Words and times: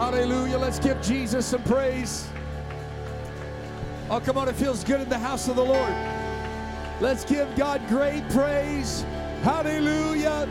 Hallelujah. 0.00 0.56
Let's 0.56 0.78
give 0.78 0.98
Jesus 1.02 1.44
some 1.44 1.62
praise. 1.62 2.26
Oh, 4.08 4.18
come 4.18 4.38
on. 4.38 4.48
It 4.48 4.54
feels 4.54 4.82
good 4.82 5.02
in 5.02 5.10
the 5.10 5.18
house 5.18 5.46
of 5.46 5.56
the 5.56 5.64
Lord. 5.64 5.92
Let's 7.02 7.22
give 7.22 7.54
God 7.54 7.86
great 7.86 8.26
praise. 8.30 9.02
Hallelujah. 9.42 10.48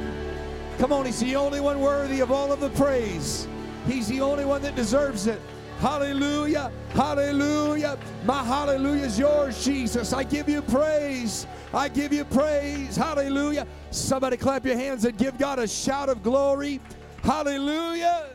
Come 0.78 0.94
on. 0.94 1.08
He's 1.08 1.20
the 1.20 1.36
only 1.36 1.62
one 1.62 1.80
worthy 1.80 2.20
of 2.20 2.32
all 2.32 2.54
of 2.54 2.60
the 2.60 2.70
praise. 2.70 3.48
He's 3.88 4.08
the 4.08 4.22
only 4.22 4.46
one 4.46 4.62
that 4.62 4.76
deserves 4.76 5.26
it. 5.26 5.42
Hallelujah. 5.80 6.72
Hallelujah. 6.90 7.98
My 8.26 8.44
hallelujah 8.44 9.06
is 9.06 9.18
yours, 9.18 9.66
Jesus. 9.66 10.14
I 10.14 10.26
give 10.26 10.48
you 10.48 10.62
praise. 10.62 11.48
I 11.74 11.90
give 11.90 12.14
you 12.14 12.24
praise. 12.24 12.96
Hallelujah. 12.96 13.66
Somebody 13.90 14.38
clap 14.38 14.64
your 14.64 14.78
hands 14.78 15.06
and 15.06 15.18
give 15.18 15.40
God 15.40 15.58
a 15.58 15.68
shout 15.68 16.08
of 16.08 16.22
glory. 16.22 16.80
Hallelujah. 17.24 18.28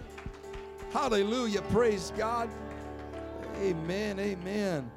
Hallelujah. 0.94 1.60
Praise 1.60 2.12
God. 2.16 2.48
Amen. 3.60 4.16
Amen. 4.20 4.88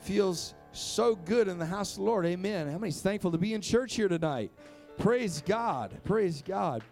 Feels 0.00 0.54
so 0.72 1.14
good 1.14 1.46
in 1.46 1.58
the 1.58 1.66
house 1.66 1.90
of 1.90 1.96
the 1.98 2.04
Lord. 2.04 2.24
Amen. 2.24 2.70
How 2.70 2.78
many's 2.78 3.02
thankful 3.02 3.30
to 3.32 3.36
be 3.36 3.52
in 3.52 3.60
church 3.60 3.94
here 3.96 4.08
tonight? 4.08 4.50
Praise 4.96 5.42
God. 5.44 6.00
Praise 6.04 6.40
God. 6.40 6.82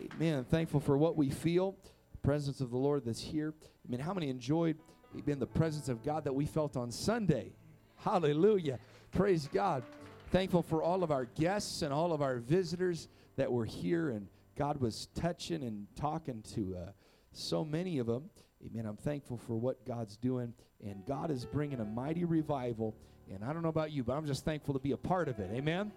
Amen. 0.00 0.42
Thankful 0.44 0.80
for 0.80 0.96
what 0.96 1.18
we 1.18 1.28
feel, 1.28 1.76
the 2.12 2.18
presence 2.22 2.62
of 2.62 2.70
the 2.70 2.78
Lord 2.78 3.04
that's 3.04 3.20
here. 3.20 3.52
I 3.62 3.90
mean, 3.90 4.00
how 4.00 4.14
many 4.14 4.30
enjoyed 4.30 4.78
amen, 5.14 5.38
the 5.38 5.46
presence 5.46 5.90
of 5.90 6.02
God 6.02 6.24
that 6.24 6.34
we 6.34 6.46
felt 6.46 6.78
on 6.78 6.90
Sunday? 6.90 7.52
Hallelujah. 7.96 8.78
Praise 9.12 9.50
God. 9.52 9.82
Thankful 10.30 10.62
for 10.62 10.82
all 10.82 11.02
of 11.02 11.10
our 11.10 11.26
guests 11.26 11.82
and 11.82 11.92
all 11.92 12.14
of 12.14 12.22
our 12.22 12.38
visitors 12.38 13.08
that 13.36 13.52
were 13.52 13.66
here, 13.66 14.08
and 14.08 14.28
God 14.56 14.80
was 14.80 15.08
touching 15.14 15.62
and 15.62 15.86
talking 15.94 16.42
to 16.54 16.74
uh, 16.74 16.90
so 17.38 17.64
many 17.64 17.98
of 17.98 18.06
them. 18.06 18.30
Amen. 18.66 18.86
I'm 18.86 18.96
thankful 18.96 19.38
for 19.38 19.56
what 19.56 19.86
God's 19.86 20.16
doing, 20.16 20.52
and 20.84 21.04
God 21.06 21.30
is 21.30 21.44
bringing 21.44 21.80
a 21.80 21.84
mighty 21.84 22.24
revival. 22.24 22.96
And 23.32 23.44
I 23.44 23.52
don't 23.52 23.62
know 23.62 23.68
about 23.68 23.92
you, 23.92 24.02
but 24.02 24.14
I'm 24.14 24.26
just 24.26 24.44
thankful 24.44 24.74
to 24.74 24.80
be 24.80 24.92
a 24.92 24.96
part 24.96 25.28
of 25.28 25.38
it. 25.38 25.50
Amen. 25.52 25.92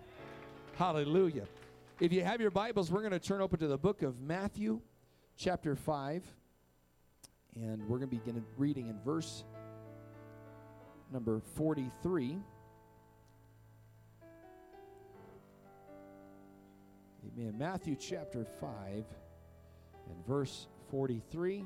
Hallelujah. 0.76 1.46
If 2.00 2.12
you 2.14 2.24
have 2.24 2.42
your 2.42 2.52
Bibles, 2.52 2.92
we're 2.92 3.02
going 3.02 3.12
to 3.12 3.20
turn 3.20 3.42
open 3.42 3.60
to 3.60 3.68
the 3.68 3.78
book 3.78 4.02
of 4.02 4.20
Matthew, 4.20 4.82
chapter 5.38 5.76
5. 5.76 6.24
And 7.56 7.82
we're 7.88 7.98
going 7.98 8.10
to 8.10 8.16
begin 8.16 8.44
reading 8.58 8.88
in 8.88 9.00
verse 9.04 9.44
number 11.12 11.42
43. 11.56 12.38
Amen. 17.38 17.56
Matthew 17.58 17.96
chapter 17.96 18.46
5 18.60 19.06
and 20.10 20.26
verse 20.28 20.68
43. 20.92 21.64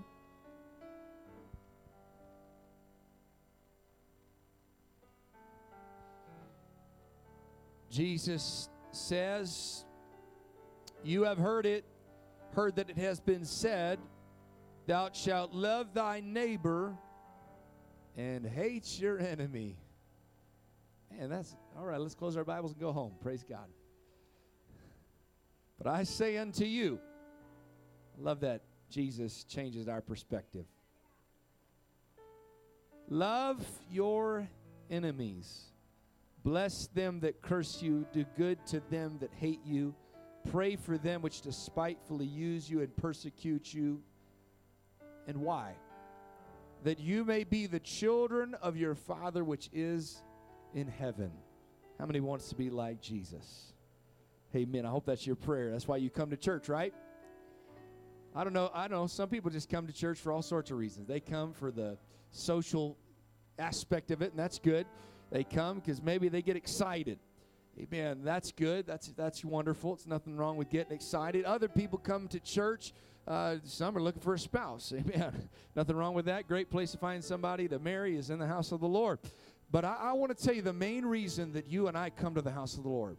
Jesus 7.90 8.70
says, 8.92 9.84
You 11.04 11.24
have 11.24 11.40
heard 11.40 11.66
it, 11.66 11.86
heard 12.54 12.76
that 12.76 12.92
it 12.92 12.98
has 12.98 13.20
been 13.20 13.46
said, 13.46 13.98
Thou 14.86 15.10
shalt 15.12 15.54
love 15.54 15.96
thy 15.96 16.22
neighbor 16.24 16.96
and 18.16 18.46
hate 18.46 19.00
your 19.00 19.18
enemy. 19.18 19.76
And 21.20 21.32
that's 21.32 21.56
all 21.76 21.86
right. 21.86 22.00
Let's 22.00 22.14
close 22.14 22.38
our 22.38 22.44
Bibles 22.44 22.74
and 22.74 22.80
go 22.80 22.92
home. 22.92 23.14
Praise 23.24 23.44
God. 23.44 23.70
But 25.80 25.88
I 25.88 26.04
say 26.04 26.38
unto 26.38 26.64
you, 26.64 27.00
I 28.20 28.24
love 28.24 28.42
that 28.42 28.62
Jesus 28.96 29.44
changes 29.44 29.90
our 29.90 30.00
perspective. 30.00 30.64
Love 33.10 33.62
your 33.92 34.48
enemies. 34.90 35.66
Bless 36.46 36.88
them 36.94 37.20
that 37.20 37.42
curse 37.42 37.82
you. 37.82 38.06
Do 38.14 38.24
good 38.38 38.66
to 38.68 38.82
them 38.90 39.18
that 39.20 39.32
hate 39.34 39.60
you. 39.66 39.94
Pray 40.50 40.78
for 40.78 40.98
them 40.98 41.22
which 41.22 41.42
despitefully 41.42 42.26
use 42.26 42.70
you 42.70 42.80
and 42.80 42.96
persecute 42.96 43.74
you. 43.74 44.02
And 45.28 45.42
why? 45.42 45.74
That 46.86 46.98
you 46.98 47.26
may 47.26 47.44
be 47.44 47.68
the 47.68 47.82
children 47.82 48.54
of 48.62 48.78
your 48.78 48.96
Father 48.96 49.44
which 49.44 49.70
is 49.74 50.24
in 50.74 50.88
heaven. 50.88 51.32
How 52.00 52.06
many 52.06 52.22
wants 52.22 52.48
to 52.48 52.56
be 52.56 52.70
like 52.70 53.02
Jesus? 53.02 53.74
Amen. 54.56 54.86
I 54.86 54.90
hope 54.90 55.06
that's 55.06 55.28
your 55.28 55.36
prayer. 55.36 55.72
That's 55.72 55.86
why 55.86 55.98
you 55.98 56.10
come 56.10 56.30
to 56.30 56.38
church, 56.38 56.70
right? 56.70 56.94
I 58.36 58.44
don't 58.44 58.52
know. 58.52 58.70
I 58.74 58.90
don't 58.90 59.00
know 59.00 59.08
some 59.08 59.30
people 59.30 59.50
just 59.50 59.70
come 59.70 59.88
to 59.88 59.94
church 59.94 60.20
for 60.20 60.34
all 60.34 60.42
sorts 60.42 60.70
of 60.70 60.78
reasons. 60.78 61.08
They 61.08 61.22
come 61.22 61.54
for 61.54 61.72
the 61.72 61.98
social 62.32 62.98
aspect 63.58 64.12
of 64.12 64.22
it, 64.22 64.32
and 64.32 64.40
that's 64.40 64.60
good. 64.60 64.86
They 65.32 65.46
come 65.46 65.80
because 65.80 66.02
maybe 66.02 66.28
they 66.28 66.42
get 66.42 66.58
excited. 66.58 67.18
Amen. 67.80 68.22
That's 68.24 68.52
good. 68.52 68.86
That's 68.86 69.08
that's 69.08 69.46
wonderful. 69.46 69.94
It's 69.94 70.06
nothing 70.06 70.36
wrong 70.36 70.58
with 70.58 70.70
getting 70.70 70.94
excited. 70.94 71.46
Other 71.46 71.70
people 71.70 71.98
come 71.98 72.28
to 72.30 72.40
church. 72.42 72.94
Uh, 73.26 73.56
some 73.64 73.98
are 73.98 74.02
looking 74.02 74.22
for 74.22 74.34
a 74.34 74.40
spouse. 74.40 74.94
Amen. 74.98 75.50
nothing 75.74 75.96
wrong 75.96 76.14
with 76.14 76.26
that. 76.26 76.48
Great 76.48 76.70
place 76.70 76.92
to 76.92 76.98
find 76.98 77.24
somebody 77.24 77.70
to 77.70 77.80
marry 77.80 78.18
is 78.18 78.30
in 78.30 78.40
the 78.40 78.48
house 78.48 78.74
of 78.74 78.82
the 78.82 78.88
Lord. 78.88 79.20
But 79.72 79.86
I, 79.86 79.96
I 79.96 80.12
want 80.14 80.38
to 80.38 80.44
tell 80.44 80.54
you 80.54 80.62
the 80.62 80.74
main 80.74 81.06
reason 81.06 81.54
that 81.54 81.68
you 81.68 81.88
and 81.88 81.98
I 81.98 82.10
come 82.10 82.36
to 82.36 82.42
the 82.42 82.52
house 82.52 82.78
of 82.78 82.84
the 82.84 82.90
Lord 82.90 83.18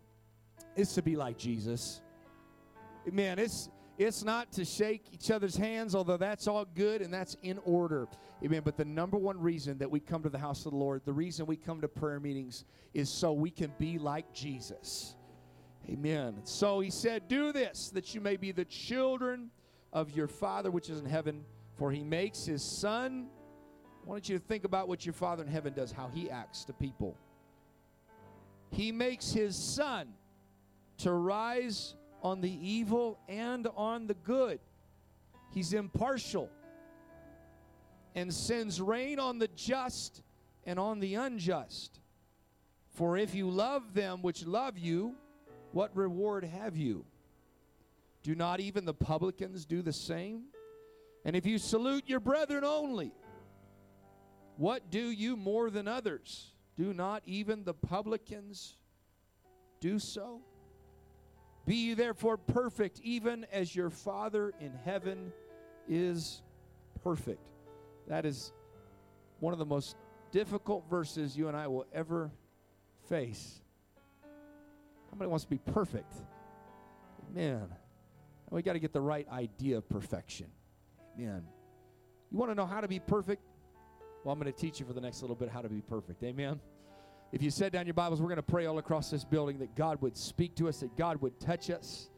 is 0.76 0.93
to 0.93 1.03
be 1.03 1.16
like 1.16 1.38
Jesus. 1.38 2.03
Amen. 3.09 3.38
It's 3.38 3.69
it's 3.99 4.23
not 4.23 4.53
to 4.53 4.65
shake 4.65 5.07
each 5.12 5.31
other's 5.31 5.57
hands, 5.57 5.95
although 5.95 6.17
that's 6.17 6.47
all 6.47 6.67
good 6.75 7.01
and 7.01 7.12
that's 7.12 7.37
in 7.43 7.59
order. 7.65 8.09
Amen. 8.45 8.62
But 8.65 8.77
the 8.77 8.84
number 8.84 9.17
one 9.17 9.41
reason 9.41 9.79
that 9.79 9.91
we 9.91 10.01
come 10.01 10.23
to 10.23 10.29
the 10.29 10.39
house 10.39 10.67
of 10.67 10.73
the 10.73 10.79
Lord, 10.79 11.03
the 11.05 11.12
reason 11.12 11.47
we 11.47 11.57
come 11.57 11.81
to 11.81 11.89
prayer 11.89 12.21
meetings, 12.21 12.65
is 12.93 13.09
so 13.09 13.33
we 13.33 13.51
can 13.51 13.73
be 13.79 13.99
like 13.99 14.33
Jesus. 14.35 15.15
Amen. 15.89 16.41
So 16.45 16.81
he 16.81 16.91
said, 16.91 17.29
Do 17.29 17.53
this, 17.53 17.91
that 17.91 18.15
you 18.15 18.21
may 18.21 18.37
be 18.37 18.53
the 18.53 18.65
children 18.65 19.51
of 19.93 20.11
your 20.11 20.29
Father 20.29 20.71
which 20.71 20.91
is 20.91 20.99
in 20.99 21.06
heaven, 21.06 21.45
for 21.79 21.91
he 21.91 22.03
makes 22.03 22.45
his 22.45 22.62
sun. 22.62 23.29
I 24.05 24.09
want 24.09 24.29
you 24.29 24.39
to 24.39 24.45
think 24.45 24.65
about 24.65 24.89
what 24.89 25.06
your 25.06 25.12
Father 25.15 25.43
in 25.43 25.49
heaven 25.49 25.73
does, 25.73 25.93
how 25.93 26.09
he 26.12 26.31
acts 26.31 26.65
to 26.65 26.73
people. 26.73 27.17
He 28.71 28.93
makes 28.93 29.33
his 29.33 29.56
sun 29.56 30.09
to 30.99 31.12
rise 31.12 31.95
on 32.26 32.41
the 32.41 32.69
evil 32.69 33.20
and 33.28 33.69
on 33.76 34.09
the 34.09 34.14
good. 34.14 34.59
He's 35.53 35.72
impartial 35.72 36.50
and 38.16 38.34
sends 38.34 38.81
rain 38.81 39.20
on 39.20 39.38
the 39.38 39.48
just 39.54 40.22
and 40.64 40.78
on 40.78 40.98
the 40.98 41.14
unjust. 41.14 42.00
For 42.94 43.16
if 43.16 43.32
you 43.34 43.48
love 43.48 43.94
them 43.94 44.22
which 44.22 44.44
love 44.44 44.76
you, 44.76 45.14
what 45.70 45.94
reward 45.94 46.42
have 46.42 46.76
you? 46.76 47.04
Do 48.25 48.34
not 48.34 48.58
even 48.58 48.84
the 48.84 48.94
publicans 48.94 49.64
do 49.64 49.81
the 49.81 49.93
same? 49.93 50.47
And 51.25 51.37
if 51.37 51.47
you 51.47 51.58
salute 51.58 52.08
your 52.08 52.20
brethren 52.20 52.64
only, 52.64 53.12
what 54.56 54.91
do 54.91 55.10
you 55.10 55.37
more 55.37 55.70
than 55.70 55.87
others? 55.87 56.54
Do 56.76 56.93
not 56.93 57.22
even 57.25 57.62
the 57.62 57.75
publicans 57.75 58.78
do 59.81 60.00
so? 60.00 60.41
Be 61.66 61.75
ye 61.75 61.94
therefore 61.94 62.37
perfect, 62.37 63.00
even 63.03 63.44
as 63.53 63.75
your 63.75 63.91
Father 63.91 64.53
in 64.60 64.72
heaven 64.84 65.32
is 65.88 66.43
perfect. 67.03 67.49
That 68.06 68.25
is 68.25 68.53
one 69.41 69.53
of 69.53 69.59
the 69.59 69.66
most 69.66 69.97
difficult 70.31 70.88
verses 70.88 71.37
you 71.37 71.49
and 71.49 71.56
I 71.56 71.66
will 71.66 71.87
ever 71.93 72.31
face. 73.09 73.60
How 75.10 75.19
many 75.19 75.28
wants 75.28 75.44
to 75.44 75.50
be 75.50 75.59
perfect? 75.59 76.12
Man, 77.34 77.69
we 78.50 78.62
got 78.62 78.75
to 78.75 78.78
get 78.78 78.93
the 78.93 79.00
right 79.00 79.28
idea 79.28 79.78
of 79.78 79.88
perfection. 79.88 80.47
Amen. 81.19 81.43
You 82.31 82.38
want 82.38 82.50
to 82.53 82.55
know 82.55 82.66
how 82.66 82.81
to 82.81 82.88
be 82.88 83.00
perfect? 83.00 83.43
Well, 84.25 84.32
I'm 84.32 84.41
going 84.41 84.52
to 84.52 84.58
teach 84.58 84.79
you 84.79 84.87
for 84.87 84.93
the 84.93 85.00
next 85.00 85.20
little 85.20 85.37
bit 85.37 85.49
how 85.49 85.62
to 85.62 85.69
be 85.69 85.81
perfect. 85.81 86.23
Amen. 86.23 86.61
If 87.32 87.43
you 87.43 87.50
set 87.50 87.73
down 87.73 87.87
your 87.87 87.94
Bibles, 87.94 88.20
we're 88.20 88.28
going 88.28 88.37
to 88.37 88.43
pray 88.43 88.67
all 88.67 88.78
across 88.78 89.11
this 89.11 89.25
building 89.25 89.58
that 89.58 89.75
God 89.75 90.00
would 90.00 90.17
speak 90.17 90.55
to 90.56 90.69
us, 90.69 90.78
that 90.81 90.96
God 90.96 91.20
would 91.20 91.38
touch 91.40 91.70
us. 91.70 92.08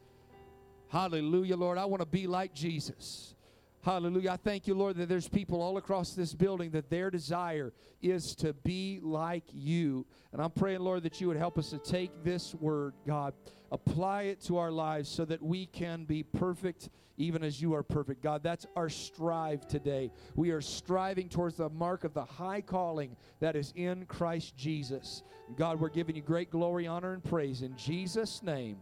Hallelujah, 0.88 1.56
Lord. 1.56 1.78
I 1.78 1.86
want 1.86 2.00
to 2.00 2.06
be 2.06 2.26
like 2.26 2.54
Jesus. 2.54 3.34
Hallelujah. 3.82 4.32
I 4.32 4.36
thank 4.36 4.66
you, 4.66 4.74
Lord, 4.74 4.96
that 4.96 5.08
there's 5.08 5.28
people 5.28 5.62
all 5.62 5.76
across 5.76 6.12
this 6.12 6.34
building 6.34 6.70
that 6.72 6.90
their 6.90 7.10
desire 7.10 7.72
is 8.02 8.34
to 8.36 8.52
be 8.52 8.98
like 9.02 9.44
you. 9.52 10.04
And 10.32 10.42
I'm 10.42 10.50
praying, 10.50 10.80
Lord, 10.80 11.04
that 11.04 11.20
you 11.20 11.28
would 11.28 11.36
help 11.36 11.58
us 11.58 11.70
to 11.70 11.78
take 11.78 12.24
this 12.24 12.54
word, 12.56 12.94
God, 13.06 13.34
apply 13.70 14.22
it 14.22 14.40
to 14.42 14.58
our 14.58 14.72
lives 14.72 15.08
so 15.08 15.24
that 15.26 15.42
we 15.42 15.66
can 15.66 16.04
be 16.04 16.22
perfect 16.22 16.90
even 17.18 17.42
as 17.42 17.60
you 17.60 17.74
are 17.74 17.82
perfect. 17.82 18.22
God, 18.22 18.42
that's 18.42 18.66
our 18.76 18.88
strive 18.88 19.66
today. 19.66 20.10
We 20.36 20.50
are 20.50 20.60
striving 20.60 21.28
towards 21.28 21.56
the 21.56 21.68
mark 21.68 22.04
of 22.04 22.14
the 22.14 22.24
high 22.24 22.60
calling 22.60 23.16
that 23.40 23.56
is 23.56 23.72
in 23.76 24.06
Christ 24.06 24.56
Jesus. 24.56 25.22
God, 25.56 25.80
we're 25.80 25.88
giving 25.88 26.14
you 26.16 26.22
great 26.22 26.50
glory, 26.50 26.86
honor, 26.86 27.12
and 27.12 27.22
praise 27.22 27.62
in 27.62 27.76
Jesus' 27.76 28.42
name. 28.42 28.78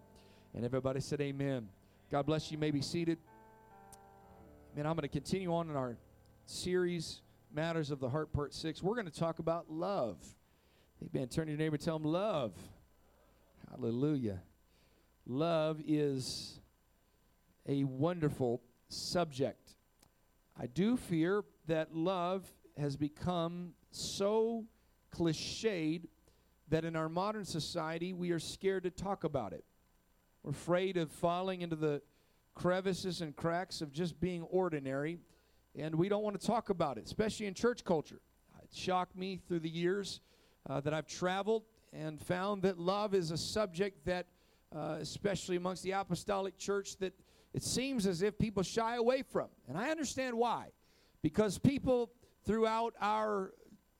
And 0.54 0.64
everybody 0.64 1.00
said, 1.00 1.20
Amen. 1.20 1.69
God 2.10 2.26
bless 2.26 2.50
you. 2.50 2.56
you 2.56 2.60
may 2.60 2.70
be 2.70 2.82
seated. 2.82 3.19
And 4.78 4.87
I'm 4.87 4.93
going 4.93 5.02
to 5.02 5.08
continue 5.08 5.55
on 5.55 5.70
in 5.70 5.76
our 5.76 5.96
series, 6.44 7.23
Matters 7.50 7.90
of 7.90 7.99
the 7.99 8.11
Heart, 8.11 8.34
Part 8.34 8.52
6. 8.52 8.82
We're 8.82 8.94
going 8.94 9.06
to 9.06 9.19
talk 9.19 9.38
about 9.38 9.70
love. 9.70 10.19
Amen. 11.02 11.28
Turn 11.28 11.46
to 11.46 11.52
your 11.52 11.58
neighbor 11.58 11.78
tell 11.78 11.96
him 11.96 12.05
love. 12.05 12.52
Hallelujah. 13.70 14.43
Love 15.25 15.81
is 15.87 16.61
a 17.67 17.84
wonderful 17.84 18.61
subject. 18.90 19.76
I 20.61 20.67
do 20.67 20.99
fear 20.99 21.43
that 21.69 21.94
love 21.96 22.44
has 22.76 22.99
become 22.99 23.72
so 23.93 24.67
cliched 25.11 26.02
that 26.69 26.84
in 26.84 26.96
our 26.96 27.08
modern 27.08 27.46
society 27.46 28.12
we 28.12 28.31
are 28.31 28.38
scared 28.38 28.82
to 28.82 28.90
talk 28.90 29.25
about 29.25 29.55
it. 29.55 29.64
We're 30.43 30.50
afraid 30.50 30.99
of 30.99 31.11
falling 31.11 31.62
into 31.62 31.76
the 31.76 32.02
crevices 32.56 33.20
and 33.20 33.37
cracks 33.37 33.81
of 33.81 33.93
just 33.93 34.19
being 34.19 34.43
ordinary, 34.43 35.19
and 35.79 35.94
we 35.94 36.08
don't 36.08 36.25
want 36.25 36.41
to 36.41 36.44
talk 36.44 36.70
about 36.70 36.99
it, 36.99 37.05
especially 37.05 37.47
in 37.47 37.55
church 37.55 37.85
culture. 37.85 38.20
It 38.62 38.75
shocked 38.75 39.14
me 39.14 39.37
through 39.47 39.61
the 39.61 39.69
years 39.69 40.20
uh, 40.69 40.81
that 40.81 40.93
I've 40.93 41.06
traveled 41.06 41.62
and 41.93 42.20
found 42.20 42.62
that 42.62 42.79
love 42.79 43.14
is 43.14 43.31
a 43.31 43.37
subject 43.37 44.05
that, 44.06 44.26
uh, 44.75 44.97
especially 45.00 45.55
amongst 45.56 45.85
the 45.85 45.93
apostolic 45.93 46.58
church, 46.58 46.97
that 46.97 47.12
it 47.55 47.62
seems 47.62 48.06
as 48.06 48.23
if 48.23 48.37
people 48.38 48.62
shy 48.62 48.97
away 48.97 49.23
from. 49.23 49.49
And 49.69 49.79
I 49.79 49.91
understand 49.91 50.37
why. 50.37 50.73
Because 51.23 51.58
people 51.58 52.11
throughout 52.44 52.94
our 53.00 53.53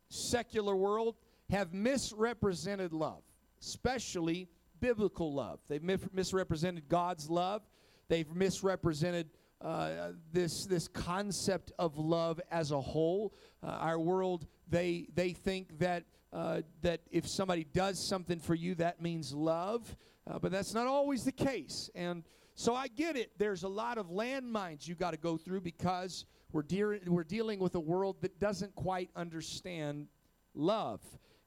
secular 0.09 0.75
world 0.75 1.15
have 1.51 1.73
misrepresented 1.73 2.93
love, 2.93 3.23
especially 3.61 4.49
biblical 4.81 5.33
love. 5.33 5.61
They've 5.69 5.83
misrepresented 6.13 6.89
God's 6.89 7.31
love. 7.31 7.63
They've 8.09 8.31
misrepresented 8.35 9.31
uh, 9.61 10.13
this 10.33 10.67
this 10.67 10.87
concept 10.89 11.73
of 11.79 11.99
love 11.99 12.41
as 12.51 12.71
a 12.71 12.81
whole. 12.81 13.35
Uh, 13.63 13.69
our 13.69 13.99
world, 13.99 14.47
they 14.69 15.09
they 15.15 15.33
think 15.33 15.79
that 15.79 16.05
uh, 16.33 16.63
that 16.83 17.01
if 17.11 17.27
somebody 17.27 17.65
does 17.65 17.99
something 17.99 18.39
for 18.39 18.55
you, 18.55 18.75
that 18.75 19.01
means 19.01 19.33
love, 19.33 19.97
uh, 20.31 20.39
but 20.39 20.53
that's 20.53 20.75
not 20.75 20.87
always 20.87 21.25
the 21.25 21.33
case. 21.33 21.91
And 21.95 22.25
so 22.55 22.75
I 22.75 22.89
get 22.89 23.17
it. 23.17 23.33
There's 23.39 23.63
a 23.63 23.69
lot 23.69 23.99
of 23.99 24.09
landmines 24.09 24.87
you 24.87 24.95
got 24.95 25.13
to 25.13 25.17
go 25.17 25.37
through 25.37 25.63
because 25.63 26.27
we're 26.53 26.63
de- 26.63 27.01
we're 27.07 27.25
dealing 27.25 27.59
with 27.59 27.75
a 27.75 27.81
world 27.81 28.17
that 28.23 28.39
doesn't 28.39 28.75
quite 28.75 29.11
understand 29.17 30.09
love. 30.55 31.01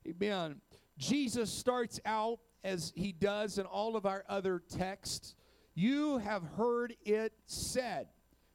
Amen. 0.07 0.61
Jesus 0.97 1.51
starts 1.51 1.99
out 2.05 2.39
as 2.63 2.91
he 2.95 3.11
does 3.11 3.57
in 3.57 3.65
all 3.65 3.95
of 3.95 4.05
our 4.05 4.23
other 4.27 4.59
texts. 4.59 5.35
You 5.79 6.17
have 6.17 6.43
heard 6.57 6.93
it 7.05 7.31
said. 7.45 8.07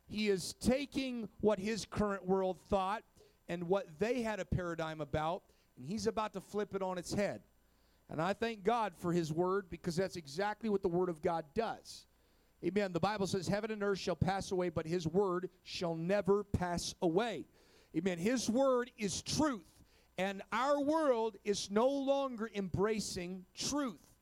He 0.04 0.28
is 0.28 0.52
taking 0.60 1.26
what 1.40 1.58
his 1.58 1.86
current 1.86 2.26
world 2.26 2.58
thought 2.68 3.02
and 3.48 3.66
what 3.66 3.98
they 3.98 4.20
had 4.20 4.40
a 4.40 4.44
paradigm 4.44 5.00
about, 5.00 5.42
and 5.78 5.88
he's 5.88 6.06
about 6.06 6.34
to 6.34 6.42
flip 6.42 6.74
it 6.74 6.82
on 6.82 6.98
its 6.98 7.14
head. 7.14 7.40
And 8.10 8.20
I 8.20 8.34
thank 8.34 8.62
God 8.62 8.92
for 8.98 9.10
his 9.10 9.32
word 9.32 9.70
because 9.70 9.96
that's 9.96 10.16
exactly 10.16 10.68
what 10.68 10.82
the 10.82 10.88
word 10.88 11.08
of 11.08 11.22
God 11.22 11.46
does. 11.54 12.04
Amen. 12.62 12.92
The 12.92 13.00
Bible 13.00 13.26
says, 13.26 13.48
Heaven 13.48 13.70
and 13.70 13.82
earth 13.82 14.00
shall 14.00 14.16
pass 14.16 14.52
away, 14.52 14.68
but 14.68 14.86
his 14.86 15.08
word 15.08 15.48
shall 15.62 15.94
never 15.94 16.44
pass 16.44 16.94
away. 17.00 17.46
Amen. 17.96 18.18
His 18.18 18.50
word 18.50 18.90
is 18.98 19.22
truth. 19.22 19.64
And 20.18 20.42
our 20.52 20.78
world 20.78 21.38
is 21.42 21.70
no 21.70 21.88
longer 21.88 22.50
embracing 22.54 23.46
truth. 23.56 24.13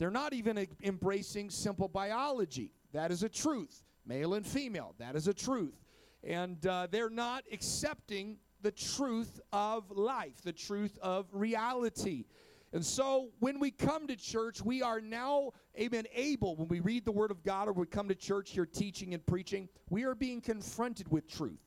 They're 0.00 0.10
not 0.10 0.32
even 0.32 0.66
embracing 0.82 1.50
simple 1.50 1.86
biology. 1.86 2.72
That 2.94 3.10
is 3.10 3.22
a 3.22 3.28
truth. 3.28 3.84
Male 4.06 4.32
and 4.32 4.46
female, 4.46 4.94
that 4.98 5.14
is 5.14 5.28
a 5.28 5.34
truth. 5.34 5.78
And 6.24 6.64
uh, 6.66 6.86
they're 6.90 7.10
not 7.10 7.44
accepting 7.52 8.38
the 8.62 8.70
truth 8.70 9.38
of 9.52 9.90
life, 9.90 10.40
the 10.42 10.54
truth 10.54 10.98
of 11.02 11.26
reality. 11.32 12.24
And 12.72 12.82
so 12.84 13.28
when 13.40 13.60
we 13.60 13.70
come 13.70 14.06
to 14.06 14.16
church, 14.16 14.64
we 14.64 14.80
are 14.80 15.02
now, 15.02 15.50
amen, 15.78 16.06
able, 16.14 16.56
when 16.56 16.68
we 16.68 16.80
read 16.80 17.04
the 17.04 17.12
Word 17.12 17.30
of 17.30 17.42
God 17.42 17.68
or 17.68 17.74
we 17.74 17.84
come 17.84 18.08
to 18.08 18.14
church 18.14 18.52
here 18.52 18.64
teaching 18.64 19.12
and 19.12 19.24
preaching, 19.26 19.68
we 19.90 20.04
are 20.04 20.14
being 20.14 20.40
confronted 20.40 21.10
with 21.12 21.28
truth. 21.28 21.60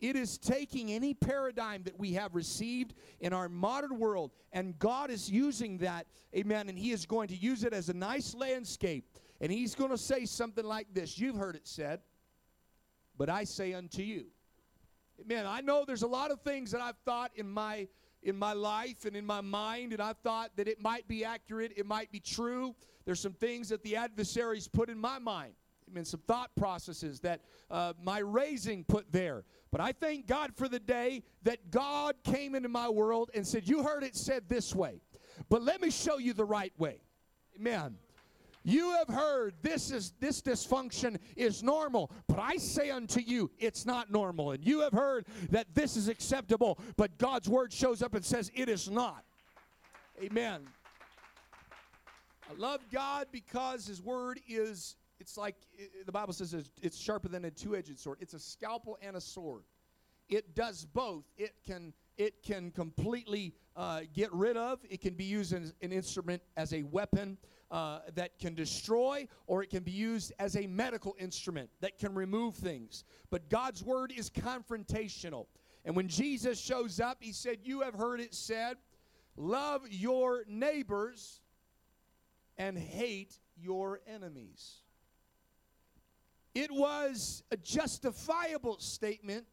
It 0.00 0.14
is 0.14 0.38
taking 0.38 0.92
any 0.92 1.12
paradigm 1.12 1.82
that 1.84 1.98
we 1.98 2.12
have 2.12 2.34
received 2.34 2.94
in 3.20 3.32
our 3.32 3.48
modern 3.48 3.98
world, 3.98 4.30
and 4.52 4.78
God 4.78 5.10
is 5.10 5.30
using 5.30 5.78
that, 5.78 6.06
amen, 6.36 6.68
and 6.68 6.78
He 6.78 6.92
is 6.92 7.04
going 7.04 7.28
to 7.28 7.36
use 7.36 7.64
it 7.64 7.72
as 7.72 7.88
a 7.88 7.94
nice 7.94 8.34
landscape. 8.34 9.08
And 9.40 9.50
He's 9.50 9.74
going 9.74 9.90
to 9.90 9.98
say 9.98 10.24
something 10.24 10.64
like 10.64 10.86
this 10.92 11.18
You've 11.18 11.36
heard 11.36 11.56
it 11.56 11.66
said, 11.66 12.00
but 13.16 13.28
I 13.28 13.44
say 13.44 13.74
unto 13.74 14.02
you. 14.02 14.26
Amen. 15.20 15.46
I 15.46 15.60
know 15.60 15.84
there's 15.84 16.02
a 16.02 16.08
lot 16.08 16.30
of 16.30 16.40
things 16.42 16.70
that 16.70 16.80
I've 16.80 16.98
thought 17.04 17.32
in 17.34 17.48
my 17.48 17.88
in 18.22 18.36
my 18.36 18.52
life 18.52 19.04
and 19.04 19.16
in 19.16 19.24
my 19.24 19.40
mind, 19.40 19.92
and 19.92 20.02
I've 20.02 20.18
thought 20.18 20.50
that 20.56 20.66
it 20.68 20.80
might 20.80 21.06
be 21.06 21.24
accurate, 21.24 21.72
it 21.76 21.86
might 21.86 22.10
be 22.10 22.20
true. 22.20 22.74
There's 23.04 23.20
some 23.20 23.32
things 23.32 23.68
that 23.68 23.82
the 23.82 23.96
adversaries 23.96 24.68
put 24.68 24.90
in 24.90 24.98
my 24.98 25.18
mind. 25.18 25.54
Amen. 25.90 26.04
Some 26.04 26.20
thought 26.26 26.50
processes 26.56 27.20
that 27.20 27.40
uh, 27.70 27.92
my 28.02 28.18
raising 28.18 28.84
put 28.84 29.10
there. 29.12 29.44
But 29.70 29.80
I 29.80 29.92
thank 29.92 30.26
God 30.26 30.54
for 30.54 30.68
the 30.68 30.78
day 30.78 31.22
that 31.42 31.70
God 31.70 32.16
came 32.24 32.54
into 32.54 32.68
my 32.68 32.88
world 32.88 33.30
and 33.34 33.46
said, 33.46 33.68
You 33.68 33.82
heard 33.82 34.02
it 34.02 34.16
said 34.16 34.48
this 34.48 34.74
way, 34.74 35.00
but 35.48 35.62
let 35.62 35.80
me 35.80 35.90
show 35.90 36.18
you 36.18 36.32
the 36.32 36.44
right 36.44 36.72
way. 36.78 37.00
Amen. 37.56 37.96
You 38.64 38.92
have 38.96 39.08
heard 39.08 39.54
this 39.62 39.90
is 39.90 40.12
this 40.20 40.42
dysfunction 40.42 41.16
is 41.36 41.62
normal, 41.62 42.10
but 42.26 42.38
I 42.38 42.56
say 42.56 42.90
unto 42.90 43.20
you, 43.20 43.50
it's 43.58 43.86
not 43.86 44.10
normal. 44.10 44.50
And 44.50 44.62
you 44.62 44.80
have 44.80 44.92
heard 44.92 45.26
that 45.50 45.74
this 45.74 45.96
is 45.96 46.08
acceptable, 46.08 46.78
but 46.96 47.16
God's 47.16 47.48
word 47.48 47.72
shows 47.72 48.02
up 48.02 48.14
and 48.14 48.24
says 48.24 48.50
it 48.54 48.68
is 48.68 48.90
not. 48.90 49.24
Amen. 50.22 50.66
I 52.50 52.60
love 52.60 52.80
God 52.90 53.28
because 53.30 53.86
his 53.86 54.02
word 54.02 54.40
is 54.48 54.96
it's 55.20 55.36
like 55.36 55.56
it, 55.76 56.06
the 56.06 56.12
Bible 56.12 56.32
says 56.32 56.54
it's 56.82 56.98
sharper 56.98 57.28
than 57.28 57.44
a 57.44 57.50
two-edged 57.50 57.98
sword. 57.98 58.18
It's 58.20 58.34
a 58.34 58.38
scalpel 58.38 58.98
and 59.02 59.16
a 59.16 59.20
sword. 59.20 59.62
It 60.28 60.54
does 60.54 60.84
both. 60.84 61.24
It 61.36 61.54
can 61.66 61.92
it 62.16 62.42
can 62.42 62.70
completely 62.70 63.54
uh, 63.76 64.00
get 64.12 64.32
rid 64.32 64.56
of. 64.56 64.80
It 64.88 65.00
can 65.00 65.14
be 65.14 65.24
used 65.24 65.52
as 65.52 65.72
an 65.82 65.92
instrument 65.92 66.42
as 66.56 66.72
a 66.74 66.82
weapon 66.82 67.38
uh, 67.70 68.00
that 68.14 68.38
can 68.38 68.54
destroy, 68.54 69.28
or 69.46 69.62
it 69.62 69.70
can 69.70 69.82
be 69.82 69.92
used 69.92 70.32
as 70.38 70.56
a 70.56 70.66
medical 70.66 71.14
instrument 71.18 71.70
that 71.80 71.98
can 71.98 72.14
remove 72.14 72.54
things. 72.54 73.04
But 73.30 73.48
God's 73.48 73.84
word 73.84 74.12
is 74.14 74.30
confrontational. 74.30 75.46
And 75.84 75.94
when 75.94 76.08
Jesus 76.08 76.60
shows 76.60 76.98
up, 77.00 77.18
he 77.20 77.32
said, 77.32 77.58
You 77.62 77.82
have 77.82 77.94
heard 77.94 78.20
it 78.20 78.34
said, 78.34 78.76
love 79.38 79.82
your 79.88 80.44
neighbors 80.48 81.40
and 82.56 82.76
hate 82.76 83.38
your 83.56 84.00
enemies. 84.06 84.82
It 86.54 86.70
was 86.70 87.42
a 87.50 87.56
justifiable 87.56 88.78
statement, 88.78 89.44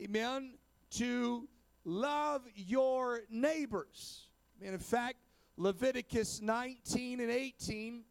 amen, 0.00 0.54
to 0.92 1.48
love 1.84 2.42
your 2.54 3.20
neighbors. 3.30 4.28
And 4.62 4.74
in 4.74 4.80
fact, 4.80 5.16
Leviticus 5.56 6.40
19 6.40 7.20
and 7.20 7.30
18, 7.30 8.04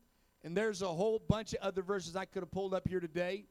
and 0.44 0.56
there's 0.56 0.82
a 0.82 0.88
whole 0.88 1.20
bunch 1.20 1.54
of 1.54 1.62
other 1.62 1.82
verses 1.82 2.16
I 2.16 2.26
could 2.26 2.44
have 2.44 2.52
pulled 2.52 2.74
up 2.74 2.88
here 2.88 3.00
today. 3.00 3.46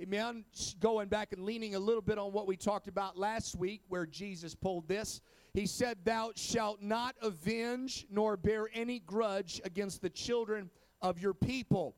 Amen. 0.00 0.44
Going 0.80 1.08
back 1.08 1.32
and 1.32 1.44
leaning 1.44 1.74
a 1.74 1.78
little 1.78 2.02
bit 2.02 2.18
on 2.18 2.32
what 2.32 2.46
we 2.46 2.56
talked 2.56 2.88
about 2.88 3.18
last 3.18 3.56
week, 3.56 3.82
where 3.88 4.06
Jesus 4.06 4.54
pulled 4.54 4.88
this. 4.88 5.20
He 5.52 5.66
said, 5.66 5.98
Thou 6.04 6.32
shalt 6.34 6.80
not 6.80 7.14
avenge 7.20 8.06
nor 8.10 8.36
bear 8.36 8.68
any 8.72 9.00
grudge 9.00 9.60
against 9.64 10.00
the 10.00 10.08
children 10.08 10.70
of 11.02 11.20
your 11.20 11.34
people 11.34 11.94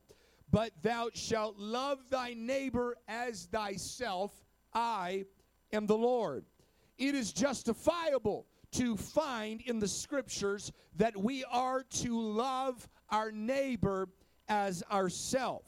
but 0.51 0.71
thou 0.81 1.09
shalt 1.13 1.57
love 1.57 1.99
thy 2.09 2.33
neighbor 2.33 2.95
as 3.07 3.45
thyself. 3.45 4.31
I 4.73 5.25
am 5.71 5.85
the 5.85 5.97
Lord. 5.97 6.45
It 6.97 7.15
is 7.15 7.33
justifiable 7.33 8.47
to 8.73 8.97
find 8.97 9.61
in 9.61 9.79
the 9.79 9.87
scriptures 9.87 10.71
that 10.97 11.15
we 11.15 11.43
are 11.45 11.83
to 11.83 12.19
love 12.19 12.87
our 13.09 13.31
neighbor 13.31 14.09
as 14.47 14.83
ourself. 14.91 15.63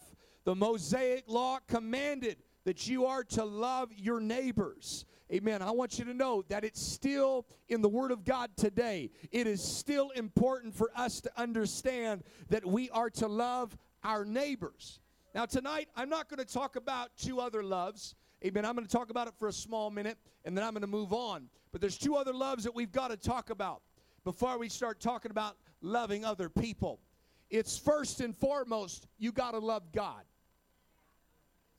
The 0.45 0.55
Mosaic 0.55 1.25
law 1.27 1.59
commanded 1.67 2.37
that 2.65 2.87
you 2.87 3.05
are 3.05 3.23
to 3.23 3.45
love 3.45 3.91
your 3.95 4.19
neighbors. 4.19 5.05
Amen. 5.31 5.61
I 5.61 5.71
want 5.71 5.99
you 5.99 6.05
to 6.05 6.13
know 6.13 6.43
that 6.47 6.63
it's 6.63 6.81
still 6.81 7.45
in 7.67 7.81
the 7.81 7.89
Word 7.89 8.11
of 8.11 8.23
God 8.23 8.51
today. 8.55 9.09
It 9.31 9.45
is 9.45 9.61
still 9.61 10.09
important 10.11 10.73
for 10.73 10.89
us 10.95 11.19
to 11.21 11.31
understand 11.37 12.23
that 12.49 12.65
we 12.65 12.89
are 12.91 13.09
to 13.11 13.27
love 13.27 13.77
our 14.07 14.23
neighbors. 14.23 14.99
Now, 15.35 15.45
tonight, 15.45 15.89
I'm 15.95 16.09
not 16.09 16.29
going 16.29 16.39
to 16.43 16.51
talk 16.51 16.77
about 16.77 17.09
two 17.17 17.41
other 17.41 17.61
loves. 17.61 18.15
Amen. 18.43 18.65
I'm 18.65 18.73
going 18.73 18.87
to 18.87 18.91
talk 18.91 19.09
about 19.09 19.27
it 19.27 19.33
for 19.37 19.49
a 19.49 19.53
small 19.53 19.91
minute 19.91 20.17
and 20.45 20.57
then 20.57 20.63
I'm 20.63 20.71
going 20.71 20.81
to 20.81 20.87
move 20.87 21.11
on. 21.11 21.49
But 21.73 21.81
there's 21.81 21.97
two 21.97 22.15
other 22.15 22.33
loves 22.33 22.63
that 22.63 22.73
we've 22.73 22.91
got 22.91 23.09
to 23.09 23.17
talk 23.17 23.49
about 23.49 23.81
before 24.23 24.57
we 24.57 24.69
start 24.69 25.01
talking 25.01 25.29
about 25.29 25.57
loving 25.81 26.23
other 26.23 26.47
people. 26.47 27.01
It's 27.49 27.77
first 27.77 28.21
and 28.21 28.35
foremost, 28.35 29.07
you 29.19 29.33
got 29.33 29.51
to 29.51 29.59
love 29.59 29.91
God. 29.91 30.23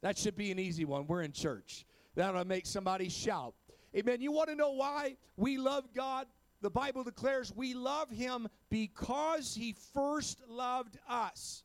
That 0.02 0.18
should 0.18 0.36
be 0.36 0.50
an 0.50 0.58
easy 0.58 0.84
one. 0.84 1.06
We're 1.06 1.22
in 1.22 1.32
church. 1.32 1.86
That'll 2.14 2.44
make 2.44 2.66
somebody 2.66 3.08
shout. 3.08 3.54
Amen. 3.96 4.20
You 4.20 4.32
want 4.32 4.50
to 4.50 4.54
know 4.54 4.72
why 4.72 5.16
we 5.36 5.56
love 5.56 5.84
God? 5.94 6.26
The 6.60 6.70
Bible 6.70 7.04
declares 7.04 7.52
we 7.56 7.72
love 7.72 8.10
Him 8.10 8.48
because 8.68 9.54
He 9.54 9.74
first 9.94 10.42
loved 10.48 10.98
us 11.08 11.64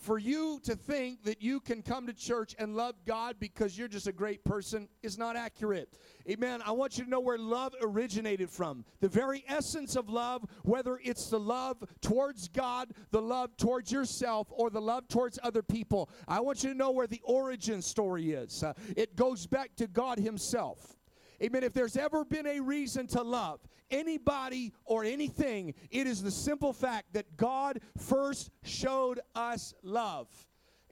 for 0.00 0.18
you 0.18 0.58
to 0.64 0.74
think 0.74 1.22
that 1.24 1.42
you 1.42 1.60
can 1.60 1.82
come 1.82 2.06
to 2.06 2.12
church 2.14 2.56
and 2.58 2.74
love 2.74 2.94
God 3.06 3.36
because 3.38 3.76
you're 3.76 3.86
just 3.86 4.06
a 4.06 4.12
great 4.12 4.42
person 4.44 4.88
is 5.02 5.18
not 5.18 5.36
accurate. 5.36 5.90
Amen. 6.28 6.62
I 6.64 6.72
want 6.72 6.96
you 6.96 7.04
to 7.04 7.10
know 7.10 7.20
where 7.20 7.36
love 7.36 7.74
originated 7.82 8.48
from. 8.48 8.84
The 9.00 9.08
very 9.08 9.44
essence 9.46 9.96
of 9.96 10.08
love, 10.08 10.44
whether 10.64 10.98
it's 11.04 11.28
the 11.28 11.38
love 11.38 11.84
towards 12.00 12.48
God, 12.48 12.92
the 13.10 13.20
love 13.20 13.56
towards 13.58 13.92
yourself, 13.92 14.48
or 14.50 14.70
the 14.70 14.80
love 14.80 15.06
towards 15.08 15.38
other 15.42 15.62
people, 15.62 16.08
I 16.26 16.40
want 16.40 16.64
you 16.64 16.70
to 16.70 16.76
know 16.76 16.90
where 16.90 17.06
the 17.06 17.20
origin 17.24 17.82
story 17.82 18.32
is. 18.32 18.62
Uh, 18.62 18.72
it 18.96 19.16
goes 19.16 19.46
back 19.46 19.76
to 19.76 19.86
God 19.86 20.18
Himself. 20.18 20.96
Amen. 21.42 21.64
If 21.64 21.72
there's 21.72 21.96
ever 21.96 22.24
been 22.24 22.46
a 22.46 22.60
reason 22.60 23.06
to 23.08 23.22
love 23.22 23.60
anybody 23.90 24.72
or 24.84 25.04
anything, 25.04 25.74
it 25.90 26.06
is 26.06 26.22
the 26.22 26.30
simple 26.30 26.72
fact 26.72 27.12
that 27.14 27.36
God 27.36 27.80
first 27.96 28.50
showed 28.62 29.20
us 29.34 29.74
love. 29.82 30.28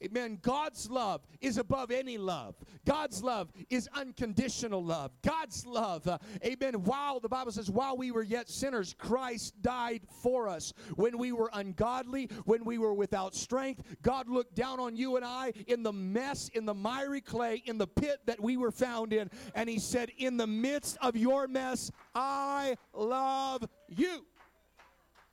Amen. 0.05 0.39
God's 0.43 0.91
love 0.91 1.23
is 1.41 1.59
above 1.59 1.91
any 1.91 2.19
love. 2.19 2.55
God's 2.85 3.23
love 3.23 3.53
is 3.69 3.89
unconditional 3.95 4.83
love. 4.83 5.11
God's 5.23 5.67
love, 5.67 6.07
uh, 6.07 6.19
amen. 6.45 6.85
While 6.85 7.21
the 7.21 7.29
Bible 7.29 7.51
says, 7.51 7.71
while 7.71 7.97
we 7.97 8.11
were 8.11 8.23
yet 8.23 8.49
sinners, 8.49 8.95
Christ 8.97 9.61
died 9.61 10.03
for 10.23 10.49
us. 10.49 10.73
When 10.95 11.19
we 11.19 11.33
were 11.33 11.51
ungodly, 11.53 12.31
when 12.45 12.65
we 12.65 12.79
were 12.79 12.95
without 12.95 13.35
strength, 13.35 13.83
God 14.03 14.29
looked 14.29 14.55
down 14.55 14.79
on 14.79 14.97
you 14.97 15.17
and 15.17 15.25
I 15.25 15.53
in 15.67 15.83
the 15.83 15.93
mess, 15.93 16.49
in 16.55 16.65
the 16.65 16.75
miry 16.75 17.21
clay, 17.21 17.63
in 17.67 17.79
the 17.79 17.87
pit 17.87 18.21
that 18.27 18.41
we 18.41 18.57
were 18.57 18.71
found 18.71 19.13
in, 19.13 19.31
and 19.55 19.69
He 19.69 19.79
said, 19.79 20.11
In 20.17 20.37
the 20.37 20.47
midst 20.47 20.97
of 21.01 21.17
your 21.17 21.49
mess, 21.49 21.91
I 22.15 22.77
love 22.93 23.65
you. 23.89 24.25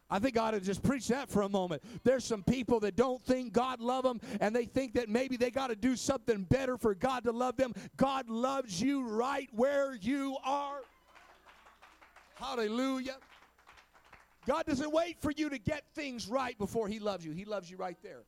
I 0.10 0.20
think 0.20 0.38
I 0.38 0.48
ought 0.48 0.52
to 0.52 0.60
just 0.60 0.84
preach 0.84 1.08
that 1.08 1.30
for 1.30 1.42
a 1.42 1.50
moment. 1.50 1.82
There's 2.04 2.24
some 2.24 2.44
people 2.44 2.80
that 2.82 2.96
don't 2.96 3.24
think 3.24 3.54
God 3.54 3.82
love 3.82 4.04
them, 4.04 4.22
and 4.40 4.56
they 4.56 4.66
think 4.66 4.94
that 4.94 5.10
maybe 5.10 5.36
they 5.36 5.50
got 5.50 5.68
to 5.68 5.76
do 5.76 5.96
something 5.96 6.44
better 6.44 6.78
for 6.78 6.94
God 6.94 7.24
to 7.24 7.32
love 7.32 7.58
them. 7.58 7.74
God 7.98 8.30
loves 8.30 8.80
you 8.80 9.08
right 9.08 9.50
where 9.52 9.96
you 9.96 10.38
are. 10.44 10.82
Hallelujah. 12.36 13.18
God 14.46 14.66
doesn't 14.68 14.92
wait 14.92 15.20
for 15.22 15.32
you 15.32 15.50
to 15.50 15.58
get 15.58 15.86
things 15.96 16.28
right 16.28 16.56
before 16.58 16.88
He 16.88 17.00
loves 17.00 17.26
you. 17.26 17.32
He 17.32 17.46
loves 17.46 17.72
you 17.72 17.78
right 17.78 17.98
there. 18.04 18.24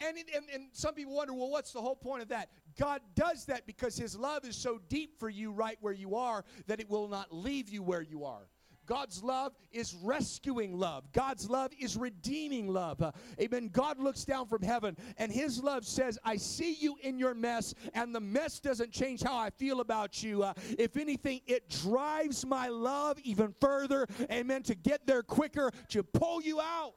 And, 0.00 0.18
and, 0.18 0.44
and 0.52 0.64
some 0.72 0.94
people 0.94 1.14
wonder, 1.14 1.32
well, 1.32 1.48
what's 1.48 1.72
the 1.72 1.80
whole 1.80 1.94
point 1.94 2.22
of 2.22 2.28
that? 2.28 2.50
God 2.78 3.00
does 3.14 3.46
that 3.46 3.66
because 3.66 3.96
His 3.96 4.16
love 4.18 4.44
is 4.44 4.56
so 4.56 4.80
deep 4.88 5.18
for 5.20 5.28
you 5.28 5.52
right 5.52 5.78
where 5.80 5.92
you 5.92 6.16
are 6.16 6.44
that 6.66 6.80
it 6.80 6.90
will 6.90 7.08
not 7.08 7.32
leave 7.32 7.68
you 7.68 7.82
where 7.82 8.02
you 8.02 8.24
are. 8.24 8.48
God's 8.86 9.22
love 9.22 9.52
is 9.72 9.94
rescuing 10.02 10.78
love. 10.78 11.12
God's 11.12 11.50
love 11.50 11.72
is 11.78 11.96
redeeming 11.96 12.68
love. 12.68 13.02
Uh, 13.02 13.12
amen. 13.40 13.70
God 13.72 13.98
looks 13.98 14.24
down 14.24 14.46
from 14.46 14.62
heaven 14.62 14.96
and 15.18 15.32
his 15.32 15.62
love 15.62 15.84
says, 15.84 16.18
I 16.24 16.36
see 16.36 16.76
you 16.78 16.96
in 17.02 17.18
your 17.18 17.34
mess, 17.34 17.74
and 17.94 18.14
the 18.14 18.20
mess 18.20 18.60
doesn't 18.60 18.92
change 18.92 19.22
how 19.22 19.36
I 19.36 19.50
feel 19.50 19.80
about 19.80 20.22
you. 20.22 20.42
Uh, 20.42 20.54
if 20.78 20.96
anything, 20.96 21.40
it 21.46 21.68
drives 21.68 22.46
my 22.46 22.68
love 22.68 23.18
even 23.24 23.54
further. 23.60 24.06
Amen. 24.30 24.62
To 24.64 24.74
get 24.74 25.06
there 25.06 25.22
quicker, 25.22 25.70
to 25.90 26.02
pull 26.02 26.40
you 26.40 26.60
out. 26.60 26.94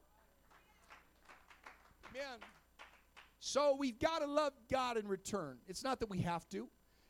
Amen. 2.11 2.39
So 3.39 3.75
we've 3.77 3.99
got 3.99 4.19
to 4.19 4.27
love 4.27 4.53
God 4.69 4.97
in 4.97 5.07
return. 5.07 5.57
It's 5.67 5.83
not 5.83 5.99
that 6.01 6.09
we 6.09 6.19
have 6.19 6.47
to. 6.49 6.67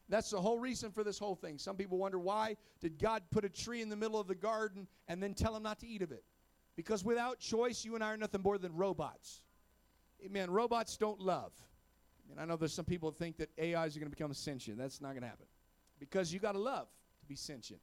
That's 0.10 0.32
the 0.32 0.42
whole 0.42 0.58
reason 0.58 0.92
for 0.92 1.04
this 1.04 1.20
whole 1.20 1.36
thing. 1.36 1.60
Some 1.60 1.76
people 1.76 2.00
wonder 2.00 2.18
why 2.18 2.58
did 2.82 2.98
God 2.98 3.22
put 3.30 3.46
a 3.46 3.50
tree 3.50 3.82
in 3.82 3.90
the 3.90 3.96
middle 3.96 4.20
of 4.20 4.28
the 4.28 4.36
garden 4.36 4.88
and 5.08 5.22
then 5.22 5.36
tell 5.36 5.56
him 5.56 5.64
not 5.64 5.80
to 5.80 5.88
eat 5.88 6.02
of 6.02 6.12
it? 6.12 6.24
Because 6.76 7.06
without 7.06 7.40
choice, 7.40 7.86
you 7.86 7.96
and 7.96 8.04
I 8.04 8.14
are 8.14 8.18
nothing 8.18 8.42
more 8.42 8.58
than 8.58 8.76
robots. 8.76 9.44
Amen. 10.26 10.50
Robots 10.50 10.98
don't 10.98 11.20
love. 11.20 11.52
And 12.32 12.40
I 12.40 12.46
know 12.46 12.56
there's 12.56 12.74
some 12.74 12.86
people 12.86 13.12
that 13.12 13.20
think 13.20 13.38
that 13.38 13.50
AIs 13.60 13.96
are 13.96 14.00
going 14.00 14.10
to 14.12 14.16
become 14.16 14.34
sentient. 14.34 14.78
That's 14.78 15.02
not 15.02 15.10
going 15.10 15.22
to 15.22 15.28
happen. 15.28 15.46
Because 16.00 16.34
you 16.34 16.40
got 16.40 16.54
to 16.54 16.60
love 16.60 16.88
to 17.22 17.28
be 17.28 17.36
sentient. 17.36 17.82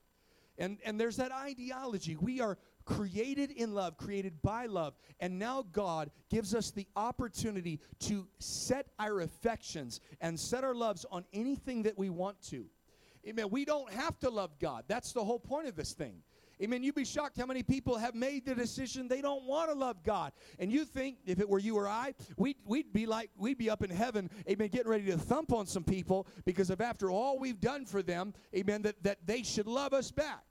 And 0.59 0.79
and 0.85 0.99
there's 0.99 1.17
that 1.17 1.33
ideology. 1.33 2.17
We 2.17 2.41
are 2.41 2.57
created 2.87 3.51
in 3.51 3.75
love, 3.75 3.99
created 3.99 4.41
by 4.41 4.65
love. 4.65 4.95
And 5.21 5.39
now 5.39 5.67
God 5.73 6.11
gives 6.31 6.55
us 6.55 6.71
the 6.71 6.87
opportunity 6.97 7.81
to 8.01 8.27
set 8.39 8.87
our 8.99 9.21
affections 9.21 10.01
and 10.23 10.41
set 10.41 10.65
our 10.65 10.75
loves 10.75 11.05
on 11.11 11.27
anything 11.35 11.83
that 11.83 11.99
we 11.99 12.09
want 12.09 12.41
to. 12.51 12.65
Amen. 13.29 13.51
We 13.51 13.65
don't 13.65 13.93
have 13.93 14.19
to 14.21 14.31
love 14.31 14.59
God. 14.59 14.85
That's 14.87 15.13
the 15.13 15.25
whole 15.25 15.41
point 15.41 15.67
of 15.67 15.75
this 15.77 15.93
thing. 15.93 16.23
Amen. 16.63 16.83
You'd 16.83 16.95
be 16.95 17.05
shocked 17.05 17.37
how 17.37 17.45
many 17.45 17.63
people 17.63 17.99
have 17.99 18.15
made 18.15 18.47
the 18.47 18.55
decision 18.55 19.09
they 19.09 19.21
don't 19.21 19.45
want 19.45 19.71
to 19.71 19.77
love 19.77 20.03
God. 20.03 20.33
And 20.59 20.73
you 20.73 20.87
think 20.87 21.19
if 21.27 21.39
it 21.39 21.47
were 21.47 21.59
you 21.59 21.77
or 21.77 21.87
I, 21.87 22.15
we'd, 22.39 22.57
we'd 22.65 22.95
be 22.95 23.05
like, 23.05 23.31
we'd 23.37 23.59
be 23.59 23.69
up 23.69 23.83
in 23.83 23.91
heaven, 23.91 24.31
amen, 24.49 24.69
getting 24.69 24.89
ready 24.89 25.05
to 25.07 25.19
thump 25.19 25.53
on 25.53 25.67
some 25.67 25.85
people 25.85 26.27
because 26.47 26.71
of 26.71 26.81
after 26.81 27.11
all 27.11 27.39
we've 27.39 27.61
done 27.61 27.85
for 27.85 28.03
them, 28.03 28.33
amen, 28.55 28.83
that, 28.83 29.03
that 29.03 29.19
they 29.27 29.43
should 29.43 29.67
love 29.67 29.93
us 29.93 30.11
back. 30.11 30.45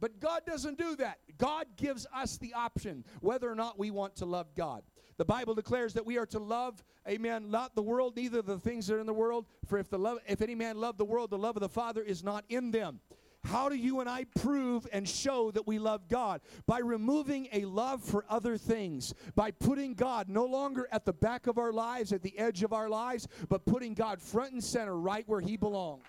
But 0.00 0.18
God 0.18 0.42
doesn't 0.46 0.78
do 0.78 0.96
that. 0.96 1.18
God 1.38 1.66
gives 1.76 2.06
us 2.14 2.38
the 2.38 2.54
option 2.54 3.04
whether 3.20 3.50
or 3.50 3.54
not 3.54 3.78
we 3.78 3.90
want 3.90 4.16
to 4.16 4.24
love 4.24 4.54
God. 4.56 4.82
The 5.18 5.24
Bible 5.26 5.54
declares 5.54 5.92
that 5.94 6.06
we 6.06 6.16
are 6.16 6.26
to 6.26 6.38
love, 6.38 6.82
amen, 7.06 7.50
not 7.50 7.74
the 7.74 7.82
world, 7.82 8.16
neither 8.16 8.40
the 8.40 8.58
things 8.58 8.86
that 8.86 8.94
are 8.94 9.00
in 9.00 9.06
the 9.06 9.12
world. 9.12 9.46
For 9.66 9.78
if 9.78 9.90
the 9.90 9.98
love, 9.98 10.18
if 10.26 10.40
any 10.40 10.54
man 10.54 10.78
love 10.78 10.96
the 10.96 11.04
world, 11.04 11.30
the 11.30 11.38
love 11.38 11.56
of 11.56 11.60
the 11.60 11.68
Father 11.68 12.02
is 12.02 12.24
not 12.24 12.44
in 12.48 12.70
them. 12.70 13.00
How 13.44 13.68
do 13.68 13.74
you 13.74 14.00
and 14.00 14.08
I 14.08 14.24
prove 14.24 14.86
and 14.92 15.08
show 15.08 15.50
that 15.52 15.66
we 15.66 15.78
love 15.78 16.08
God? 16.08 16.40
By 16.66 16.80
removing 16.80 17.48
a 17.52 17.64
love 17.64 18.02
for 18.02 18.24
other 18.28 18.58
things, 18.58 19.14
by 19.34 19.50
putting 19.50 19.94
God 19.94 20.28
no 20.28 20.44
longer 20.44 20.88
at 20.92 21.04
the 21.04 21.12
back 21.12 21.46
of 21.46 21.56
our 21.58 21.72
lives, 21.72 22.12
at 22.12 22.22
the 22.22 22.38
edge 22.38 22.62
of 22.62 22.72
our 22.72 22.88
lives, 22.88 23.26
but 23.48 23.64
putting 23.64 23.94
God 23.94 24.20
front 24.20 24.52
and 24.52 24.62
center 24.62 24.96
right 24.96 25.26
where 25.26 25.40
He 25.40 25.56
belongs. 25.56 26.02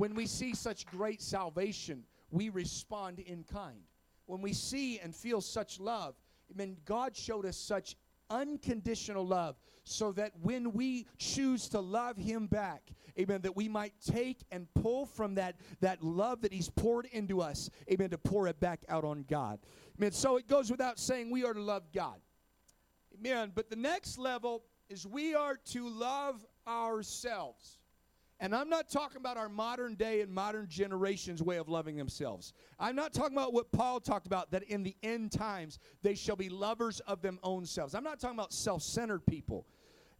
When 0.00 0.14
we 0.14 0.24
see 0.24 0.54
such 0.54 0.86
great 0.86 1.20
salvation, 1.20 2.04
we 2.30 2.48
respond 2.48 3.18
in 3.18 3.44
kind. 3.44 3.82
When 4.24 4.40
we 4.40 4.54
see 4.54 4.98
and 4.98 5.14
feel 5.14 5.42
such 5.42 5.78
love, 5.78 6.14
I 6.50 6.56
mean, 6.56 6.78
God 6.86 7.14
showed 7.14 7.44
us 7.44 7.58
such 7.58 7.96
unconditional 8.30 9.26
love 9.26 9.56
so 9.84 10.10
that 10.12 10.32
when 10.40 10.72
we 10.72 11.06
choose 11.18 11.68
to 11.68 11.80
love 11.80 12.16
him 12.16 12.46
back 12.46 12.80
amen 13.18 13.42
that 13.42 13.54
we 13.54 13.68
might 13.68 13.92
take 14.00 14.38
and 14.52 14.72
pull 14.72 15.04
from 15.04 15.34
that 15.34 15.56
that 15.80 16.00
love 16.02 16.40
that 16.40 16.52
he's 16.52 16.70
poured 16.70 17.06
into 17.12 17.42
us 17.42 17.68
amen 17.90 18.08
to 18.08 18.16
pour 18.16 18.46
it 18.46 18.60
back 18.60 18.84
out 18.88 19.04
on 19.04 19.24
god. 19.28 19.58
Amen 19.98 20.12
so 20.12 20.36
it 20.36 20.46
goes 20.46 20.70
without 20.70 20.98
saying 20.98 21.28
we 21.28 21.44
are 21.44 21.52
to 21.52 21.60
love 21.60 21.90
god. 21.92 22.20
Amen 23.18 23.50
but 23.52 23.68
the 23.68 23.74
next 23.74 24.16
level 24.16 24.62
is 24.88 25.06
we 25.06 25.34
are 25.34 25.56
to 25.72 25.88
love 25.88 26.46
ourselves 26.68 27.79
and 28.40 28.54
I'm 28.54 28.70
not 28.70 28.88
talking 28.88 29.18
about 29.18 29.36
our 29.36 29.50
modern 29.50 29.94
day 29.94 30.22
and 30.22 30.32
modern 30.32 30.66
generation's 30.68 31.42
way 31.42 31.58
of 31.58 31.68
loving 31.68 31.96
themselves. 31.96 32.54
I'm 32.78 32.96
not 32.96 33.12
talking 33.12 33.36
about 33.36 33.52
what 33.52 33.70
Paul 33.70 34.00
talked 34.00 34.26
about, 34.26 34.50
that 34.52 34.62
in 34.64 34.82
the 34.82 34.96
end 35.02 35.30
times 35.30 35.78
they 36.02 36.14
shall 36.14 36.36
be 36.36 36.48
lovers 36.48 37.00
of 37.00 37.20
them 37.20 37.38
own 37.42 37.66
selves. 37.66 37.94
I'm 37.94 38.02
not 38.02 38.18
talking 38.18 38.38
about 38.38 38.52
self 38.52 38.82
centered 38.82 39.26
people. 39.26 39.66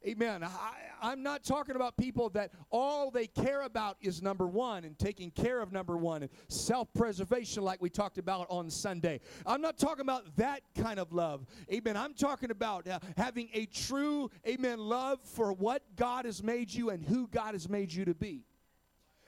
Amen. 0.06 0.42
I, 0.42 1.12
am 1.12 1.22
not 1.22 1.44
talking 1.44 1.76
about 1.76 1.98
people 1.98 2.30
that 2.30 2.52
all 2.70 3.10
they 3.10 3.26
care 3.26 3.62
about 3.62 3.98
is 4.00 4.22
number 4.22 4.46
one 4.46 4.84
and 4.84 4.98
taking 4.98 5.30
care 5.30 5.60
of 5.60 5.72
number 5.72 5.94
one 5.94 6.22
and 6.22 6.30
self 6.48 6.90
preservation, 6.94 7.62
like 7.62 7.82
we 7.82 7.90
talked 7.90 8.16
about 8.16 8.46
on 8.48 8.70
Sunday. 8.70 9.20
I'm 9.44 9.60
not 9.60 9.76
talking 9.76 10.00
about 10.00 10.34
that 10.36 10.62
kind 10.74 10.98
of 10.98 11.12
love. 11.12 11.44
Amen. 11.70 11.98
I'm 11.98 12.14
talking 12.14 12.50
about 12.50 12.88
uh, 12.88 12.98
having 13.18 13.50
a 13.52 13.66
true, 13.66 14.30
amen, 14.48 14.78
love 14.78 15.20
for 15.22 15.52
what 15.52 15.82
God 15.96 16.24
has 16.24 16.42
made 16.42 16.72
you 16.72 16.88
and 16.88 17.04
who 17.04 17.28
God 17.28 17.52
has 17.52 17.68
made 17.68 17.92
you 17.92 18.06
to 18.06 18.14
be. 18.14 18.46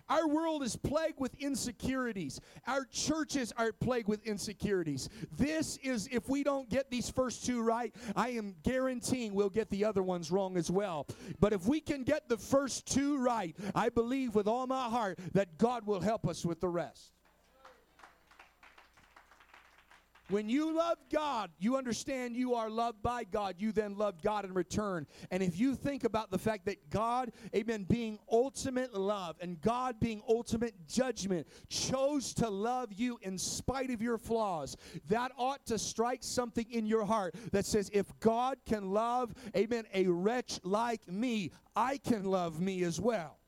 Our 0.08 0.28
world 0.28 0.62
is 0.62 0.76
plagued 0.76 1.20
with 1.20 1.34
insecurities. 1.38 2.40
Our 2.66 2.84
churches 2.84 3.52
are 3.56 3.72
plagued 3.72 4.08
with 4.08 4.24
insecurities. 4.26 5.08
This 5.36 5.78
is, 5.82 6.08
if 6.12 6.28
we 6.28 6.42
don't 6.42 6.68
get 6.68 6.90
these 6.90 7.10
first 7.10 7.44
two 7.44 7.62
right, 7.62 7.94
I 8.16 8.30
am 8.30 8.54
guaranteeing 8.62 9.34
we'll 9.34 9.50
get 9.50 9.70
the 9.70 9.84
other 9.84 10.02
ones 10.02 10.30
wrong 10.30 10.56
as 10.56 10.70
well. 10.70 11.06
But 11.40 11.52
if 11.52 11.66
we 11.66 11.80
can 11.80 12.04
get 12.04 12.28
the 12.28 12.36
first 12.36 12.86
two 12.86 13.18
right, 13.18 13.56
I 13.74 13.88
believe 13.88 14.34
with 14.34 14.46
all 14.46 14.66
my 14.66 14.88
heart 14.88 15.18
that 15.32 15.58
God 15.58 15.86
will 15.86 16.00
help 16.00 16.26
us 16.26 16.44
with 16.44 16.60
the 16.60 16.68
rest. 16.68 17.12
When 20.32 20.48
you 20.48 20.74
love 20.74 20.96
God, 21.12 21.50
you 21.58 21.76
understand 21.76 22.34
you 22.36 22.54
are 22.54 22.70
loved 22.70 23.02
by 23.02 23.24
God. 23.24 23.56
You 23.58 23.70
then 23.70 23.98
love 23.98 24.22
God 24.22 24.46
in 24.46 24.54
return. 24.54 25.06
And 25.30 25.42
if 25.42 25.60
you 25.60 25.74
think 25.74 26.04
about 26.04 26.30
the 26.30 26.38
fact 26.38 26.64
that 26.64 26.88
God, 26.88 27.32
amen, 27.54 27.84
being 27.86 28.18
ultimate 28.30 28.94
love 28.94 29.36
and 29.42 29.60
God 29.60 30.00
being 30.00 30.22
ultimate 30.26 30.72
judgment, 30.88 31.46
chose 31.68 32.32
to 32.36 32.48
love 32.48 32.94
you 32.94 33.18
in 33.20 33.36
spite 33.36 33.90
of 33.90 34.00
your 34.00 34.16
flaws, 34.16 34.74
that 35.10 35.32
ought 35.36 35.66
to 35.66 35.78
strike 35.78 36.22
something 36.22 36.64
in 36.70 36.86
your 36.86 37.04
heart 37.04 37.34
that 37.52 37.66
says, 37.66 37.90
if 37.92 38.06
God 38.18 38.56
can 38.64 38.90
love, 38.90 39.34
amen, 39.54 39.84
a 39.92 40.06
wretch 40.06 40.60
like 40.64 41.06
me, 41.06 41.50
I 41.76 41.98
can 41.98 42.24
love 42.24 42.58
me 42.58 42.84
as 42.84 42.98
well. 42.98 43.41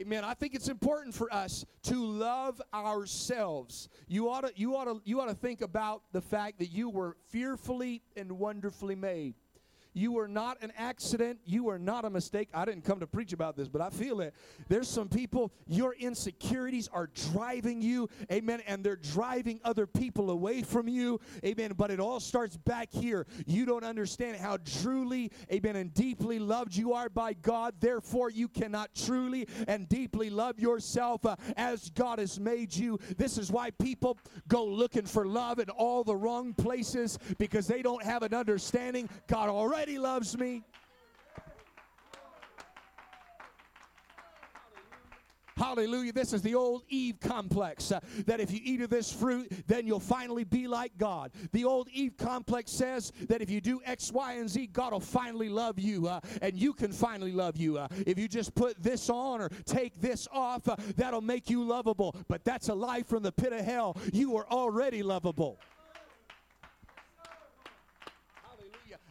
Amen. 0.00 0.24
I 0.24 0.32
think 0.32 0.54
it's 0.54 0.68
important 0.68 1.14
for 1.14 1.32
us 1.32 1.66
to 1.82 2.02
love 2.02 2.62
ourselves. 2.72 3.90
You 4.08 4.30
ought 4.30 4.40
to, 4.42 4.52
you 4.56 4.74
ought 4.74 4.86
to, 4.86 5.02
you 5.04 5.20
ought 5.20 5.26
to 5.26 5.34
think 5.34 5.60
about 5.60 6.02
the 6.12 6.22
fact 6.22 6.58
that 6.60 6.68
you 6.68 6.88
were 6.88 7.16
fearfully 7.28 8.02
and 8.16 8.32
wonderfully 8.32 8.94
made. 8.94 9.34
You 9.94 10.18
are 10.18 10.28
not 10.28 10.58
an 10.62 10.72
accident. 10.76 11.40
You 11.44 11.68
are 11.68 11.78
not 11.78 12.04
a 12.04 12.10
mistake. 12.10 12.48
I 12.54 12.64
didn't 12.64 12.84
come 12.84 13.00
to 13.00 13.06
preach 13.06 13.32
about 13.32 13.56
this, 13.56 13.68
but 13.68 13.80
I 13.80 13.90
feel 13.90 14.20
it. 14.20 14.34
There's 14.68 14.88
some 14.88 15.08
people, 15.08 15.52
your 15.66 15.94
insecurities 15.94 16.88
are 16.88 17.08
driving 17.32 17.82
you, 17.82 18.08
amen, 18.30 18.62
and 18.66 18.82
they're 18.82 18.96
driving 18.96 19.60
other 19.64 19.86
people 19.86 20.30
away 20.30 20.62
from 20.62 20.88
you, 20.88 21.20
amen. 21.44 21.72
But 21.76 21.90
it 21.90 22.00
all 22.00 22.20
starts 22.20 22.56
back 22.56 22.88
here. 22.90 23.26
You 23.46 23.66
don't 23.66 23.84
understand 23.84 24.38
how 24.38 24.58
truly, 24.80 25.30
amen, 25.52 25.76
and 25.76 25.92
deeply 25.92 26.38
loved 26.38 26.74
you 26.74 26.94
are 26.94 27.08
by 27.08 27.34
God. 27.34 27.74
Therefore, 27.80 28.30
you 28.30 28.48
cannot 28.48 28.94
truly 28.94 29.46
and 29.68 29.88
deeply 29.88 30.30
love 30.30 30.58
yourself 30.58 31.26
uh, 31.26 31.36
as 31.56 31.90
God 31.90 32.18
has 32.18 32.40
made 32.40 32.74
you. 32.74 32.98
This 33.18 33.36
is 33.36 33.50
why 33.50 33.70
people 33.70 34.18
go 34.48 34.64
looking 34.64 35.04
for 35.04 35.26
love 35.26 35.58
in 35.58 35.68
all 35.70 36.04
the 36.04 36.16
wrong 36.16 36.54
places 36.54 37.18
because 37.38 37.66
they 37.66 37.82
don't 37.82 38.02
have 38.02 38.22
an 38.22 38.32
understanding. 38.32 39.08
God 39.26 39.48
already 39.48 39.81
already 39.82 39.98
loves 39.98 40.38
me. 40.38 40.62
Hallelujah. 45.56 46.12
This 46.12 46.32
is 46.32 46.40
the 46.40 46.54
old 46.54 46.84
Eve 46.88 47.18
complex 47.18 47.90
uh, 47.90 47.98
that 48.26 48.38
if 48.38 48.52
you 48.52 48.60
eat 48.62 48.80
of 48.82 48.90
this 48.90 49.12
fruit, 49.12 49.50
then 49.66 49.84
you'll 49.84 49.98
finally 49.98 50.44
be 50.44 50.68
like 50.68 50.96
God. 50.98 51.32
The 51.50 51.64
old 51.64 51.88
Eve 51.88 52.16
complex 52.16 52.70
says 52.70 53.12
that 53.28 53.42
if 53.42 53.50
you 53.50 53.60
do 53.60 53.80
X, 53.84 54.12
Y, 54.12 54.34
and 54.34 54.48
Z, 54.48 54.68
God 54.68 54.92
will 54.92 55.00
finally 55.00 55.48
love 55.48 55.80
you 55.80 56.06
uh, 56.06 56.20
and 56.40 56.56
you 56.56 56.72
can 56.74 56.92
finally 56.92 57.32
love 57.32 57.56
you. 57.56 57.78
Uh, 57.78 57.88
if 58.06 58.18
you 58.18 58.28
just 58.28 58.54
put 58.54 58.80
this 58.80 59.10
on 59.10 59.40
or 59.40 59.48
take 59.64 60.00
this 60.00 60.28
off, 60.30 60.68
uh, 60.68 60.76
that'll 60.96 61.20
make 61.20 61.50
you 61.50 61.64
lovable. 61.64 62.14
But 62.28 62.44
that's 62.44 62.68
a 62.68 62.74
lie 62.74 63.02
from 63.02 63.24
the 63.24 63.32
pit 63.32 63.52
of 63.52 63.64
hell. 63.64 63.96
You 64.12 64.36
are 64.36 64.46
already 64.48 65.02
lovable. 65.02 65.58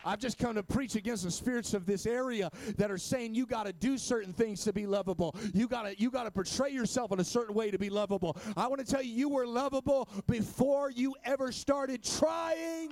I've 0.04 0.20
just 0.20 0.38
come 0.38 0.56
to 0.56 0.64
preach 0.64 0.96
against 0.96 1.24
the 1.24 1.32
spirits 1.32 1.74
of 1.74 1.86
this 1.86 2.06
area 2.06 2.50
that 2.78 2.90
are 2.90 2.98
saying 2.98 3.36
you 3.36 3.46
got 3.46 3.66
to 3.66 3.74
do 3.74 3.98
certain 3.98 4.34
things 4.34 4.64
to 4.64 4.74
be 4.74 4.88
lovable. 4.88 5.36
You 5.54 5.68
got 5.68 5.84
to 5.84 6.00
you 6.00 6.10
got 6.10 6.24
to 6.24 6.32
portray 6.32 6.72
yourself 6.72 7.12
in 7.12 7.20
a 7.20 7.24
certain 7.24 7.54
way 7.56 7.72
to 7.72 7.78
be 7.78 7.90
lovable. 7.90 8.38
I 8.58 8.68
want 8.68 8.86
to 8.86 8.92
tell 8.92 9.02
you 9.02 9.14
you 9.14 9.30
were 9.30 9.46
lovable 9.46 10.10
before 10.28 10.90
you 10.90 11.16
ever 11.24 11.52
started 11.52 12.04
trying. 12.04 12.92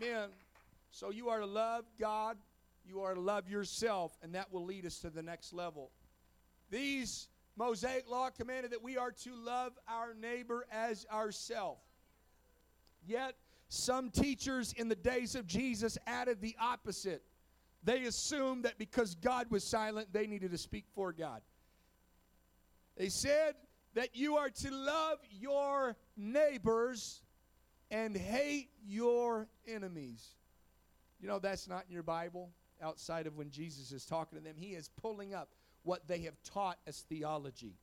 Man, 0.00 0.30
so 0.90 1.10
you 1.10 1.28
are 1.28 1.40
to 1.40 1.46
love 1.46 1.84
God, 1.98 2.36
you 2.84 3.02
are 3.02 3.14
to 3.14 3.20
love 3.20 3.48
yourself, 3.48 4.16
and 4.22 4.34
that 4.34 4.52
will 4.52 4.64
lead 4.64 4.84
us 4.84 4.98
to 4.98 5.10
the 5.10 5.22
next 5.22 5.52
level. 5.52 5.90
These 6.70 7.28
Mosaic 7.56 8.10
law 8.10 8.30
commanded 8.30 8.72
that 8.72 8.82
we 8.82 8.96
are 8.96 9.12
to 9.12 9.34
love 9.34 9.72
our 9.86 10.14
neighbor 10.14 10.66
as 10.72 11.06
ourself. 11.12 11.78
Yet 13.06 13.36
some 13.72 14.10
teachers 14.10 14.74
in 14.74 14.88
the 14.88 14.94
days 14.94 15.34
of 15.34 15.46
Jesus 15.46 15.96
added 16.06 16.42
the 16.42 16.54
opposite. 16.60 17.22
They 17.82 18.02
assumed 18.02 18.64
that 18.64 18.78
because 18.78 19.14
God 19.14 19.50
was 19.50 19.64
silent, 19.64 20.12
they 20.12 20.26
needed 20.26 20.50
to 20.50 20.58
speak 20.58 20.84
for 20.94 21.10
God. 21.10 21.40
They 22.98 23.08
said 23.08 23.54
that 23.94 24.14
you 24.14 24.36
are 24.36 24.50
to 24.50 24.70
love 24.70 25.18
your 25.30 25.96
neighbors 26.18 27.22
and 27.90 28.14
hate 28.14 28.68
your 28.84 29.48
enemies. 29.66 30.36
You 31.18 31.28
know, 31.28 31.38
that's 31.38 31.66
not 31.66 31.84
in 31.88 31.94
your 31.94 32.02
Bible 32.02 32.50
outside 32.82 33.26
of 33.26 33.38
when 33.38 33.50
Jesus 33.50 33.90
is 33.90 34.04
talking 34.04 34.36
to 34.38 34.44
them. 34.44 34.54
He 34.56 34.74
is 34.74 34.90
pulling 35.00 35.32
up 35.32 35.48
what 35.82 36.06
they 36.06 36.20
have 36.20 36.36
taught 36.44 36.76
as 36.86 37.00
theology. 37.08 37.78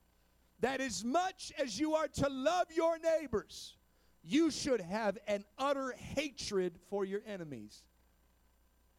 That 0.59 0.81
as 0.81 1.03
much 1.03 1.51
as 1.57 1.79
you 1.79 1.95
are 1.95 2.07
to 2.07 2.29
love 2.29 2.67
your 2.75 2.99
neighbors, 2.99 3.75
you 4.23 4.51
should 4.51 4.81
have 4.81 5.17
an 5.27 5.45
utter 5.57 5.93
hatred 6.15 6.77
for 6.89 7.05
your 7.05 7.21
enemies. 7.25 7.83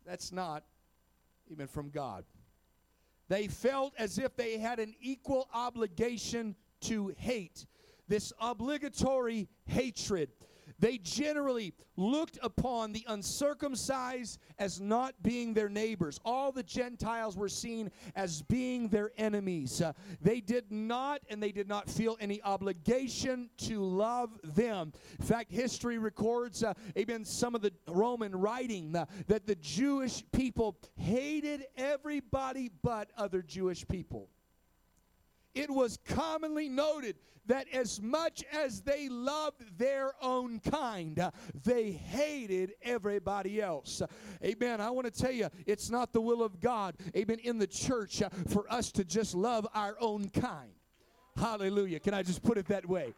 That's 0.07 0.33
not 0.33 0.65
even 1.51 1.67
from 1.67 1.91
God. 1.91 2.25
They 3.29 3.47
felt 3.47 3.95
as 3.99 4.19
if 4.19 4.35
they 4.37 4.59
had 4.59 4.81
an 4.81 4.95
equal 5.01 5.49
obligation 5.55 6.57
to 6.83 7.15
hate, 7.17 7.67
this 8.09 8.33
obligatory 8.41 9.49
hatred. 9.67 10.31
They 10.81 10.97
generally 10.99 11.75
looked 11.97 12.39
upon 12.43 12.93
the 12.93 13.05
uncircumcised 13.07 14.39
as 14.59 14.81
not 14.81 15.15
being 15.23 15.53
their 15.53 15.69
neighbors. 15.69 16.19
All 16.25 16.51
the 16.51 16.63
Gentiles 16.63 17.37
were 17.37 17.49
seen 17.51 17.91
as 18.17 18.41
being 18.43 18.89
their 18.89 19.13
enemies. 19.19 19.83
Uh, 19.83 19.93
they 20.23 20.41
did 20.41 20.73
not, 20.73 21.21
and 21.29 21.43
they 21.43 21.53
did 21.53 21.69
not 21.69 21.89
feel 21.89 22.17
any 22.19 22.43
obligation 22.43 23.51
to 23.59 23.85
love 23.85 24.31
them. 24.43 24.93
In 25.19 25.27
fact, 25.27 25.53
history 25.53 25.99
records, 25.99 26.65
uh, 26.65 26.73
even 26.97 27.25
some 27.27 27.55
of 27.55 27.61
the 27.61 27.73
Roman 27.87 28.35
writing, 28.35 28.97
uh, 28.97 29.05
that 29.27 29.47
the 29.47 29.57
Jewish 29.57 30.25
people 30.33 30.79
hated 30.97 31.67
everybody 31.77 32.71
but 32.83 33.11
other 33.19 33.43
Jewish 33.43 33.87
people 33.87 34.31
it 35.55 35.71
was 35.71 35.99
commonly 36.07 36.69
noted 36.69 37.17
that 37.47 37.67
as 37.73 38.01
much 38.01 38.45
as 38.53 38.81
they 38.83 39.09
loved 39.09 39.77
their 39.77 40.13
own 40.23 40.61
kind, 40.61 41.19
uh, 41.19 41.31
they 41.65 41.91
hated 41.91 42.75
everybody 42.83 43.61
else. 43.61 44.03
Amen. 44.45 44.81
I 44.81 44.91
want 44.91 45.13
to 45.13 45.23
tell 45.23 45.33
you, 45.33 45.49
it's 45.67 45.91
not 45.91 46.13
the 46.13 46.21
will 46.21 46.43
of 46.43 46.61
God, 46.61 46.95
amen, 47.17 47.39
in 47.43 47.59
the 47.59 47.67
church 47.67 48.23
uh, 48.23 48.29
for 48.49 48.71
us 48.73 48.93
to 48.93 49.05
just 49.05 49.35
love 49.35 49.67
our 49.75 49.97
own 50.01 50.29
kind. 50.29 50.71
Hallelujah. 51.37 52.01
Can 52.01 52.15
I 52.15 52.23
just 52.23 52.43
put 52.43 52.59
it 52.59 52.67
that 52.67 52.89
way? 52.89 53.15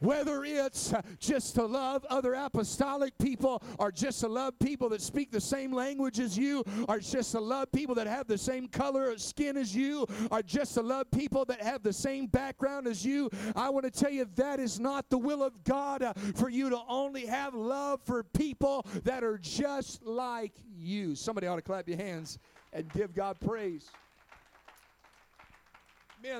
Whether 0.00 0.44
it's 0.44 0.94
just 1.18 1.54
to 1.56 1.64
love 1.64 2.04
other 2.08 2.34
apostolic 2.34 3.16
people, 3.18 3.62
or 3.78 3.90
just 3.90 4.20
to 4.20 4.28
love 4.28 4.58
people 4.58 4.88
that 4.90 5.02
speak 5.02 5.30
the 5.30 5.40
same 5.40 5.72
language 5.72 6.20
as 6.20 6.36
you, 6.38 6.64
or 6.88 6.98
just 6.98 7.32
to 7.32 7.40
love 7.40 7.72
people 7.72 7.94
that 7.96 8.06
have 8.06 8.26
the 8.26 8.38
same 8.38 8.68
color 8.68 9.10
of 9.10 9.20
skin 9.20 9.56
as 9.56 9.74
you, 9.74 10.06
or 10.30 10.42
just 10.42 10.74
to 10.74 10.82
love 10.82 11.10
people 11.10 11.44
that 11.46 11.60
have 11.60 11.82
the 11.82 11.92
same 11.92 12.26
background 12.26 12.86
as 12.86 13.04
you, 13.04 13.30
I 13.56 13.70
want 13.70 13.84
to 13.84 13.90
tell 13.90 14.10
you 14.10 14.26
that 14.36 14.60
is 14.60 14.78
not 14.78 15.10
the 15.10 15.18
will 15.18 15.42
of 15.42 15.64
God 15.64 16.02
uh, 16.02 16.12
for 16.34 16.48
you 16.48 16.70
to 16.70 16.80
only 16.88 17.26
have 17.26 17.54
love 17.54 18.00
for 18.04 18.22
people 18.22 18.86
that 19.04 19.24
are 19.24 19.38
just 19.38 20.04
like 20.04 20.52
you. 20.76 21.14
Somebody 21.14 21.46
ought 21.46 21.56
to 21.56 21.62
clap 21.62 21.88
your 21.88 21.98
hands 21.98 22.38
and 22.72 22.90
give 22.92 23.14
God 23.14 23.38
praise. 23.40 23.90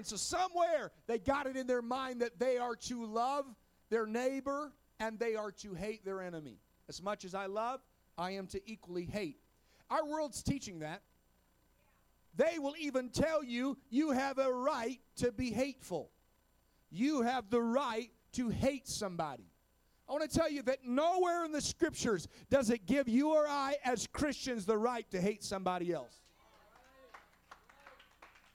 So 0.03 0.17
somewhere 0.17 0.93
they 1.07 1.19
got 1.19 1.47
it 1.47 1.57
in 1.57 1.67
their 1.67 1.83
mind 1.83 2.23
that 2.23 2.39
they 2.39 2.59
are 2.59 2.77
to 2.77 3.05
love 3.05 3.47
their 3.91 4.07
neighbor 4.07 4.73
and 5.01 5.19
they 5.19 5.35
are 5.35 5.51
to 5.53 5.75
hate 5.75 6.05
their 6.05 6.23
enemy. 6.23 6.59
As 6.89 7.03
much 7.03 7.25
as 7.25 7.35
I 7.35 7.47
love, 7.47 7.81
I 8.17 8.33
am 8.33 8.47
to 8.49 8.71
equally 8.71 9.05
hate. 9.05 9.39
Our 9.91 10.07
world's 10.07 10.43
teaching 10.43 10.81
that. 10.81 11.03
They 12.37 12.59
will 12.59 12.75
even 12.79 13.11
tell 13.11 13.43
you 13.43 13.77
you 13.91 14.13
have 14.13 14.39
a 14.39 14.53
right 14.53 15.01
to 15.17 15.33
be 15.33 15.51
hateful. 15.51 16.11
You 16.91 17.23
have 17.23 17.51
the 17.51 17.61
right 17.61 18.11
to 18.33 18.49
hate 18.49 18.89
somebody. 18.89 19.51
I 20.09 20.13
want 20.13 20.31
to 20.31 20.39
tell 20.39 20.51
you 20.51 20.63
that 20.63 20.85
nowhere 20.85 21.45
in 21.45 21.53
the 21.53 21.61
scriptures 21.61 22.29
does 22.49 22.71
it 22.71 22.87
give 22.87 23.09
you 23.09 23.31
or 23.31 23.47
I 23.47 23.77
as 23.85 24.07
Christians 24.07 24.65
the 24.65 24.79
right 24.79 25.09
to 25.11 25.21
hate 25.21 25.45
somebody 25.45 25.93
else. 25.93 26.23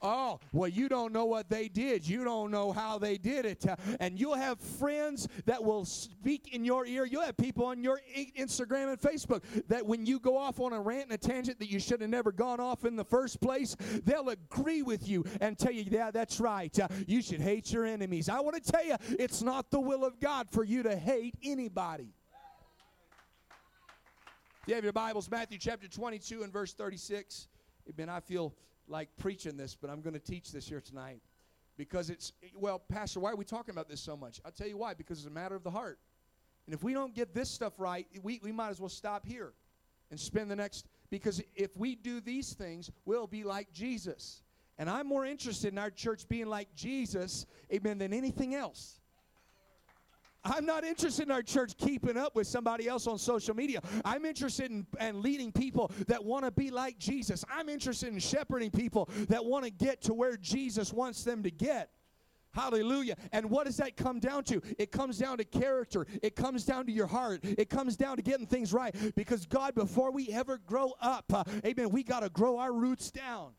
Oh, 0.06 0.38
well, 0.52 0.68
you 0.68 0.90
don't 0.90 1.14
know 1.14 1.24
what 1.24 1.48
they 1.48 1.66
did. 1.66 2.06
You 2.06 2.24
don't 2.24 2.50
know 2.50 2.72
how 2.72 2.98
they 2.98 3.16
did 3.16 3.46
it. 3.46 3.64
And 4.00 4.20
you'll 4.20 4.34
have 4.36 4.60
friends 4.60 5.26
that 5.46 5.64
will 5.64 5.86
speak 5.86 6.52
in 6.52 6.62
your 6.62 6.84
ear. 6.84 7.06
You'll 7.06 7.22
have 7.22 7.38
people 7.38 7.64
on 7.64 7.82
your 7.82 7.98
Instagram 8.38 8.90
and 8.90 9.00
Facebook 9.00 9.42
that 9.68 9.86
when 9.86 10.04
you 10.04 10.20
go 10.20 10.36
off 10.36 10.60
on 10.60 10.74
a 10.74 10.80
rant 10.80 11.04
and 11.04 11.12
a 11.12 11.16
tangent 11.18 11.58
that 11.58 11.70
you 11.70 11.80
should 11.80 12.02
have 12.02 12.10
never 12.10 12.32
gone 12.32 12.60
off 12.60 12.84
in 12.84 12.96
the 12.96 13.04
first 13.04 13.40
place, 13.40 13.76
they'll 14.04 14.28
agree 14.28 14.82
with 14.82 15.08
you 15.08 15.24
and 15.40 15.58
tell 15.58 15.72
you, 15.72 15.84
yeah, 15.90 16.10
that's 16.10 16.38
right. 16.38 16.78
Uh, 16.78 16.86
you 17.06 17.22
should 17.22 17.40
hate 17.40 17.72
your 17.72 17.86
enemies. 17.86 18.28
I 18.28 18.40
want 18.40 18.62
to 18.62 18.72
tell 18.72 18.84
you, 18.84 18.96
it's 19.18 19.40
not 19.40 19.70
the 19.70 19.80
will 19.80 20.04
of 20.04 20.20
God 20.20 20.50
for 20.50 20.64
you 20.64 20.82
to 20.82 20.94
hate 20.94 21.34
anybody. 21.42 22.12
If 24.62 24.68
you 24.68 24.74
have 24.74 24.84
your 24.84 24.92
Bibles, 24.92 25.30
Matthew 25.30 25.56
chapter 25.58 25.88
22 25.88 26.42
and 26.42 26.52
verse 26.52 26.74
36. 26.74 27.48
Amen. 27.88 28.10
I 28.10 28.20
feel 28.20 28.54
like 28.88 29.08
preaching 29.18 29.56
this, 29.56 29.74
but 29.74 29.90
I'm 29.90 30.00
going 30.00 30.14
to 30.14 30.20
teach 30.20 30.52
this 30.52 30.68
here 30.68 30.80
tonight. 30.80 31.20
Because 31.76 32.08
it's, 32.08 32.32
well, 32.56 32.78
Pastor, 32.78 33.20
why 33.20 33.32
are 33.32 33.36
we 33.36 33.44
talking 33.44 33.72
about 33.72 33.88
this 33.88 34.00
so 34.00 34.16
much? 34.16 34.40
I'll 34.44 34.52
tell 34.52 34.68
you 34.68 34.76
why. 34.76 34.94
Because 34.94 35.18
it's 35.18 35.26
a 35.26 35.30
matter 35.30 35.56
of 35.56 35.64
the 35.64 35.70
heart. 35.70 35.98
And 36.66 36.74
if 36.74 36.82
we 36.82 36.94
don't 36.94 37.14
get 37.14 37.34
this 37.34 37.50
stuff 37.50 37.74
right, 37.78 38.06
we, 38.22 38.40
we 38.42 38.52
might 38.52 38.70
as 38.70 38.80
well 38.80 38.88
stop 38.88 39.26
here 39.26 39.52
and 40.10 40.18
spend 40.18 40.50
the 40.50 40.56
next. 40.56 40.86
Because 41.10 41.42
if 41.56 41.76
we 41.76 41.96
do 41.96 42.20
these 42.20 42.52
things, 42.52 42.90
we'll 43.04 43.26
be 43.26 43.42
like 43.42 43.72
Jesus. 43.72 44.42
And 44.78 44.88
I'm 44.88 45.06
more 45.06 45.24
interested 45.24 45.72
in 45.72 45.78
our 45.78 45.90
church 45.90 46.28
being 46.28 46.46
like 46.46 46.74
Jesus, 46.74 47.46
amen, 47.72 47.98
than 47.98 48.12
anything 48.12 48.54
else. 48.54 49.00
I'm 50.44 50.66
not 50.66 50.84
interested 50.84 51.24
in 51.24 51.30
our 51.30 51.42
church 51.42 51.76
keeping 51.76 52.16
up 52.16 52.36
with 52.36 52.46
somebody 52.46 52.86
else 52.86 53.06
on 53.06 53.18
social 53.18 53.54
media. 53.54 53.80
I'm 54.04 54.24
interested 54.24 54.70
in, 54.70 54.86
and 54.98 55.20
leading 55.20 55.52
people 55.52 55.90
that 56.06 56.22
want 56.24 56.44
to 56.44 56.50
be 56.50 56.70
like 56.70 56.98
Jesus. 56.98 57.44
I'm 57.50 57.68
interested 57.68 58.12
in 58.12 58.18
shepherding 58.18 58.70
people 58.70 59.08
that 59.28 59.44
want 59.44 59.64
to 59.64 59.70
get 59.70 60.02
to 60.02 60.14
where 60.14 60.36
Jesus 60.36 60.92
wants 60.92 61.24
them 61.24 61.42
to 61.42 61.50
get. 61.50 61.90
Hallelujah. 62.52 63.16
And 63.32 63.50
what 63.50 63.66
does 63.66 63.78
that 63.78 63.96
come 63.96 64.20
down 64.20 64.44
to? 64.44 64.62
It 64.78 64.92
comes 64.92 65.18
down 65.18 65.38
to 65.38 65.44
character. 65.44 66.06
It 66.22 66.36
comes 66.36 66.64
down 66.64 66.86
to 66.86 66.92
your 66.92 67.08
heart. 67.08 67.40
It 67.42 67.68
comes 67.68 67.96
down 67.96 68.16
to 68.16 68.22
getting 68.22 68.46
things 68.46 68.72
right. 68.72 68.94
Because 69.16 69.44
God, 69.44 69.74
before 69.74 70.12
we 70.12 70.28
ever 70.28 70.58
grow 70.58 70.92
up, 71.00 71.24
uh, 71.32 71.42
amen, 71.66 71.90
we 71.90 72.04
got 72.04 72.20
to 72.20 72.28
grow 72.28 72.58
our 72.58 72.72
roots 72.72 73.10
down. 73.10 73.50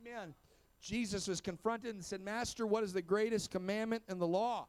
Amen. 0.00 0.34
Jesus 0.80 1.26
was 1.26 1.40
confronted 1.40 1.94
and 1.94 2.04
said, 2.04 2.20
Master, 2.20 2.66
what 2.66 2.84
is 2.84 2.92
the 2.92 3.02
greatest 3.02 3.50
commandment 3.50 4.04
in 4.08 4.18
the 4.18 4.26
law? 4.26 4.68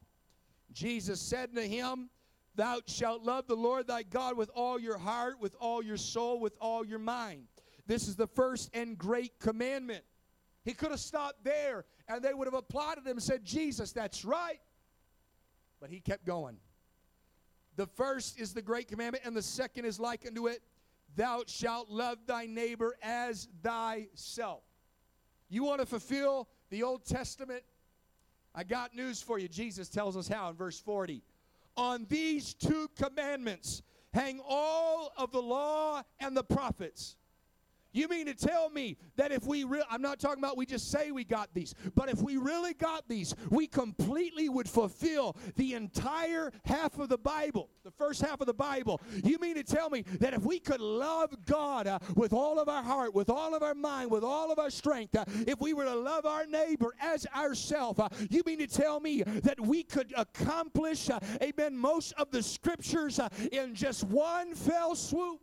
Jesus 0.72 1.20
said 1.20 1.54
to 1.54 1.62
him, 1.62 2.10
Thou 2.54 2.80
shalt 2.86 3.22
love 3.22 3.46
the 3.46 3.56
Lord 3.56 3.86
thy 3.86 4.02
God 4.02 4.36
with 4.36 4.50
all 4.54 4.78
your 4.78 4.98
heart, 4.98 5.40
with 5.40 5.54
all 5.60 5.82
your 5.82 5.96
soul, 5.96 6.40
with 6.40 6.56
all 6.60 6.84
your 6.84 6.98
mind. 6.98 7.44
This 7.86 8.06
is 8.08 8.16
the 8.16 8.26
first 8.26 8.70
and 8.74 8.96
great 8.96 9.38
commandment. 9.40 10.04
He 10.64 10.74
could 10.74 10.90
have 10.90 11.00
stopped 11.00 11.42
there 11.44 11.84
and 12.08 12.22
they 12.22 12.34
would 12.34 12.46
have 12.46 12.54
applauded 12.54 13.04
him 13.04 13.12
and 13.12 13.22
said, 13.22 13.44
Jesus, 13.44 13.92
that's 13.92 14.24
right. 14.24 14.60
But 15.80 15.90
he 15.90 16.00
kept 16.00 16.24
going. 16.26 16.56
The 17.76 17.86
first 17.86 18.38
is 18.38 18.52
the 18.52 18.60
great 18.60 18.88
commandment, 18.88 19.24
and 19.24 19.34
the 19.34 19.42
second 19.42 19.86
is 19.86 19.98
like 19.98 20.26
unto 20.26 20.48
it 20.48 20.60
Thou 21.16 21.42
shalt 21.46 21.88
love 21.88 22.18
thy 22.26 22.46
neighbor 22.46 22.94
as 23.02 23.48
thyself. 23.62 24.62
You 25.48 25.64
want 25.64 25.80
to 25.80 25.86
fulfill 25.86 26.48
the 26.68 26.82
Old 26.82 27.04
Testament 27.04 27.64
I 28.54 28.64
got 28.64 28.94
news 28.94 29.22
for 29.22 29.38
you. 29.38 29.48
Jesus 29.48 29.88
tells 29.88 30.16
us 30.16 30.28
how 30.28 30.50
in 30.50 30.56
verse 30.56 30.78
40. 30.80 31.22
On 31.76 32.06
these 32.08 32.54
two 32.54 32.88
commandments 32.96 33.82
hang 34.12 34.40
all 34.46 35.12
of 35.16 35.30
the 35.30 35.40
law 35.40 36.02
and 36.18 36.36
the 36.36 36.42
prophets. 36.42 37.16
You 37.92 38.08
mean 38.08 38.26
to 38.26 38.34
tell 38.34 38.70
me 38.70 38.96
that 39.16 39.32
if 39.32 39.44
we 39.44 39.64
re- 39.64 39.82
I'm 39.90 40.02
not 40.02 40.20
talking 40.20 40.42
about 40.42 40.56
we 40.56 40.66
just 40.66 40.90
say 40.90 41.10
we 41.10 41.24
got 41.24 41.52
these, 41.54 41.74
but 41.94 42.08
if 42.08 42.22
we 42.22 42.36
really 42.36 42.74
got 42.74 43.08
these, 43.08 43.34
we 43.50 43.66
completely 43.66 44.48
would 44.48 44.68
fulfill 44.68 45.36
the 45.56 45.74
entire 45.74 46.52
half 46.64 46.98
of 46.98 47.08
the 47.08 47.18
Bible, 47.18 47.68
the 47.84 47.90
first 47.90 48.22
half 48.22 48.40
of 48.40 48.46
the 48.46 48.54
Bible. 48.54 49.00
You 49.24 49.38
mean 49.38 49.56
to 49.56 49.64
tell 49.64 49.90
me 49.90 50.02
that 50.20 50.34
if 50.34 50.42
we 50.44 50.60
could 50.60 50.80
love 50.80 51.34
God 51.46 51.86
uh, 51.86 51.98
with 52.14 52.32
all 52.32 52.58
of 52.60 52.68
our 52.68 52.82
heart, 52.82 53.14
with 53.14 53.28
all 53.28 53.54
of 53.54 53.62
our 53.62 53.74
mind, 53.74 54.10
with 54.10 54.24
all 54.24 54.52
of 54.52 54.58
our 54.58 54.70
strength, 54.70 55.16
uh, 55.16 55.24
if 55.46 55.60
we 55.60 55.74
were 55.74 55.84
to 55.84 55.94
love 55.94 56.26
our 56.26 56.46
neighbor 56.46 56.94
as 57.00 57.26
ourselves, 57.34 57.98
uh, 57.98 58.08
you 58.30 58.42
mean 58.46 58.58
to 58.58 58.66
tell 58.66 59.00
me 59.00 59.22
that 59.22 59.58
we 59.60 59.82
could 59.82 60.12
accomplish, 60.16 61.10
uh, 61.10 61.18
amen, 61.42 61.76
most 61.76 62.12
of 62.12 62.30
the 62.30 62.42
scriptures 62.42 63.18
uh, 63.18 63.28
in 63.50 63.74
just 63.74 64.04
one 64.04 64.54
fell 64.54 64.94
swoop? 64.94 65.40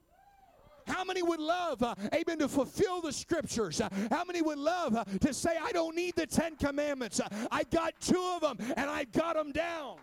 How 0.88 1.04
many 1.04 1.21
would 1.21 1.39
love, 1.39 1.84
uh, 1.84 1.95
amen, 2.13 2.39
to 2.39 2.47
fulfill 2.47 3.02
the 3.02 3.12
scriptures? 3.12 3.82
Uh, 3.82 3.89
how 4.10 4.23
many 4.23 4.41
would 4.41 4.58
love 4.58 4.95
uh, 4.95 5.04
to 5.21 5.34
say, 5.34 5.52
I 5.62 5.71
don't 5.71 5.95
need 5.95 6.15
the 6.15 6.26
Ten 6.26 6.56
Commandments? 6.56 7.21
I 7.52 7.63
got 7.63 7.93
two 8.00 8.34
of 8.36 8.41
them 8.41 8.58
and 8.76 8.89
I 8.89 9.04
got 9.06 9.36
them 9.36 9.52
down. 9.52 9.97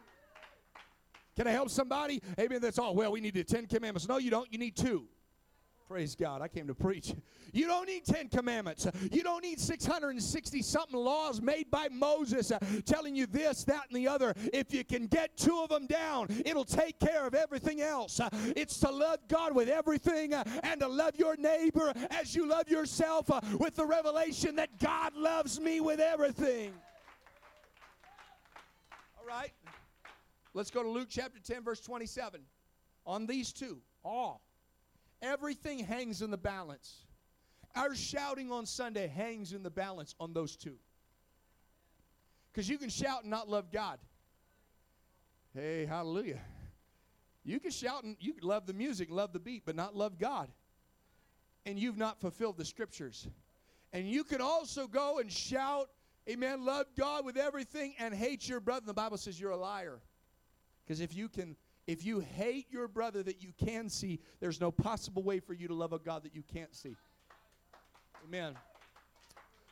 Can 1.37 1.49
I 1.49 1.51
help 1.51 1.71
somebody? 1.71 2.23
Amen. 2.39 2.61
That's 2.61 2.79
all. 2.79 2.95
Well, 2.95 3.11
we 3.13 3.21
need 3.21 3.35
the 3.35 3.45
Ten 3.45 3.67
Commandments. 3.67 4.09
No, 4.09 4.19
you 4.19 4.31
don't. 4.31 4.51
You 4.53 4.59
need 4.59 4.77
two. 4.77 5.09
Praise 5.87 6.15
God. 6.15 6.41
I 6.41 6.49
came 6.49 6.67
to 6.69 6.75
preach. 6.75 7.13
You 7.53 7.67
don't 7.67 7.87
need 7.87 8.07
10 8.07 8.29
commandments. 8.29 8.87
You 9.13 9.23
don't 9.23 9.43
need 9.43 9.61
660 9.61 10.63
something 10.63 10.99
laws 10.99 11.43
made 11.43 11.71
by 11.71 11.89
Moses 11.93 12.51
uh, 12.51 12.59
telling 12.87 13.15
you 13.15 13.27
this, 13.27 13.65
that, 13.65 13.85
and 13.89 13.97
the 13.97 14.09
other. 14.09 14.35
If 14.53 14.73
you 14.73 14.83
can 14.83 15.07
get 15.07 15.37
two 15.37 15.61
of 15.63 15.69
them 15.69 15.87
down, 15.87 16.29
it'll 16.47 16.65
take 16.65 16.99
care 16.99 17.27
of 17.27 17.35
everything 17.35 17.83
else. 17.83 18.19
Uh, 18.19 18.31
it's 18.57 18.81
to 18.81 18.91
love 18.91 19.19
God 19.29 19.55
with 19.55 19.69
everything 19.69 20.33
uh, 20.33 20.43
and 20.63 20.81
to 20.81 20.89
love 20.89 21.17
your 21.17 21.37
neighbor 21.37 21.93
as 22.11 22.35
you 22.35 22.49
love 22.49 22.69
yourself 22.69 23.29
with 23.59 23.77
the 23.77 23.85
revelation 23.85 24.57
that 24.57 24.79
God 24.79 25.15
loves 25.15 25.61
me 25.61 25.81
with 25.81 26.01
everything. 26.01 26.73
All 29.19 29.27
right. 29.29 29.53
Let's 30.55 30.71
go 30.71 30.83
to 30.83 30.89
Luke 30.89 31.09
chapter 31.11 31.41
10, 31.41 31.63
verse 31.63 31.81
27. 31.81 32.41
On 33.07 33.27
these 33.27 33.53
two, 33.53 33.83
all 34.03 34.41
Everything 35.25 35.79
hangs 35.79 36.21
in 36.21 36.31
the 36.31 36.37
balance. 36.37 37.07
Our 37.75 37.95
shouting 37.95 38.53
on 38.53 38.67
Sunday 38.67 39.09
hangs 39.09 39.53
in 39.53 39.63
the 39.63 39.71
balance 39.71 40.15
on 40.21 40.35
those 40.35 40.55
two. 40.55 40.77
Because 42.53 42.69
you 42.69 42.77
can 42.77 42.91
shout 42.91 43.23
and 43.23 43.31
not 43.31 43.49
love 43.49 43.73
God. 43.73 43.99
Hey, 45.55 45.87
hallelujah. 45.87 46.41
You 47.43 47.59
can 47.59 47.71
shout 47.71 48.05
and 48.05 48.17
you 48.21 48.35
can 48.35 48.47
love 48.47 48.67
the 48.67 48.75
music, 48.75 49.09
love 49.11 49.33
the 49.33 49.41
beat, 49.41 49.63
but 49.65 49.75
not 49.75 49.97
love 49.97 50.19
God. 50.19 50.51
And 51.65 51.79
you've 51.79 51.97
not 51.97 52.21
fulfilled 52.21 52.59
the 52.59 52.65
scriptures. 52.65 53.27
And 53.95 54.07
you 54.07 54.25
can 54.25 54.43
also 54.43 54.87
go 54.87 55.19
and 55.19 55.33
shout, 55.33 55.89
Amen, 56.29 56.65
love 56.65 56.87
God 56.97 57.25
with 57.25 57.37
everything 57.37 57.95
and 57.99 58.15
hate 58.15 58.49
your 58.49 58.61
brother. 58.61 58.87
The 58.87 58.95
Bible 58.95 59.17
says 59.17 59.41
you're 59.41 59.51
a 59.51 59.57
liar. 59.57 60.01
Because 60.85 61.01
if 61.01 61.15
you 61.15 61.29
can 61.29 61.57
if 61.87 62.05
you 62.05 62.21
hate 62.21 62.67
your 62.71 62.89
brother 62.89 63.23
that 63.23 63.43
you 63.43 63.53
can 63.59 63.89
see, 63.89 64.21
there's 64.41 64.61
no 64.61 64.71
possible 64.71 65.23
way 65.23 65.41
for 65.41 65.53
you 65.53 65.69
to 65.69 65.75
love 65.75 65.93
a 65.93 65.99
God 65.99 66.23
that 66.23 66.35
you 66.35 66.43
can't 66.43 66.75
see. 66.75 66.97
Amen. 68.27 68.55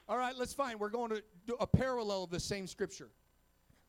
All 0.09 0.19
right, 0.19 0.37
let's 0.37 0.53
find. 0.53 0.79
We're 0.79 0.91
going 0.91 1.11
to 1.11 1.23
do 1.47 1.57
a 1.59 1.67
parallel 1.67 2.25
of 2.25 2.31
the 2.31 2.41
same 2.41 2.67
scripture. 2.67 3.09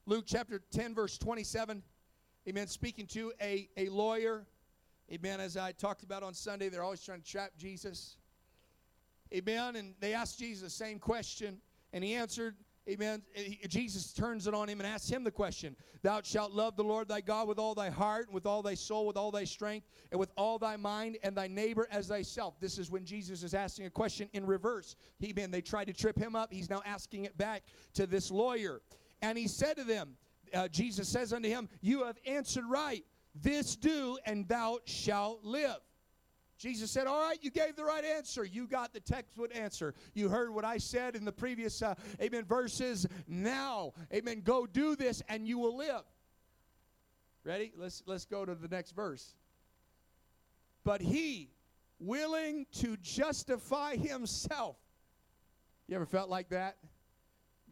Luke 0.06 0.24
chapter 0.26 0.62
10, 0.72 0.96
verse 0.96 1.18
27. 1.18 1.84
Amen. 2.48 2.68
Speaking 2.68 3.08
to 3.08 3.34
a, 3.42 3.68
a 3.76 3.90
lawyer. 3.90 4.46
Amen. 5.12 5.42
As 5.42 5.58
I 5.58 5.74
talked 5.74 6.04
about 6.04 6.24
on 6.24 6.34
Sunday, 6.34 6.70
they're 6.70 6.84
always 6.84 7.04
trying 7.04 7.22
to 7.22 7.28
trap 7.28 7.52
Jesus. 7.58 8.16
Amen. 9.34 9.76
And 9.76 9.96
they 10.00 10.14
asked 10.14 10.40
Jesus 10.40 10.64
the 10.64 10.70
same 10.70 11.00
question, 11.00 11.58
and 11.92 12.04
he 12.04 12.14
answered 12.14 12.56
Amen. 12.90 13.22
Jesus 13.70 14.12
turns 14.12 14.46
it 14.46 14.54
on 14.54 14.68
him 14.68 14.82
and 14.82 14.88
asks 14.88 15.10
him 15.10 15.24
the 15.24 15.32
question 15.32 15.76
Thou 16.02 16.22
shalt 16.22 16.52
love 16.52 16.76
the 16.76 16.84
Lord 16.84 17.08
thy 17.08 17.22
God 17.22 17.48
with 17.48 17.58
all 17.58 17.74
thy 17.74 17.90
heart, 17.90 18.26
and 18.26 18.36
with 18.36 18.46
all 18.46 18.62
thy 18.62 18.74
soul, 18.74 19.08
with 19.08 19.16
all 19.16 19.32
thy 19.32 19.46
strength, 19.46 19.88
and 20.12 20.20
with 20.20 20.32
all 20.36 20.60
thy 20.60 20.76
mind, 20.76 21.18
and 21.24 21.36
thy 21.36 21.48
neighbor 21.48 21.88
as 21.92 22.08
thyself. 22.08 22.60
This 22.60 22.78
is 22.78 22.92
when 22.92 23.06
Jesus 23.06 23.42
is 23.42 23.54
asking 23.54 23.86
a 23.86 23.90
question 23.90 24.28
in 24.34 24.46
reverse. 24.46 24.98
Man, 25.36 25.50
they 25.50 25.62
tried 25.62 25.86
to 25.86 25.94
trip 25.94 26.18
him 26.18 26.36
up. 26.36 26.52
He's 26.52 26.70
now 26.70 26.82
asking 26.86 27.24
it 27.24 27.38
back 27.38 27.64
to 27.94 28.06
this 28.06 28.30
lawyer. 28.30 28.82
And 29.22 29.38
he 29.38 29.48
said 29.48 29.78
to 29.78 29.86
them, 29.86 30.18
uh, 30.54 30.68
Jesus 30.68 31.08
says 31.08 31.32
unto 31.32 31.48
him, 31.48 31.70
You 31.82 32.04
have 32.04 32.18
answered 32.26 32.66
right. 32.70 33.06
This 33.36 33.76
do, 33.76 34.18
and 34.26 34.48
thou 34.48 34.80
shalt 34.86 35.44
live. 35.44 35.80
Jesus 36.58 36.92
said, 36.92 37.08
All 37.08 37.20
right, 37.20 37.38
you 37.42 37.52
gave 37.52 37.76
the 37.76 37.84
right 37.84 38.06
answer. 38.06 38.44
You 38.46 38.68
got 38.68 38.94
the 38.94 39.00
textbook 39.00 39.56
answer. 39.56 39.94
You 40.14 40.30
heard 40.30 40.54
what 40.54 40.66
I 40.66 40.78
said 40.78 41.16
in 41.16 41.26
the 41.26 41.32
previous, 41.32 41.82
uh, 41.82 41.96
amen, 42.22 42.46
verses. 42.46 43.08
Now, 43.28 43.94
amen, 44.14 44.42
go 44.44 44.66
do 44.66 44.96
this 44.96 45.22
and 45.30 45.48
you 45.48 45.58
will 45.60 45.76
live. 45.76 46.04
Ready? 47.44 47.74
Let's, 47.78 48.04
let's 48.06 48.26
go 48.26 48.46
to 48.46 48.56
the 48.56 48.70
next 48.70 48.92
verse. 48.92 49.36
But 50.84 51.02
he, 51.02 51.50
willing 52.00 52.66
to 52.80 52.98
justify 52.98 53.96
himself. 53.96 54.78
You 55.88 55.96
ever 55.96 56.06
felt 56.06 56.30
like 56.30 56.50
that? 56.50 56.78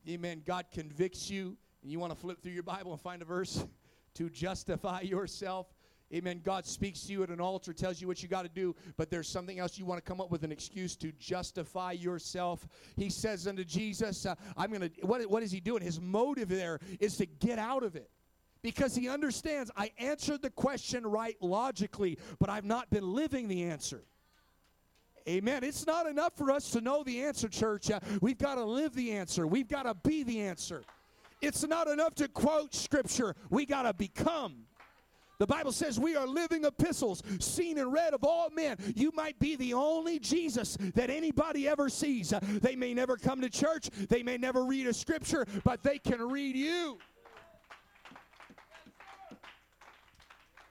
Amen. 0.10 0.42
God 0.46 0.66
convicts 0.72 1.30
you, 1.30 1.58
and 1.84 1.92
you 1.92 2.00
want 2.00 2.14
to 2.14 2.20
flip 2.20 2.42
through 2.42 2.54
your 2.54 2.64
Bible 2.64 2.92
and 2.92 3.02
find 3.02 3.22
a 3.22 3.26
verse 3.26 3.64
to 4.16 4.30
justify 4.30 5.02
yourself. 5.02 5.68
Amen. 6.14 6.42
God 6.44 6.66
speaks 6.66 7.02
to 7.04 7.14
you 7.14 7.24
at 7.24 7.30
an 7.30 7.40
altar, 7.40 7.72
tells 7.72 8.02
you 8.02 8.08
what 8.08 8.22
you 8.22 8.28
got 8.28 8.42
to 8.42 8.50
do, 8.50 8.76
but 8.98 9.10
there's 9.10 9.30
something 9.30 9.60
else 9.60 9.78
you 9.78 9.86
want 9.86 10.04
to 10.04 10.08
come 10.08 10.20
up 10.20 10.30
with 10.30 10.44
an 10.44 10.52
excuse 10.52 10.96
to 10.98 11.12
justify 11.14 11.94
yourself. 11.94 12.68
He 12.98 13.10
says 13.10 13.48
unto 13.48 13.64
Jesus, 13.64 14.26
uh, 14.26 14.36
I'm 14.58 14.72
going 14.72 14.90
to, 14.90 15.06
what, 15.06 15.26
what 15.30 15.42
is 15.42 15.52
he 15.52 15.62
doing? 15.62 15.82
His 15.82 16.02
motive 16.02 16.50
there 16.50 16.80
is 17.00 17.16
to 17.18 17.26
get 17.26 17.60
out 17.60 17.84
of 17.84 17.96
it 17.96 18.10
because 18.62 18.96
he 18.96 19.10
understands 19.10 19.72
I 19.76 19.92
answered 19.98 20.42
the 20.42 20.50
question 20.50 21.08
right 21.08 21.38
logically, 21.42 22.18
but 22.40 22.50
I've 22.50 22.66
not 22.66 22.90
been 22.90 23.14
living 23.14 23.48
the 23.48 23.64
answer. 23.64 24.04
Amen. 25.30 25.64
It's 25.64 25.86
not 25.86 26.08
enough 26.08 26.36
for 26.36 26.52
us 26.52 26.72
to 26.72 26.82
know 26.82 27.04
the 27.04 27.22
answer, 27.22 27.48
church. 27.48 27.92
Uh, 27.92 28.00
we've 28.22 28.40
got 28.40 28.56
to 28.56 28.66
live 28.66 28.94
the 28.96 29.12
answer, 29.12 29.48
we've 29.48 29.70
got 29.70 29.84
to 29.84 29.94
be 29.94 30.24
the 30.24 30.42
answer. 30.42 30.84
It's 31.42 31.66
not 31.66 31.88
enough 31.88 32.14
to 32.16 32.28
quote 32.28 32.76
scripture, 32.76 33.36
we 33.50 33.66
got 33.66 33.84
to 33.84 33.94
become 33.94 34.66
The 35.42 35.48
Bible 35.48 35.72
says 35.72 36.00
we 36.00 36.16
are 36.16 36.28
living 36.28 36.66
epistles, 36.66 37.24
seen 37.40 37.80
and 37.80 37.92
read 37.92 38.14
of 38.14 38.24
all 38.24 38.52
men. 38.52 38.78
You 38.96 39.12
might 39.16 39.40
be 39.40 39.56
the 39.56 39.74
only 39.74 40.20
Jesus 40.20 40.78
that 40.94 41.10
anybody 41.10 41.68
ever 41.68 41.90
sees. 41.90 42.32
They 42.62 42.76
may 42.76 42.94
never 42.94 43.18
come 43.18 43.42
to 43.42 43.50
church, 43.50 43.90
they 44.08 44.22
may 44.22 44.38
never 44.38 44.64
read 44.64 44.86
a 44.86 44.94
scripture, 44.94 45.48
but 45.64 45.82
they 45.82 45.98
can 45.98 46.22
read 46.22 46.56
you. 46.56 47.00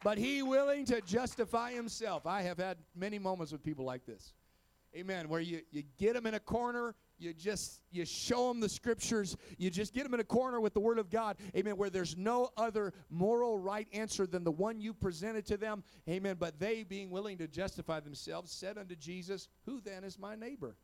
But 0.05 0.19
he 0.19 0.41
willing 0.45 0.85
to 0.85 1.01
justify 1.01 1.73
himself. 1.73 2.25
I 2.25 2.43
have 2.43 2.59
had 2.59 2.79
many 2.95 3.19
moments 3.19 3.51
with 3.51 3.65
people 3.65 3.85
like 3.85 4.07
this. 4.07 4.35
Amen. 4.97 5.29
Where 5.29 5.41
you, 5.41 5.63
you 5.73 5.83
get 5.99 6.15
them 6.15 6.27
in 6.27 6.35
a 6.35 6.41
corner, 6.41 6.95
you 7.21 7.35
just 7.35 7.81
you 7.91 8.05
show 8.05 8.49
them 8.49 8.61
the 8.61 8.69
scriptures, 8.69 9.37
you 9.59 9.71
just 9.71 9.93
get 9.93 10.05
them 10.05 10.15
in 10.15 10.21
a 10.21 10.25
corner 10.25 10.61
with 10.61 10.75
the 10.75 10.81
word 10.81 10.99
of 10.99 11.11
God. 11.11 11.37
Amen. 11.57 11.77
Where 11.77 11.91
there's 11.91 12.17
no 12.17 12.51
other 12.57 12.93
moral 13.11 13.59
right 13.59 13.87
answer 13.93 14.27
than 14.27 14.45
the 14.45 14.51
one 14.51 14.81
you 14.81 14.95
presented 14.95 15.47
to 15.47 15.57
them. 15.57 15.83
Amen. 16.09 16.37
But 16.39 16.59
they 16.59 16.83
being 16.83 17.11
willing 17.11 17.39
to 17.39 17.47
justify 17.47 18.01
themselves 18.01 18.51
said 18.51 18.79
unto 18.79 18.97
Jesus, 18.97 19.49
Who 19.67 19.81
then 19.81 20.05
is 20.05 20.19
my 20.19 20.35
neighbor? 20.35 20.77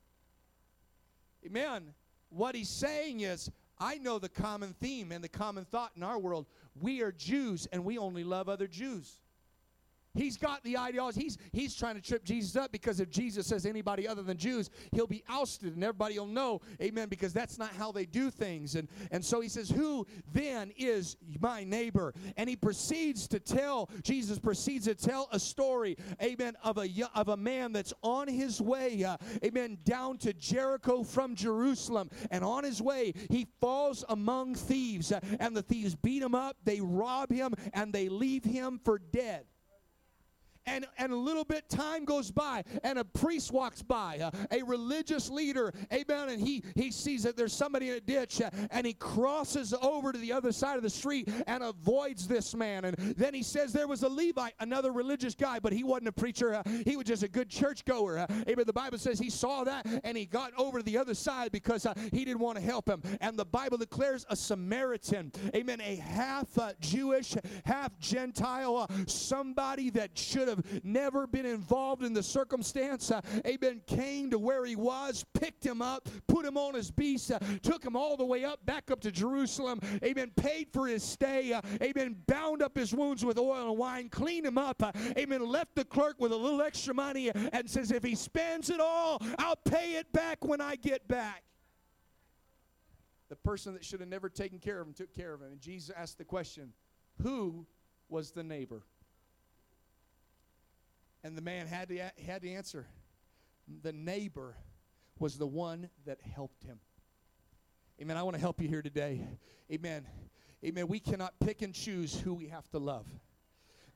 Amen. 1.44 1.94
What 2.28 2.54
he's 2.54 2.68
saying 2.68 3.20
is, 3.20 3.50
I 3.78 3.98
know 3.98 4.18
the 4.18 4.28
common 4.28 4.74
theme 4.80 5.12
and 5.12 5.22
the 5.22 5.28
common 5.28 5.64
thought 5.64 5.92
in 5.96 6.02
our 6.02 6.18
world. 6.18 6.46
We 6.80 7.02
are 7.02 7.12
Jews 7.12 7.66
and 7.72 7.84
we 7.84 7.98
only 7.98 8.24
love 8.24 8.48
other 8.48 8.66
Jews. 8.66 9.18
He's 10.16 10.36
got 10.36 10.64
the 10.64 10.78
ideology. 10.78 11.22
He's, 11.22 11.38
he's 11.52 11.74
trying 11.74 11.94
to 11.96 12.00
trip 12.00 12.24
Jesus 12.24 12.56
up 12.56 12.72
because 12.72 13.00
if 13.00 13.10
Jesus 13.10 13.46
says 13.46 13.66
anybody 13.66 14.08
other 14.08 14.22
than 14.22 14.36
Jews, 14.36 14.70
he'll 14.92 15.06
be 15.06 15.22
ousted 15.28 15.74
and 15.74 15.84
everybody 15.84 16.18
will 16.18 16.26
know, 16.26 16.60
amen, 16.80 17.08
because 17.08 17.32
that's 17.32 17.58
not 17.58 17.70
how 17.72 17.92
they 17.92 18.06
do 18.06 18.30
things. 18.30 18.74
And, 18.74 18.88
and 19.10 19.24
so 19.24 19.40
he 19.40 19.48
says, 19.48 19.68
Who 19.68 20.06
then 20.32 20.72
is 20.76 21.16
my 21.40 21.64
neighbor? 21.64 22.14
And 22.36 22.48
he 22.48 22.56
proceeds 22.56 23.28
to 23.28 23.40
tell, 23.40 23.90
Jesus 24.02 24.38
proceeds 24.38 24.86
to 24.86 24.94
tell 24.94 25.28
a 25.32 25.38
story, 25.38 25.96
amen, 26.22 26.56
of 26.64 26.78
a, 26.78 26.88
of 27.14 27.28
a 27.28 27.36
man 27.36 27.72
that's 27.72 27.92
on 28.02 28.28
his 28.28 28.60
way, 28.60 29.04
uh, 29.04 29.16
amen, 29.44 29.78
down 29.84 30.18
to 30.18 30.32
Jericho 30.32 31.02
from 31.02 31.34
Jerusalem. 31.34 32.10
And 32.30 32.42
on 32.42 32.64
his 32.64 32.80
way, 32.80 33.12
he 33.30 33.46
falls 33.60 34.04
among 34.08 34.54
thieves. 34.54 35.12
Uh, 35.12 35.20
and 35.40 35.56
the 35.56 35.62
thieves 35.62 35.94
beat 35.94 36.22
him 36.22 36.34
up, 36.34 36.56
they 36.64 36.80
rob 36.80 37.30
him, 37.30 37.54
and 37.72 37.92
they 37.92 38.08
leave 38.08 38.44
him 38.44 38.80
for 38.82 38.98
dead 38.98 39.44
and, 40.66 40.86
and 40.98 41.12
a 41.12 41.16
little 41.16 41.44
bit 41.44 41.68
time 41.68 42.04
goes 42.04 42.30
by 42.30 42.62
and 42.84 42.98
a 42.98 43.04
priest 43.04 43.52
walks 43.52 43.82
by 43.82 44.18
uh, 44.18 44.30
a 44.50 44.62
religious 44.62 45.30
leader 45.30 45.72
amen 45.92 46.28
and 46.28 46.40
he 46.40 46.62
he 46.74 46.90
sees 46.90 47.22
that 47.22 47.36
there's 47.36 47.52
somebody 47.52 47.90
in 47.90 47.96
a 47.96 48.00
ditch 48.00 48.40
uh, 48.40 48.50
and 48.70 48.86
he 48.86 48.92
crosses 48.94 49.74
over 49.82 50.12
to 50.12 50.18
the 50.18 50.32
other 50.32 50.52
side 50.52 50.76
of 50.76 50.82
the 50.82 50.90
street 50.90 51.28
and 51.46 51.62
avoids 51.62 52.26
this 52.26 52.54
man. 52.54 52.84
And 52.84 52.96
then 53.16 53.34
he 53.34 53.42
says 53.42 53.72
there 53.72 53.88
was 53.88 54.02
a 54.02 54.08
levite 54.08 54.54
another 54.60 54.92
religious 54.92 55.34
guy 55.34 55.58
but 55.58 55.72
he 55.72 55.84
wasn't 55.84 56.08
a 56.08 56.12
preacher 56.12 56.54
uh, 56.54 56.62
he 56.84 56.96
was 56.96 57.06
just 57.06 57.22
a 57.22 57.28
good 57.28 57.48
churchgoer 57.48 58.18
uh, 58.18 58.26
amen. 58.48 58.64
The 58.66 58.72
bible 58.72 58.98
says 58.98 59.18
he 59.18 59.30
saw 59.30 59.64
that 59.64 59.86
and 60.04 60.16
he 60.16 60.26
got 60.26 60.52
over 60.58 60.78
to 60.78 60.84
the 60.84 60.98
other 60.98 61.14
side 61.14 61.52
because 61.52 61.86
uh, 61.86 61.94
he 62.12 62.24
didn't 62.24 62.40
want 62.40 62.58
to 62.58 62.64
help 62.64 62.88
him. 62.88 63.02
And 63.20 63.38
the 63.38 63.44
bible 63.44 63.78
declares 63.78 64.26
a 64.28 64.36
samaritan 64.36 65.32
amen 65.54 65.80
a 65.80 65.96
half 65.96 66.58
uh, 66.58 66.72
jewish 66.80 67.34
half 67.64 67.98
gentile 67.98 68.88
somebody 69.06 69.90
that 69.90 70.16
should 70.16 70.48
have 70.48 70.55
have 70.56 70.84
never 70.84 71.26
been 71.26 71.46
involved 71.46 72.02
in 72.02 72.12
the 72.12 72.22
circumstance, 72.22 73.10
uh, 73.10 73.20
amen, 73.46 73.80
came 73.86 74.30
to 74.30 74.38
where 74.38 74.64
he 74.64 74.76
was, 74.76 75.24
picked 75.34 75.64
him 75.64 75.82
up, 75.82 76.08
put 76.26 76.44
him 76.44 76.56
on 76.56 76.74
his 76.74 76.90
beast, 76.90 77.30
uh, 77.30 77.38
took 77.62 77.84
him 77.84 77.96
all 77.96 78.16
the 78.16 78.24
way 78.24 78.44
up, 78.44 78.64
back 78.66 78.90
up 78.90 79.00
to 79.00 79.12
Jerusalem, 79.12 79.80
amen, 80.02 80.32
paid 80.36 80.68
for 80.72 80.86
his 80.86 81.02
stay, 81.02 81.52
uh, 81.52 81.60
amen, 81.82 82.16
bound 82.26 82.62
up 82.62 82.76
his 82.76 82.94
wounds 82.94 83.24
with 83.24 83.38
oil 83.38 83.68
and 83.70 83.78
wine, 83.78 84.08
cleaned 84.08 84.46
him 84.46 84.58
up, 84.58 84.82
uh, 84.82 84.92
amen, 85.16 85.46
left 85.46 85.74
the 85.74 85.84
clerk 85.84 86.16
with 86.18 86.32
a 86.32 86.36
little 86.36 86.62
extra 86.62 86.94
money 86.94 87.30
and 87.52 87.68
says, 87.68 87.90
if 87.90 88.02
he 88.02 88.14
spends 88.14 88.70
it 88.70 88.80
all, 88.80 89.22
I'll 89.38 89.56
pay 89.56 89.94
it 89.94 90.12
back 90.12 90.44
when 90.44 90.60
I 90.60 90.76
get 90.76 91.06
back. 91.08 91.42
The 93.28 93.36
person 93.36 93.74
that 93.74 93.84
should 93.84 94.00
have 94.00 94.08
never 94.08 94.28
taken 94.28 94.58
care 94.58 94.80
of 94.80 94.86
him 94.86 94.94
took 94.94 95.12
care 95.12 95.34
of 95.34 95.40
him. 95.40 95.52
And 95.52 95.60
Jesus 95.60 95.94
asked 95.96 96.18
the 96.18 96.24
question, 96.24 96.72
Who 97.22 97.66
was 98.08 98.30
the 98.30 98.44
neighbor? 98.44 98.82
And 101.26 101.36
the 101.36 101.42
man 101.42 101.66
had 101.66 101.88
to, 101.88 101.98
had 102.24 102.42
to 102.42 102.50
answer. 102.52 102.86
The 103.82 103.92
neighbor 103.92 104.54
was 105.18 105.38
the 105.38 105.46
one 105.46 105.90
that 106.04 106.20
helped 106.20 106.62
him. 106.62 106.78
Amen. 108.00 108.16
I 108.16 108.22
want 108.22 108.36
to 108.36 108.40
help 108.40 108.60
you 108.60 108.68
here 108.68 108.80
today. 108.80 109.26
Amen. 109.72 110.06
Amen. 110.64 110.86
We 110.86 111.00
cannot 111.00 111.34
pick 111.40 111.62
and 111.62 111.74
choose 111.74 112.14
who 112.20 112.32
we 112.32 112.46
have 112.46 112.70
to 112.70 112.78
love. 112.78 113.08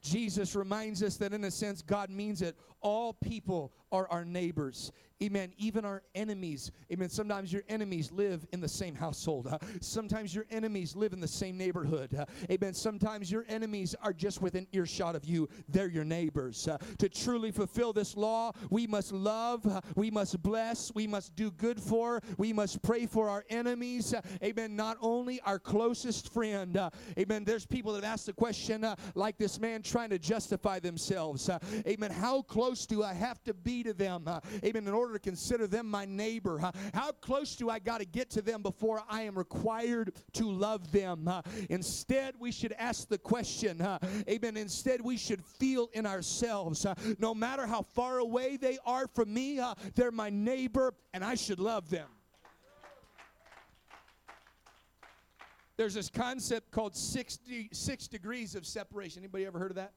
Jesus 0.02 0.56
reminds 0.56 1.04
us 1.04 1.18
that 1.18 1.32
in 1.32 1.44
a 1.44 1.52
sense, 1.52 1.82
God 1.82 2.10
means 2.10 2.40
that 2.40 2.56
all 2.80 3.12
people 3.12 3.72
are 3.92 4.08
our 4.10 4.24
neighbors. 4.24 4.92
Amen. 5.22 5.52
Even 5.58 5.84
our 5.84 6.02
enemies. 6.14 6.72
Amen. 6.90 7.10
Sometimes 7.10 7.52
your 7.52 7.62
enemies 7.68 8.10
live 8.10 8.46
in 8.54 8.60
the 8.60 8.68
same 8.68 8.94
household. 8.94 9.48
Uh, 9.48 9.58
sometimes 9.82 10.34
your 10.34 10.46
enemies 10.50 10.96
live 10.96 11.12
in 11.12 11.20
the 11.20 11.28
same 11.28 11.58
neighborhood. 11.58 12.14
Uh, 12.14 12.24
amen. 12.50 12.72
Sometimes 12.72 13.30
your 13.30 13.44
enemies 13.46 13.94
are 14.02 14.14
just 14.14 14.40
within 14.40 14.66
earshot 14.72 15.14
of 15.14 15.26
you. 15.26 15.46
They're 15.68 15.90
your 15.90 16.04
neighbors. 16.04 16.66
Uh, 16.66 16.78
to 16.98 17.10
truly 17.10 17.50
fulfill 17.50 17.92
this 17.92 18.16
law, 18.16 18.52
we 18.70 18.86
must 18.86 19.12
love, 19.12 19.66
uh, 19.66 19.82
we 19.94 20.10
must 20.10 20.42
bless, 20.42 20.90
we 20.94 21.06
must 21.06 21.36
do 21.36 21.50
good 21.50 21.78
for, 21.78 22.22
we 22.38 22.54
must 22.54 22.80
pray 22.80 23.04
for 23.04 23.28
our 23.28 23.44
enemies. 23.50 24.14
Uh, 24.14 24.22
amen. 24.42 24.74
Not 24.74 24.96
only 25.02 25.42
our 25.42 25.58
closest 25.58 26.32
friend. 26.32 26.78
Uh, 26.78 26.88
amen. 27.18 27.44
There's 27.44 27.66
people 27.66 27.92
that 27.92 28.04
ask 28.04 28.24
the 28.24 28.32
question, 28.32 28.86
like 29.14 29.36
this 29.36 29.60
man 29.60 29.82
trying 29.82 30.08
to 30.10 30.18
justify 30.18 30.78
themselves. 30.78 31.50
amen. 31.86 32.10
How 32.10 32.40
close 32.40 32.86
do 32.86 33.02
I 33.02 33.12
have 33.12 33.42
to 33.44 33.52
be 33.52 33.79
to 33.84 33.92
them? 33.92 34.24
Uh, 34.26 34.40
amen. 34.64 34.86
In 34.86 34.94
order 34.94 35.14
to 35.14 35.18
consider 35.18 35.66
them 35.66 35.86
my 35.86 36.04
neighbor? 36.04 36.58
How 36.94 37.12
close 37.12 37.56
do 37.56 37.70
I 37.70 37.78
got 37.78 37.98
to 37.98 38.06
get 38.06 38.30
to 38.30 38.42
them 38.42 38.62
before 38.62 39.02
I 39.08 39.22
am 39.22 39.36
required 39.36 40.14
to 40.34 40.50
love 40.50 40.90
them? 40.92 41.30
Instead, 41.68 42.34
we 42.38 42.52
should 42.52 42.72
ask 42.78 43.08
the 43.08 43.18
question, 43.18 43.80
amen. 44.28 44.56
Instead, 44.56 45.00
we 45.00 45.16
should 45.16 45.44
feel 45.44 45.90
in 45.92 46.06
ourselves, 46.06 46.86
no 47.18 47.34
matter 47.34 47.66
how 47.66 47.82
far 47.82 48.18
away 48.18 48.56
they 48.56 48.78
are 48.84 49.06
from 49.06 49.32
me, 49.32 49.60
they're 49.94 50.10
my 50.10 50.30
neighbor 50.30 50.94
and 51.12 51.24
I 51.24 51.34
should 51.34 51.58
love 51.58 51.90
them. 51.90 52.08
There's 55.80 55.94
this 55.94 56.10
concept 56.10 56.72
called 56.72 56.94
60, 56.94 57.70
six 57.72 58.06
degrees 58.06 58.54
of 58.54 58.66
separation. 58.66 59.22
Anybody 59.22 59.46
ever 59.46 59.58
heard 59.58 59.70
of 59.70 59.76
that? 59.76 59.94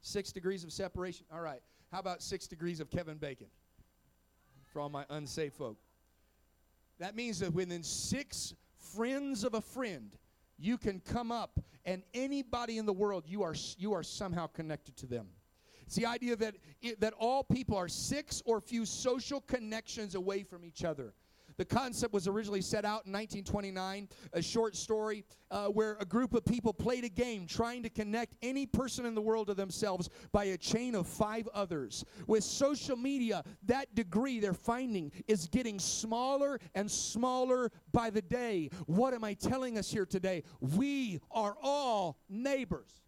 Six 0.00 0.32
degrees 0.32 0.64
of 0.64 0.72
separation? 0.72 1.26
All 1.30 1.42
right. 1.42 1.60
How 1.90 2.00
about 2.00 2.22
six 2.22 2.46
degrees 2.46 2.80
of 2.80 2.90
Kevin 2.90 3.16
Bacon? 3.18 3.48
for 4.68 4.80
all 4.80 4.88
my 4.88 5.04
unsafe 5.10 5.54
folk. 5.54 5.76
That 6.98 7.16
means 7.16 7.38
that 7.40 7.52
within 7.52 7.82
six 7.82 8.54
friends 8.94 9.44
of 9.44 9.54
a 9.54 9.60
friend, 9.60 10.16
you 10.58 10.78
can 10.78 11.00
come 11.00 11.32
up 11.32 11.60
and 11.84 12.02
anybody 12.14 12.78
in 12.78 12.86
the 12.86 12.92
world, 12.92 13.24
you 13.26 13.42
are, 13.42 13.54
you 13.76 13.92
are 13.92 14.02
somehow 14.02 14.46
connected 14.46 14.96
to 14.98 15.06
them. 15.06 15.26
It's 15.82 15.96
the 15.96 16.06
idea 16.06 16.36
that, 16.36 16.56
it, 16.82 17.00
that 17.00 17.14
all 17.14 17.42
people 17.42 17.76
are 17.76 17.88
six 17.88 18.42
or 18.44 18.60
few 18.60 18.84
social 18.84 19.40
connections 19.40 20.14
away 20.14 20.42
from 20.42 20.64
each 20.64 20.84
other. 20.84 21.14
The 21.58 21.64
concept 21.64 22.14
was 22.14 22.28
originally 22.28 22.62
set 22.62 22.84
out 22.84 23.04
in 23.04 23.12
1929, 23.12 24.08
a 24.32 24.40
short 24.40 24.76
story 24.76 25.24
uh, 25.50 25.66
where 25.66 25.96
a 26.00 26.04
group 26.04 26.32
of 26.32 26.44
people 26.44 26.72
played 26.72 27.02
a 27.02 27.08
game 27.08 27.46
trying 27.46 27.82
to 27.82 27.90
connect 27.90 28.36
any 28.42 28.64
person 28.64 29.04
in 29.04 29.14
the 29.16 29.20
world 29.20 29.48
to 29.48 29.54
themselves 29.54 30.08
by 30.30 30.44
a 30.44 30.56
chain 30.56 30.94
of 30.94 31.08
five 31.08 31.48
others. 31.52 32.04
With 32.28 32.44
social 32.44 32.96
media, 32.96 33.42
that 33.64 33.92
degree 33.96 34.38
they're 34.38 34.54
finding 34.54 35.10
is 35.26 35.48
getting 35.48 35.80
smaller 35.80 36.60
and 36.76 36.88
smaller 36.88 37.72
by 37.92 38.10
the 38.10 38.22
day. 38.22 38.70
What 38.86 39.12
am 39.12 39.24
I 39.24 39.34
telling 39.34 39.78
us 39.78 39.90
here 39.90 40.06
today? 40.06 40.44
We 40.60 41.20
are 41.32 41.56
all 41.60 42.20
neighbors. 42.28 43.02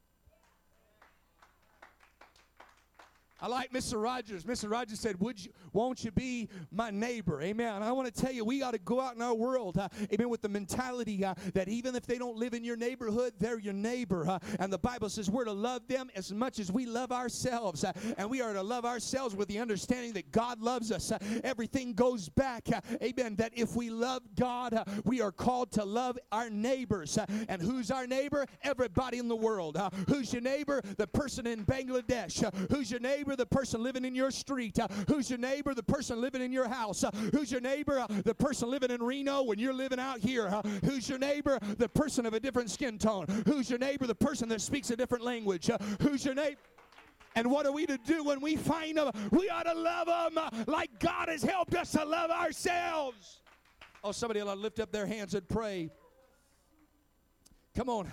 I 3.42 3.46
like 3.46 3.72
Mr. 3.72 4.02
Rogers. 4.02 4.44
Mr. 4.44 4.70
Rogers 4.70 5.00
said, 5.00 5.18
Would 5.20 5.42
you, 5.44 5.50
Won't 5.72 6.04
you 6.04 6.10
be 6.10 6.48
my 6.70 6.90
neighbor? 6.90 7.40
Amen. 7.40 7.82
I 7.82 7.92
want 7.92 8.12
to 8.12 8.20
tell 8.20 8.32
you, 8.32 8.44
we 8.44 8.58
got 8.58 8.72
to 8.72 8.78
go 8.78 9.00
out 9.00 9.16
in 9.16 9.22
our 9.22 9.34
world, 9.34 9.78
uh, 9.78 9.88
amen, 10.12 10.28
with 10.28 10.42
the 10.42 10.48
mentality 10.48 11.24
uh, 11.24 11.34
that 11.54 11.68
even 11.68 11.94
if 11.94 12.06
they 12.06 12.18
don't 12.18 12.36
live 12.36 12.54
in 12.54 12.64
your 12.64 12.76
neighborhood, 12.76 13.32
they're 13.38 13.58
your 13.58 13.72
neighbor. 13.72 14.28
Uh, 14.28 14.38
and 14.58 14.72
the 14.72 14.78
Bible 14.78 15.08
says 15.08 15.30
we're 15.30 15.44
to 15.44 15.52
love 15.52 15.86
them 15.88 16.10
as 16.14 16.32
much 16.32 16.58
as 16.58 16.70
we 16.70 16.86
love 16.86 17.12
ourselves. 17.12 17.84
Uh, 17.84 17.92
and 18.18 18.28
we 18.28 18.40
are 18.42 18.52
to 18.52 18.62
love 18.62 18.84
ourselves 18.84 19.34
with 19.34 19.48
the 19.48 19.58
understanding 19.58 20.12
that 20.12 20.30
God 20.32 20.60
loves 20.60 20.92
us. 20.92 21.10
Uh, 21.10 21.18
everything 21.42 21.94
goes 21.94 22.28
back, 22.28 22.68
uh, 22.74 22.80
amen, 23.02 23.36
that 23.36 23.52
if 23.54 23.74
we 23.74 23.90
love 23.90 24.22
God, 24.38 24.86
we 25.04 25.20
are 25.20 25.32
called 25.32 25.72
to 25.72 25.84
love 25.84 26.18
our 26.30 26.50
neighbors. 26.50 27.18
and 27.48 27.62
who's 27.62 27.90
our 27.90 28.06
neighbor? 28.06 28.46
Everybody 28.62 29.18
in 29.18 29.28
the 29.28 29.36
world. 29.36 29.78
who's 30.08 30.32
your 30.32 30.42
neighbor? 30.42 30.82
The 30.98 31.06
person 31.06 31.46
in 31.46 31.64
Bangladesh. 31.64 32.42
who's 32.70 32.90
your 32.90 33.00
neighbor? 33.00 33.29
Neighbor? 33.30 33.36
The 33.36 33.46
person 33.46 33.82
living 33.82 34.04
in 34.04 34.14
your 34.14 34.30
street. 34.30 34.78
Uh, 34.78 34.88
who's 35.08 35.30
your 35.30 35.38
neighbor? 35.38 35.74
The 35.74 35.82
person 35.82 36.20
living 36.20 36.42
in 36.42 36.52
your 36.52 36.68
house. 36.68 37.04
Uh, 37.04 37.10
who's 37.32 37.50
your 37.50 37.60
neighbor? 37.60 37.98
Uh, 37.98 38.06
the 38.24 38.34
person 38.34 38.70
living 38.70 38.90
in 38.90 39.02
Reno 39.02 39.42
when 39.42 39.58
you're 39.58 39.72
living 39.72 39.98
out 39.98 40.20
here. 40.20 40.50
Who's 40.84 41.08
your 41.08 41.18
neighbor? 41.18 41.58
The 41.78 41.88
person 41.88 42.26
of 42.26 42.34
a 42.34 42.40
different 42.40 42.70
skin 42.70 42.98
tone. 42.98 43.26
Who's 43.46 43.70
your 43.70 43.78
neighbor? 43.78 44.06
The 44.06 44.14
person 44.14 44.48
that 44.48 44.60
speaks 44.60 44.90
a 44.90 44.96
different 44.96 45.24
language. 45.24 45.70
Who's 46.00 46.24
your 46.24 46.34
neighbor? 46.34 46.58
And 47.36 47.50
what 47.50 47.64
are 47.64 47.72
we 47.72 47.86
to 47.86 47.96
do 47.98 48.24
when 48.24 48.40
we 48.40 48.56
find 48.56 48.96
them? 48.96 49.12
We 49.30 49.48
ought 49.48 49.62
to 49.62 49.74
love 49.74 50.34
them 50.34 50.64
like 50.66 50.98
God 50.98 51.28
has 51.28 51.42
helped 51.42 51.74
us 51.74 51.92
to 51.92 52.04
love 52.04 52.30
ourselves. 52.30 53.40
Oh, 54.02 54.12
somebody 54.12 54.40
ought 54.40 54.52
to 54.52 54.60
lift 54.60 54.80
up 54.80 54.90
their 54.90 55.06
hands 55.06 55.34
and 55.34 55.48
pray. 55.48 55.90
Come 57.76 57.88
on. 57.88 58.10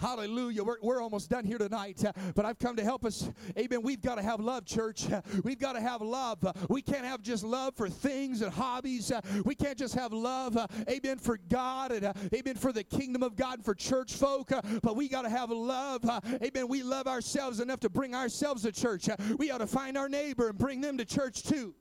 Hallelujah. 0.00 0.64
We're, 0.64 0.78
we're 0.80 1.02
almost 1.02 1.28
done 1.28 1.44
here 1.44 1.58
tonight, 1.58 2.02
uh, 2.02 2.12
but 2.34 2.46
I've 2.46 2.58
come 2.58 2.74
to 2.76 2.82
help 2.82 3.04
us. 3.04 3.28
Amen. 3.58 3.82
We've 3.82 4.00
got 4.00 4.14
to 4.14 4.22
have 4.22 4.40
love, 4.40 4.64
church. 4.64 5.10
Uh, 5.10 5.20
we've 5.44 5.58
got 5.58 5.74
to 5.74 5.80
have 5.80 6.00
love. 6.00 6.42
Uh, 6.42 6.54
we 6.70 6.80
can't 6.80 7.04
have 7.04 7.20
just 7.20 7.44
love 7.44 7.74
for 7.76 7.86
things 7.90 8.40
and 8.40 8.50
hobbies. 8.50 9.12
We 9.44 9.54
can't 9.54 9.76
just 9.76 9.94
have 9.94 10.14
love, 10.14 10.56
amen, 10.88 11.18
for 11.18 11.36
God 11.36 11.92
and 11.92 12.14
amen, 12.34 12.54
for 12.54 12.72
the 12.72 12.82
kingdom 12.82 13.22
of 13.22 13.36
God 13.36 13.56
and 13.56 13.64
for 13.64 13.74
church 13.74 14.14
folk, 14.14 14.50
but 14.82 14.96
we 14.96 15.06
got 15.06 15.22
to 15.22 15.28
have 15.28 15.50
love. 15.50 16.02
amen. 16.42 16.68
We 16.68 16.82
love 16.82 17.06
ourselves 17.06 17.60
enough 17.60 17.80
to 17.80 17.90
bring 17.90 18.14
ourselves 18.14 18.62
to 18.62 18.72
church. 18.72 19.08
we 19.36 19.50
ought 19.50 19.58
to 19.58 19.66
find 19.66 19.98
our 19.98 20.08
neighbor 20.08 20.48
and 20.48 20.56
bring 20.56 20.80
them 20.80 20.96
to 20.96 21.04
church 21.04 21.42
too. 21.42 21.74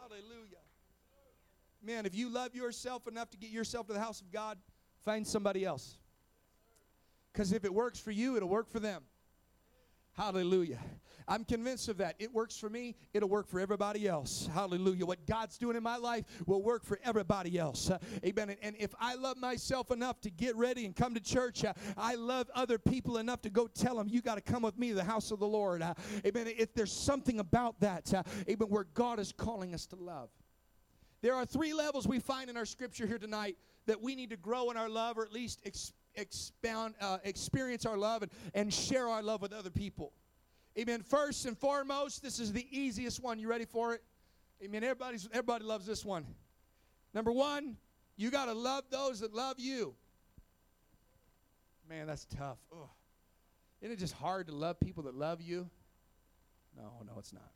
Hallelujah. 0.00 0.62
Man, 1.82 2.06
if 2.06 2.14
you 2.14 2.30
love 2.30 2.54
yourself 2.54 3.06
enough 3.06 3.30
to 3.30 3.36
get 3.36 3.50
yourself 3.50 3.86
to 3.88 3.92
the 3.92 4.00
house 4.00 4.22
of 4.22 4.32
God, 4.32 4.56
find 5.04 5.26
somebody 5.26 5.64
else. 5.64 5.98
Because 7.32 7.52
if 7.52 7.64
it 7.64 7.72
works 7.72 7.98
for 7.98 8.10
you, 8.10 8.36
it'll 8.36 8.48
work 8.48 8.70
for 8.70 8.80
them. 8.80 9.02
Hallelujah. 10.14 10.78
I'm 11.26 11.44
convinced 11.44 11.88
of 11.88 11.98
that. 11.98 12.16
It 12.18 12.32
works 12.32 12.58
for 12.58 12.68
me, 12.68 12.96
it'll 13.14 13.28
work 13.28 13.48
for 13.48 13.60
everybody 13.60 14.06
else. 14.06 14.48
Hallelujah. 14.52 15.06
What 15.06 15.24
God's 15.26 15.56
doing 15.56 15.76
in 15.76 15.82
my 15.82 15.96
life 15.96 16.24
will 16.46 16.62
work 16.62 16.84
for 16.84 16.98
everybody 17.04 17.58
else. 17.58 17.88
Uh, 17.88 17.98
amen. 18.24 18.50
And, 18.50 18.58
and, 18.62 18.76
if 18.78 18.94
I 19.00 19.14
love 19.14 19.38
myself 19.38 19.90
enough 19.90 20.20
to 20.22 20.30
get 20.30 20.56
ready 20.56 20.84
and 20.84 20.94
come 20.94 21.14
to 21.14 21.20
church, 21.20 21.64
uh, 21.64 21.72
I 21.96 22.16
love 22.16 22.50
other 22.54 22.78
people 22.78 23.18
enough 23.18 23.40
to 23.42 23.50
go 23.50 23.68
tell 23.68 23.96
them, 23.96 24.08
you 24.08 24.20
got 24.20 24.34
to 24.34 24.40
come 24.40 24.62
with 24.62 24.78
me 24.78 24.88
to 24.88 24.94
the 24.94 25.04
house 25.04 25.30
of 25.30 25.38
the 25.38 25.46
Lord. 25.46 25.80
Uh, 25.80 25.94
amen. 26.26 26.48
If 26.58 26.74
there's 26.74 26.92
something 26.92 27.38
about 27.38 27.78
that, 27.80 28.12
uh, 28.12 28.22
amen, 28.48 28.68
where 28.68 28.86
God 28.92 29.18
is 29.18 29.32
calling 29.32 29.74
us 29.74 29.86
to 29.86 29.96
love. 29.96 30.28
There 31.22 31.34
are 31.34 31.46
three 31.46 31.72
levels 31.72 32.06
we 32.06 32.18
find 32.18 32.50
in 32.50 32.56
our 32.56 32.66
scripture 32.66 33.06
here 33.06 33.18
tonight 33.18 33.56
that 33.86 34.02
we 34.02 34.16
need 34.16 34.30
to 34.30 34.36
grow 34.36 34.70
in 34.70 34.76
our 34.76 34.88
love 34.88 35.16
or 35.18 35.24
at 35.24 35.32
least 35.32 35.60
experience 35.64 35.96
expound, 36.14 36.94
uh, 37.00 37.18
experience 37.24 37.86
our 37.86 37.96
love 37.96 38.22
and, 38.22 38.32
and 38.54 38.72
share 38.72 39.08
our 39.08 39.22
love 39.22 39.42
with 39.42 39.52
other 39.52 39.70
people. 39.70 40.12
Amen. 40.78 41.02
First 41.02 41.46
and 41.46 41.56
foremost, 41.56 42.22
this 42.22 42.38
is 42.38 42.52
the 42.52 42.66
easiest 42.70 43.22
one. 43.22 43.38
You 43.38 43.48
ready 43.48 43.64
for 43.64 43.94
it? 43.94 44.02
Amen. 44.62 44.82
Everybody's, 44.84 45.28
everybody 45.32 45.64
loves 45.64 45.86
this 45.86 46.04
one. 46.04 46.26
Number 47.14 47.32
one, 47.32 47.76
you 48.16 48.30
got 48.30 48.46
to 48.46 48.54
love 48.54 48.84
those 48.90 49.20
that 49.20 49.34
love 49.34 49.58
you. 49.58 49.94
Man, 51.88 52.06
that's 52.06 52.24
tough. 52.24 52.58
Ugh. 52.72 52.88
Isn't 53.82 53.92
it 53.92 53.98
just 53.98 54.14
hard 54.14 54.46
to 54.46 54.54
love 54.54 54.78
people 54.80 55.02
that 55.04 55.14
love 55.14 55.40
you? 55.42 55.68
No, 56.76 56.92
no, 57.04 57.18
it's 57.18 57.32
not. 57.32 57.50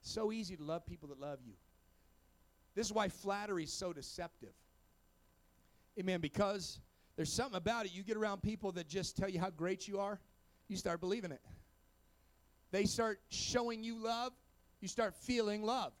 So 0.00 0.32
easy 0.32 0.56
to 0.56 0.62
love 0.62 0.86
people 0.86 1.08
that 1.10 1.20
love 1.20 1.38
you. 1.44 1.52
This 2.74 2.86
is 2.86 2.92
why 2.92 3.08
flattery 3.08 3.64
is 3.64 3.72
so 3.72 3.92
deceptive. 3.92 4.54
Amen. 6.00 6.20
Because 6.20 6.80
there's 7.22 7.32
something 7.32 7.56
about 7.56 7.86
it. 7.86 7.94
You 7.94 8.02
get 8.02 8.16
around 8.16 8.42
people 8.42 8.72
that 8.72 8.88
just 8.88 9.16
tell 9.16 9.28
you 9.28 9.38
how 9.38 9.50
great 9.50 9.86
you 9.86 10.00
are, 10.00 10.18
you 10.66 10.76
start 10.76 10.98
believing 10.98 11.30
it. 11.30 11.40
They 12.72 12.84
start 12.84 13.20
showing 13.28 13.84
you 13.84 14.02
love, 14.02 14.32
you 14.80 14.88
start 14.88 15.14
feeling 15.14 15.62
loved. 15.62 15.94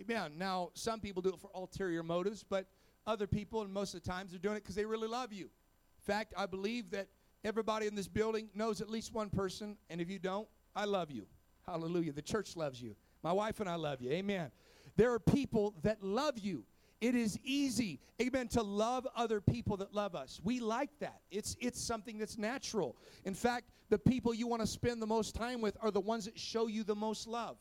Amen. 0.00 0.34
Now, 0.38 0.70
some 0.74 1.00
people 1.00 1.22
do 1.22 1.30
it 1.30 1.40
for 1.40 1.50
ulterior 1.56 2.04
motives, 2.04 2.44
but 2.48 2.66
other 3.04 3.26
people, 3.26 3.62
and 3.62 3.72
most 3.72 3.94
of 3.94 4.04
the 4.04 4.08
times, 4.08 4.30
they're 4.30 4.38
doing 4.38 4.54
it 4.54 4.62
because 4.62 4.76
they 4.76 4.84
really 4.84 5.08
love 5.08 5.32
you. 5.32 5.46
In 5.46 6.04
fact, 6.06 6.32
I 6.36 6.46
believe 6.46 6.88
that 6.92 7.08
everybody 7.42 7.88
in 7.88 7.96
this 7.96 8.06
building 8.06 8.48
knows 8.54 8.80
at 8.80 8.88
least 8.88 9.12
one 9.12 9.30
person, 9.30 9.76
and 9.90 10.00
if 10.00 10.08
you 10.08 10.20
don't, 10.20 10.46
I 10.76 10.84
love 10.84 11.10
you. 11.10 11.26
Hallelujah. 11.66 12.12
The 12.12 12.22
church 12.22 12.54
loves 12.54 12.80
you. 12.80 12.94
My 13.24 13.32
wife 13.32 13.58
and 13.58 13.68
I 13.68 13.74
love 13.74 14.00
you. 14.00 14.12
Amen. 14.12 14.52
There 14.94 15.12
are 15.14 15.18
people 15.18 15.74
that 15.82 16.00
love 16.00 16.38
you. 16.38 16.62
It 17.00 17.14
is 17.14 17.38
easy, 17.42 18.00
amen, 18.22 18.48
to 18.48 18.62
love 18.62 19.06
other 19.14 19.40
people 19.40 19.76
that 19.78 19.92
love 19.92 20.14
us. 20.14 20.40
We 20.42 20.60
like 20.60 20.90
that. 21.00 21.20
It's 21.30 21.56
it's 21.60 21.80
something 21.80 22.18
that's 22.18 22.38
natural. 22.38 22.96
In 23.24 23.34
fact, 23.34 23.66
the 23.90 23.98
people 23.98 24.32
you 24.32 24.46
want 24.46 24.62
to 24.62 24.66
spend 24.66 25.02
the 25.02 25.06
most 25.06 25.34
time 25.34 25.60
with 25.60 25.76
are 25.80 25.90
the 25.90 26.00
ones 26.00 26.24
that 26.24 26.38
show 26.38 26.66
you 26.66 26.84
the 26.84 26.94
most 26.94 27.26
love. 27.26 27.58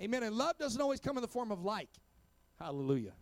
Amen. 0.00 0.22
And 0.22 0.34
love 0.34 0.58
doesn't 0.58 0.80
always 0.80 1.00
come 1.00 1.16
in 1.16 1.22
the 1.22 1.28
form 1.28 1.52
of 1.52 1.64
like. 1.64 1.90
Hallelujah. 2.58 3.12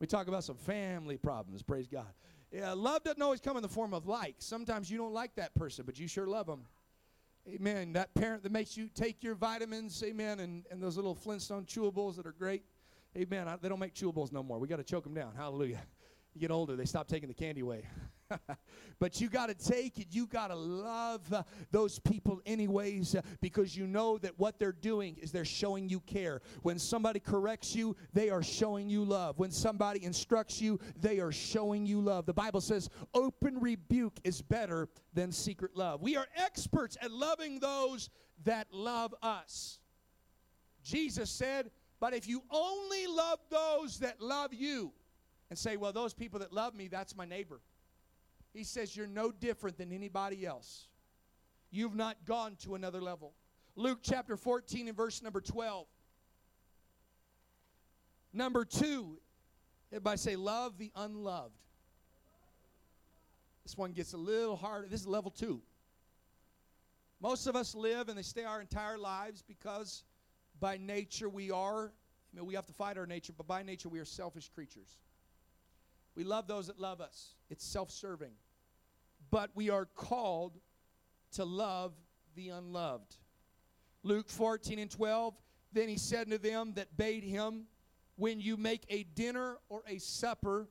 We 0.00 0.06
talk 0.06 0.28
about 0.28 0.44
some 0.44 0.56
family 0.56 1.18
problems, 1.18 1.62
praise 1.62 1.86
God. 1.86 2.06
Yeah, 2.50 2.72
love 2.72 3.04
doesn't 3.04 3.22
always 3.22 3.40
come 3.40 3.56
in 3.56 3.62
the 3.62 3.68
form 3.68 3.94
of 3.94 4.06
like. 4.06 4.36
Sometimes 4.38 4.90
you 4.90 4.98
don't 4.98 5.12
like 5.12 5.36
that 5.36 5.54
person, 5.54 5.84
but 5.86 5.98
you 6.00 6.08
sure 6.08 6.26
love 6.26 6.46
them. 6.46 6.64
Amen. 7.48 7.92
That 7.92 8.14
parent 8.14 8.42
that 8.42 8.52
makes 8.52 8.76
you 8.76 8.88
take 8.88 9.22
your 9.22 9.34
vitamins, 9.34 10.02
amen, 10.02 10.40
and, 10.40 10.64
and 10.70 10.82
those 10.82 10.96
little 10.96 11.14
Flintstone 11.14 11.64
chewables 11.64 12.16
that 12.16 12.26
are 12.26 12.32
great. 12.32 12.64
Amen. 13.16 13.48
I, 13.48 13.56
they 13.56 13.68
don't 13.68 13.80
make 13.80 13.94
chewables 13.94 14.32
no 14.32 14.42
more. 14.42 14.58
We 14.58 14.68
got 14.68 14.76
to 14.76 14.84
choke 14.84 15.04
them 15.04 15.14
down. 15.14 15.34
Hallelujah. 15.36 15.80
You 16.34 16.40
get 16.40 16.50
older, 16.52 16.76
they 16.76 16.84
stop 16.84 17.08
taking 17.08 17.28
the 17.28 17.34
candy 17.34 17.60
away. 17.60 17.84
but 19.00 19.20
you 19.20 19.28
got 19.28 19.48
to 19.48 19.54
take 19.54 19.98
it. 19.98 20.06
You 20.10 20.28
got 20.28 20.48
to 20.48 20.54
love 20.54 21.20
uh, 21.32 21.42
those 21.72 21.98
people, 21.98 22.40
anyways, 22.46 23.16
uh, 23.16 23.22
because 23.40 23.76
you 23.76 23.88
know 23.88 24.16
that 24.18 24.38
what 24.38 24.60
they're 24.60 24.70
doing 24.70 25.16
is 25.20 25.32
they're 25.32 25.44
showing 25.44 25.88
you 25.88 25.98
care. 26.00 26.40
When 26.62 26.78
somebody 26.78 27.18
corrects 27.18 27.74
you, 27.74 27.96
they 28.12 28.30
are 28.30 28.44
showing 28.44 28.88
you 28.88 29.04
love. 29.04 29.40
When 29.40 29.50
somebody 29.50 30.04
instructs 30.04 30.60
you, 30.60 30.78
they 31.00 31.18
are 31.18 31.32
showing 31.32 31.84
you 31.84 32.00
love. 32.00 32.26
The 32.26 32.34
Bible 32.34 32.60
says 32.60 32.88
open 33.12 33.58
rebuke 33.58 34.18
is 34.22 34.40
better 34.40 34.88
than 35.12 35.32
secret 35.32 35.76
love. 35.76 36.00
We 36.00 36.16
are 36.16 36.26
experts 36.36 36.96
at 37.02 37.10
loving 37.10 37.58
those 37.58 38.08
that 38.44 38.68
love 38.72 39.14
us. 39.20 39.80
Jesus 40.82 41.30
said, 41.30 41.70
but 42.00 42.14
if 42.14 42.26
you 42.26 42.42
only 42.50 43.06
love 43.06 43.38
those 43.50 43.98
that 43.98 44.20
love 44.20 44.54
you 44.54 44.92
and 45.50 45.58
say, 45.58 45.76
well, 45.76 45.92
those 45.92 46.14
people 46.14 46.40
that 46.40 46.52
love 46.52 46.74
me, 46.74 46.88
that's 46.88 47.14
my 47.14 47.26
neighbor, 47.26 47.60
he 48.52 48.64
says, 48.64 48.96
you're 48.96 49.06
no 49.06 49.30
different 49.30 49.76
than 49.76 49.92
anybody 49.92 50.46
else. 50.46 50.88
You've 51.70 51.94
not 51.94 52.16
gone 52.24 52.56
to 52.64 52.74
another 52.74 53.00
level. 53.00 53.34
Luke 53.76 54.00
chapter 54.02 54.36
14 54.36 54.88
and 54.88 54.96
verse 54.96 55.22
number 55.22 55.40
12. 55.40 55.86
Number 58.32 58.64
two, 58.64 59.18
everybody 59.92 60.18
say, 60.18 60.36
love 60.36 60.78
the 60.78 60.90
unloved. 60.96 61.54
This 63.64 63.76
one 63.76 63.92
gets 63.92 64.14
a 64.14 64.16
little 64.16 64.56
harder. 64.56 64.88
This 64.88 65.02
is 65.02 65.06
level 65.06 65.30
two. 65.30 65.60
Most 67.20 67.46
of 67.46 67.54
us 67.54 67.74
live 67.74 68.08
and 68.08 68.16
they 68.16 68.22
stay 68.22 68.44
our 68.44 68.60
entire 68.60 68.96
lives 68.96 69.42
because 69.46 70.04
by 70.60 70.76
nature 70.76 71.28
we 71.28 71.50
are, 71.50 71.86
I 72.32 72.36
mean, 72.36 72.46
we 72.46 72.54
have 72.54 72.66
to 72.66 72.72
fight 72.72 72.98
our 72.98 73.06
nature, 73.06 73.32
but 73.36 73.46
by 73.46 73.62
nature 73.62 73.88
we 73.88 73.98
are 73.98 74.04
selfish 74.04 74.48
creatures. 74.50 74.98
We 76.14 76.24
love 76.24 76.46
those 76.46 76.66
that 76.66 76.78
love 76.78 77.00
us, 77.00 77.34
it's 77.48 77.64
self 77.64 77.90
serving. 77.90 78.32
But 79.30 79.50
we 79.54 79.70
are 79.70 79.86
called 79.86 80.58
to 81.32 81.44
love 81.44 81.92
the 82.34 82.48
unloved. 82.48 83.16
Luke 84.02 84.28
14 84.28 84.78
and 84.78 84.90
12, 84.90 85.34
then 85.72 85.88
he 85.88 85.96
said 85.96 86.30
to 86.30 86.38
them 86.38 86.72
that 86.74 86.96
bade 86.96 87.22
him, 87.22 87.66
When 88.16 88.40
you 88.40 88.56
make 88.56 88.84
a 88.88 89.04
dinner 89.04 89.58
or 89.68 89.82
a 89.86 89.98
supper, 89.98 90.68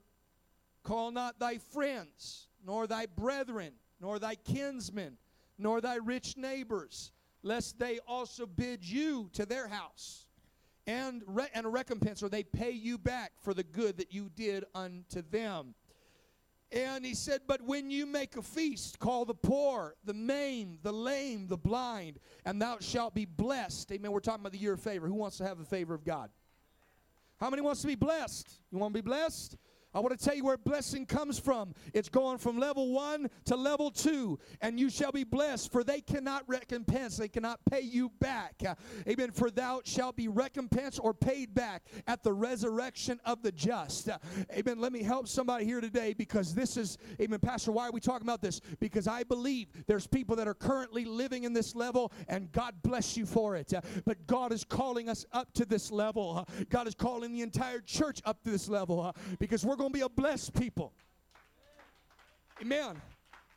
call 0.84 1.12
not 1.12 1.40
thy 1.40 1.58
friends, 1.58 2.48
nor 2.66 2.86
thy 2.88 3.06
brethren, 3.06 3.74
nor 4.02 4.20
thy 4.20 4.36
kinsmen, 4.36 5.18
nor 5.58 5.80
thy 5.80 5.96
rich 5.96 6.36
neighbors 6.36 7.12
lest 7.44 7.80
they 7.80 8.00
also 8.08 8.46
bid 8.46 8.84
you 8.84 9.30
to 9.34 9.46
their 9.46 9.68
house 9.68 10.28
and, 10.88 11.22
re- 11.28 11.48
and 11.54 11.66
a 11.66 11.70
recompense, 11.70 12.24
or 12.24 12.30
they 12.30 12.44
pay 12.44 12.72
you 12.72 12.98
back 12.98 13.32
for 13.42 13.54
the 13.54 13.64
good 13.64 13.98
that 13.98 14.14
you 14.14 14.30
did 14.36 14.66
unto 14.74 15.22
them. 15.30 15.76
And 16.72 17.04
he 17.04 17.16
said, 17.16 17.42
But 17.48 17.62
when 17.62 17.90
you 17.90 18.06
make 18.06 18.38
a 18.38 18.42
feast, 18.42 19.00
call 19.00 19.26
the 19.26 19.34
poor, 19.34 19.96
the 20.06 20.14
maimed, 20.14 20.80
the 20.84 20.94
lame, 20.94 21.48
the 21.48 21.58
blind, 21.58 22.20
and 22.46 22.62
thou 22.62 22.78
shalt 22.80 23.16
be 23.16 23.26
blessed. 23.26 23.92
Amen. 23.92 24.12
We're 24.12 24.20
talking 24.20 24.42
about 24.42 24.52
the 24.52 24.60
year 24.60 24.74
of 24.74 24.82
favor. 24.82 25.08
Who 25.08 25.16
wants 25.16 25.38
to 25.38 25.48
have 25.48 25.58
the 25.58 25.66
favor 25.66 25.96
of 25.96 26.04
God? 26.04 26.30
How 27.40 27.50
many 27.50 27.62
wants 27.62 27.82
to 27.82 27.88
be 27.88 27.96
blessed? 27.96 28.52
You 28.72 28.78
want 28.78 28.94
to 28.94 29.02
be 29.02 29.08
blessed? 29.08 29.58
I 29.94 30.00
want 30.00 30.18
to 30.18 30.24
tell 30.24 30.36
you 30.36 30.44
where 30.44 30.58
blessing 30.58 31.06
comes 31.06 31.40
from. 31.40 31.74
It's 31.94 32.10
going 32.10 32.38
from 32.38 32.60
level 32.60 32.92
one 32.92 33.30
to 33.46 33.56
level 33.56 33.90
two, 33.90 34.40
and 34.62 34.80
you 34.80 34.90
shall 34.90 35.12
be 35.12 35.24
blessed, 35.24 35.72
for 35.72 35.84
they 35.84 36.02
cannot 36.02 36.44
recompense, 36.48 37.18
they 37.18 37.28
cannot 37.28 37.60
pay 37.70 37.82
you 37.82 38.12
back. 38.20 38.62
Amen. 39.08 39.32
For 39.32 39.50
thou 39.50 39.82
shalt 39.84 40.16
be 40.16 40.28
recompensed 40.28 41.00
or 41.02 41.14
paid 41.14 41.56
back 41.56 41.84
at 42.08 42.24
the 42.24 42.34
resurrection 42.34 43.20
of 43.26 43.42
the 43.42 43.52
just. 43.52 44.10
Amen. 44.56 44.80
Let 44.80 44.94
me 44.94 45.02
help 45.02 45.28
somebody 45.28 45.66
here 45.66 45.82
today 45.82 46.14
because 46.14 46.54
this 46.54 46.78
is, 46.78 46.98
amen, 47.20 47.40
Pastor, 47.40 47.72
why 47.72 47.88
are 47.88 47.92
we 47.92 48.00
talking 48.00 48.28
about 48.28 48.42
this? 48.42 48.62
Because 48.80 49.08
I 49.08 49.24
believe 49.24 49.70
there's 49.88 50.06
people 50.06 50.36
that 50.36 50.48
are 50.48 50.54
currently 50.54 51.06
living 51.06 51.46
in 51.46 51.54
this 51.54 51.76
level, 51.76 52.12
and 52.28 52.52
God 52.52 52.76
bless 52.84 53.18
you 53.18 53.26
for 53.26 53.56
it. 53.56 53.74
But 54.06 54.28
God 54.28 54.54
is 54.54 54.64
calling 54.64 55.10
us 55.10 55.26
up 55.32 55.52
to 55.54 55.66
this 55.66 55.92
level. 55.92 56.48
God 56.70 56.88
is 56.88 56.94
calling 56.94 57.34
the 57.34 57.42
entire 57.42 57.80
church 57.80 58.22
up 58.26 58.44
to 58.44 58.52
this 58.52 58.70
level 58.70 59.16
because 59.40 59.66
we're 59.66 59.79
going 59.80 59.92
to 59.92 59.98
be 59.98 60.04
a 60.04 60.10
blessed 60.10 60.54
people. 60.54 60.94
Amen. 62.62 63.02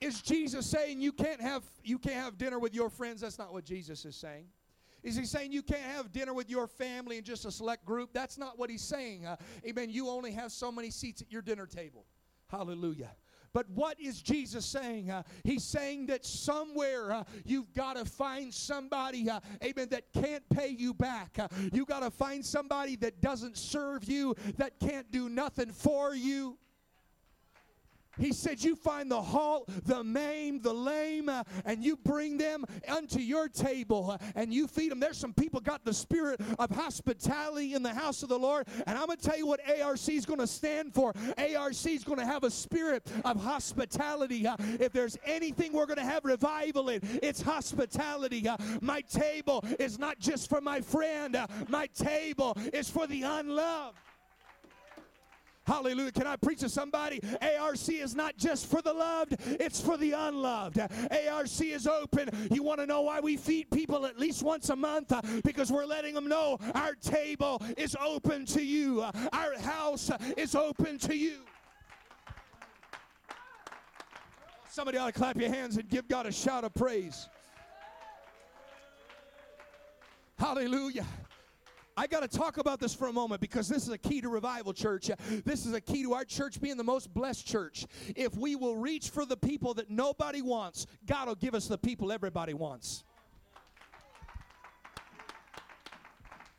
Is 0.00 0.22
Jesus 0.22 0.66
saying 0.66 1.00
you 1.00 1.12
can't 1.12 1.40
have 1.40 1.62
you 1.84 1.98
can't 1.98 2.16
have 2.16 2.38
dinner 2.38 2.58
with 2.58 2.74
your 2.74 2.88
friends? 2.88 3.20
That's 3.20 3.38
not 3.38 3.52
what 3.52 3.64
Jesus 3.64 4.04
is 4.04 4.16
saying. 4.16 4.46
Is 5.02 5.16
he 5.16 5.24
saying 5.24 5.52
you 5.52 5.62
can't 5.62 5.82
have 5.82 6.12
dinner 6.12 6.32
with 6.32 6.48
your 6.48 6.66
family 6.66 7.18
in 7.18 7.24
just 7.24 7.44
a 7.44 7.50
select 7.50 7.84
group? 7.84 8.10
That's 8.12 8.38
not 8.38 8.58
what 8.58 8.70
he's 8.70 8.82
saying. 8.82 9.26
Uh, 9.26 9.36
amen. 9.66 9.90
You 9.90 10.08
only 10.08 10.32
have 10.32 10.52
so 10.52 10.70
many 10.70 10.90
seats 10.90 11.22
at 11.22 11.30
your 11.30 11.42
dinner 11.42 11.66
table. 11.66 12.06
Hallelujah. 12.48 13.10
But 13.54 13.68
what 13.70 14.00
is 14.00 14.22
Jesus 14.22 14.64
saying? 14.64 15.10
Uh, 15.10 15.22
he's 15.44 15.64
saying 15.64 16.06
that 16.06 16.24
somewhere 16.24 17.12
uh, 17.12 17.24
you've 17.44 17.72
got 17.74 17.96
to 17.96 18.04
find 18.04 18.52
somebody, 18.52 19.28
uh, 19.28 19.40
amen, 19.62 19.88
that 19.90 20.12
can't 20.12 20.48
pay 20.50 20.68
you 20.68 20.94
back. 20.94 21.38
Uh, 21.38 21.48
you 21.72 21.84
got 21.84 22.00
to 22.00 22.10
find 22.10 22.44
somebody 22.44 22.96
that 22.96 23.20
doesn't 23.20 23.56
serve 23.56 24.04
you, 24.04 24.34
that 24.56 24.80
can't 24.80 25.10
do 25.10 25.28
nothing 25.28 25.70
for 25.70 26.14
you. 26.14 26.58
He 28.18 28.32
said, 28.32 28.62
You 28.62 28.76
find 28.76 29.10
the 29.10 29.20
halt, 29.20 29.70
the 29.84 30.04
maimed, 30.04 30.62
the 30.62 30.72
lame, 30.72 31.28
uh, 31.28 31.44
and 31.64 31.82
you 31.84 31.96
bring 31.96 32.36
them 32.36 32.64
unto 32.88 33.18
your 33.18 33.48
table 33.48 34.12
uh, 34.12 34.18
and 34.34 34.52
you 34.52 34.66
feed 34.66 34.90
them. 34.90 35.00
There's 35.00 35.16
some 35.16 35.32
people 35.32 35.60
got 35.60 35.84
the 35.84 35.94
spirit 35.94 36.40
of 36.58 36.70
hospitality 36.70 37.74
in 37.74 37.82
the 37.82 37.92
house 37.94 38.22
of 38.22 38.28
the 38.28 38.38
Lord. 38.38 38.66
And 38.86 38.98
I'm 38.98 39.06
going 39.06 39.18
to 39.18 39.24
tell 39.24 39.38
you 39.38 39.46
what 39.46 39.60
ARC 39.80 40.08
is 40.08 40.26
going 40.26 40.40
to 40.40 40.46
stand 40.46 40.94
for. 40.94 41.14
ARC 41.38 41.86
is 41.86 42.04
going 42.04 42.18
to 42.18 42.26
have 42.26 42.44
a 42.44 42.50
spirit 42.50 43.06
of 43.24 43.42
hospitality. 43.42 44.46
Uh, 44.46 44.56
if 44.78 44.92
there's 44.92 45.16
anything 45.24 45.72
we're 45.72 45.86
going 45.86 45.98
to 45.98 46.04
have 46.04 46.24
revival 46.24 46.90
in, 46.90 47.00
it's 47.22 47.40
hospitality. 47.40 48.46
Uh, 48.46 48.56
my 48.80 49.00
table 49.02 49.64
is 49.78 49.98
not 49.98 50.18
just 50.18 50.48
for 50.48 50.60
my 50.60 50.80
friend, 50.80 51.36
uh, 51.36 51.46
my 51.68 51.86
table 51.88 52.56
is 52.72 52.90
for 52.90 53.06
the 53.06 53.22
unloved. 53.22 53.96
Hallelujah. 55.64 56.10
Can 56.10 56.26
I 56.26 56.36
preach 56.36 56.60
to 56.60 56.68
somebody? 56.68 57.20
ARC 57.60 57.88
is 57.88 58.16
not 58.16 58.36
just 58.36 58.66
for 58.66 58.82
the 58.82 58.92
loved, 58.92 59.36
it's 59.60 59.80
for 59.80 59.96
the 59.96 60.12
unloved. 60.12 60.78
ARC 60.78 61.60
is 61.60 61.86
open. 61.86 62.30
You 62.50 62.62
want 62.62 62.80
to 62.80 62.86
know 62.86 63.02
why 63.02 63.20
we 63.20 63.36
feed 63.36 63.70
people 63.70 64.04
at 64.06 64.18
least 64.18 64.42
once 64.42 64.70
a 64.70 64.76
month? 64.76 65.12
Because 65.44 65.70
we're 65.70 65.86
letting 65.86 66.14
them 66.14 66.28
know 66.28 66.58
our 66.74 66.94
table 66.94 67.62
is 67.76 67.96
open 68.04 68.44
to 68.46 68.62
you, 68.62 69.02
our 69.32 69.58
house 69.60 70.10
is 70.36 70.54
open 70.56 70.98
to 70.98 71.16
you. 71.16 71.38
Somebody 74.68 74.98
ought 74.98 75.06
to 75.06 75.12
clap 75.12 75.36
your 75.36 75.50
hands 75.50 75.76
and 75.76 75.88
give 75.88 76.08
God 76.08 76.26
a 76.26 76.32
shout 76.32 76.64
of 76.64 76.74
praise. 76.74 77.28
Hallelujah. 80.38 81.06
I 81.96 82.06
got 82.06 82.20
to 82.20 82.28
talk 82.28 82.56
about 82.56 82.80
this 82.80 82.94
for 82.94 83.08
a 83.08 83.12
moment 83.12 83.40
because 83.40 83.68
this 83.68 83.82
is 83.82 83.90
a 83.90 83.98
key 83.98 84.20
to 84.20 84.28
revival, 84.28 84.72
church. 84.72 85.10
This 85.44 85.66
is 85.66 85.74
a 85.74 85.80
key 85.80 86.02
to 86.04 86.14
our 86.14 86.24
church 86.24 86.60
being 86.60 86.76
the 86.76 86.84
most 86.84 87.12
blessed 87.12 87.46
church. 87.46 87.86
If 88.16 88.34
we 88.36 88.56
will 88.56 88.76
reach 88.76 89.10
for 89.10 89.26
the 89.26 89.36
people 89.36 89.74
that 89.74 89.90
nobody 89.90 90.42
wants, 90.42 90.86
God 91.06 91.28
will 91.28 91.34
give 91.34 91.54
us 91.54 91.68
the 91.68 91.78
people 91.78 92.10
everybody 92.12 92.54
wants. 92.54 93.04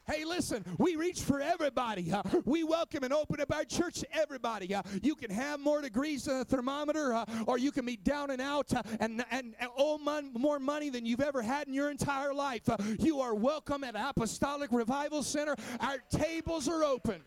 Hey, 0.05 0.25
listen, 0.25 0.65
we 0.77 0.97
reach 0.97 1.21
for 1.21 1.39
everybody. 1.39 2.11
Uh, 2.11 2.21
we 2.43 2.65
welcome 2.65 3.05
and 3.05 3.13
open 3.13 3.39
up 3.39 3.53
our 3.55 3.63
church 3.63 4.01
to 4.01 4.07
everybody. 4.13 4.75
Uh, 4.75 4.81
you 5.01 5.15
can 5.15 5.31
have 5.31 5.61
more 5.61 5.81
degrees 5.81 6.25
than 6.25 6.41
a 6.41 6.43
thermometer, 6.43 7.13
uh, 7.13 7.25
or 7.47 7.57
you 7.57 7.71
can 7.71 7.85
be 7.85 7.95
down 7.95 8.29
and 8.29 8.41
out 8.41 8.69
and, 8.99 9.23
and, 9.31 9.55
and 9.57 9.69
owe 9.77 9.97
mon- 9.97 10.33
more 10.33 10.59
money 10.59 10.89
than 10.89 11.05
you've 11.05 11.21
ever 11.21 11.41
had 11.41 11.69
in 11.69 11.73
your 11.73 11.89
entire 11.89 12.33
life. 12.33 12.67
You 12.99 13.21
are 13.21 13.33
welcome 13.33 13.85
at 13.85 13.95
Apostolic 13.95 14.73
Revival 14.73 15.23
Center. 15.23 15.55
Our 15.79 15.99
tables 16.09 16.67
are 16.67 16.83
open. 16.83 17.21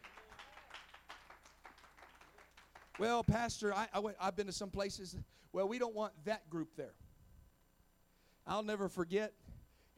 Well, 2.98 3.24
Pastor, 3.24 3.72
I, 3.72 3.88
I 3.94 4.00
went, 4.00 4.18
I've 4.20 4.36
been 4.36 4.48
to 4.48 4.52
some 4.52 4.70
places. 4.70 5.16
Well, 5.50 5.66
we 5.66 5.78
don't 5.78 5.94
want 5.94 6.12
that 6.26 6.50
group 6.50 6.76
there. 6.76 6.92
I'll 8.46 8.62
never 8.62 8.90
forget, 8.90 9.32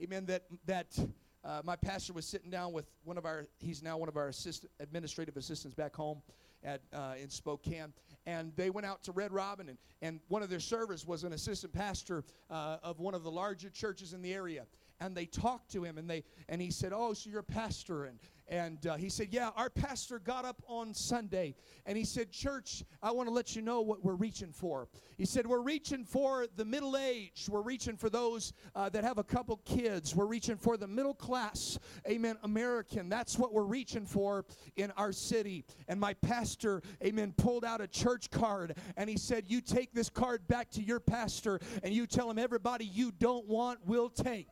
amen, 0.00 0.26
that, 0.26 0.44
that 0.66 0.96
uh, 1.45 1.62
my 1.64 1.76
pastor 1.76 2.12
was 2.12 2.26
sitting 2.26 2.51
down 2.51 2.72
with 2.72 2.86
one 3.05 3.16
of 3.16 3.24
our, 3.24 3.47
he's 3.59 3.82
now 3.82 3.97
one 3.97 4.09
of 4.09 4.16
our 4.16 4.28
assistant, 4.28 4.70
administrative 4.80 5.36
assistants 5.36 5.74
back 5.74 5.95
home 5.95 6.20
at, 6.64 6.82
uh, 6.93 7.14
in 7.20 7.30
Spokane. 7.30 7.93
And 8.26 8.53
they 8.57 8.70
went 8.70 8.86
out 8.86 9.03
to 9.05 9.12
Red 9.12 9.32
Robin, 9.32 9.68
and, 9.68 9.78
and 10.03 10.20
one 10.28 10.43
of 10.43 10.51
their 10.51 10.61
servers 10.61 11.07
was 11.07 11.24
an 11.24 11.32
assistant 11.32 11.72
pastor 11.72 12.24
uh, 12.51 12.78
of 12.82 12.99
one 13.01 13.14
of 13.14 13.22
the 13.22 13.30
larger 13.30 13.70
churches 13.70 14.12
in 14.12 14.22
the 14.22 14.34
area. 14.34 14.66
And 15.01 15.16
they 15.16 15.26
talked 15.26 15.70
to 15.72 15.84
him, 15.84 15.97
and, 15.97 16.11
they, 16.11 16.24
and 16.49 16.61
he 16.61 16.70
said, 16.70 16.93
Oh, 16.95 17.12
so 17.12 17.30
you're 17.30 17.41
a 17.41 17.45
pastor. 17.45 18.07
And, 18.07 18.18
and 18.49 18.86
uh, 18.86 18.96
he 18.96 19.09
said, 19.09 19.28
Yeah, 19.30 19.51
our 19.57 19.68
pastor 19.68 20.18
got 20.18 20.44
up 20.44 20.62
on 20.66 20.94
Sunday 20.94 21.55
and 21.86 21.96
he 21.99 22.05
said, 22.05 22.30
Church, 22.30 22.84
I 23.03 23.12
want 23.12 23.28
to 23.28 23.34
let 23.34 23.55
you 23.55 23.62
know 23.62 23.80
what 23.82 24.05
we're 24.05 24.14
reaching 24.14 24.53
for. 24.53 24.88
He 25.16 25.26
said, 25.26 25.46
We're 25.46 25.61
reaching 25.61 26.05
for 26.05 26.46
the 26.57 26.64
middle 26.64 26.96
age. 26.96 27.46
We're 27.51 27.62
reaching 27.62 27.96
for 27.96 28.09
those 28.09 28.53
uh, 28.74 28.88
that 28.90 29.05
have 29.05 29.18
a 29.18 29.24
couple 29.24 29.59
kids. 29.64 30.14
We're 30.14 30.26
reaching 30.26 30.57
for 30.57 30.76
the 30.76 30.86
middle 30.86 31.14
class, 31.14 31.78
amen, 32.09 32.38
American. 32.42 33.09
That's 33.09 33.38
what 33.38 33.53
we're 33.53 33.64
reaching 33.64 34.07
for 34.07 34.44
in 34.76 34.90
our 34.92 35.12
city. 35.12 35.64
And 35.88 36.01
my 36.01 36.14
pastor, 36.14 36.82
amen, 37.05 37.34
pulled 37.36 37.64
out 37.64 37.80
a 37.80 37.86
church 37.86 38.30
card 38.30 38.76
and 38.96 39.11
he 39.11 39.18
said, 39.18 39.44
You 39.49 39.61
take 39.61 39.92
this 39.92 40.09
card 40.09 40.46
back 40.49 40.70
to 40.70 40.82
your 40.82 41.01
pastor 41.01 41.61
and 41.82 41.92
you 41.92 42.07
tell 42.07 42.30
him 42.30 42.38
everybody 42.38 42.86
you 42.86 43.12
don't 43.12 43.46
want 43.46 43.86
will 43.86 44.09
take. 44.09 44.49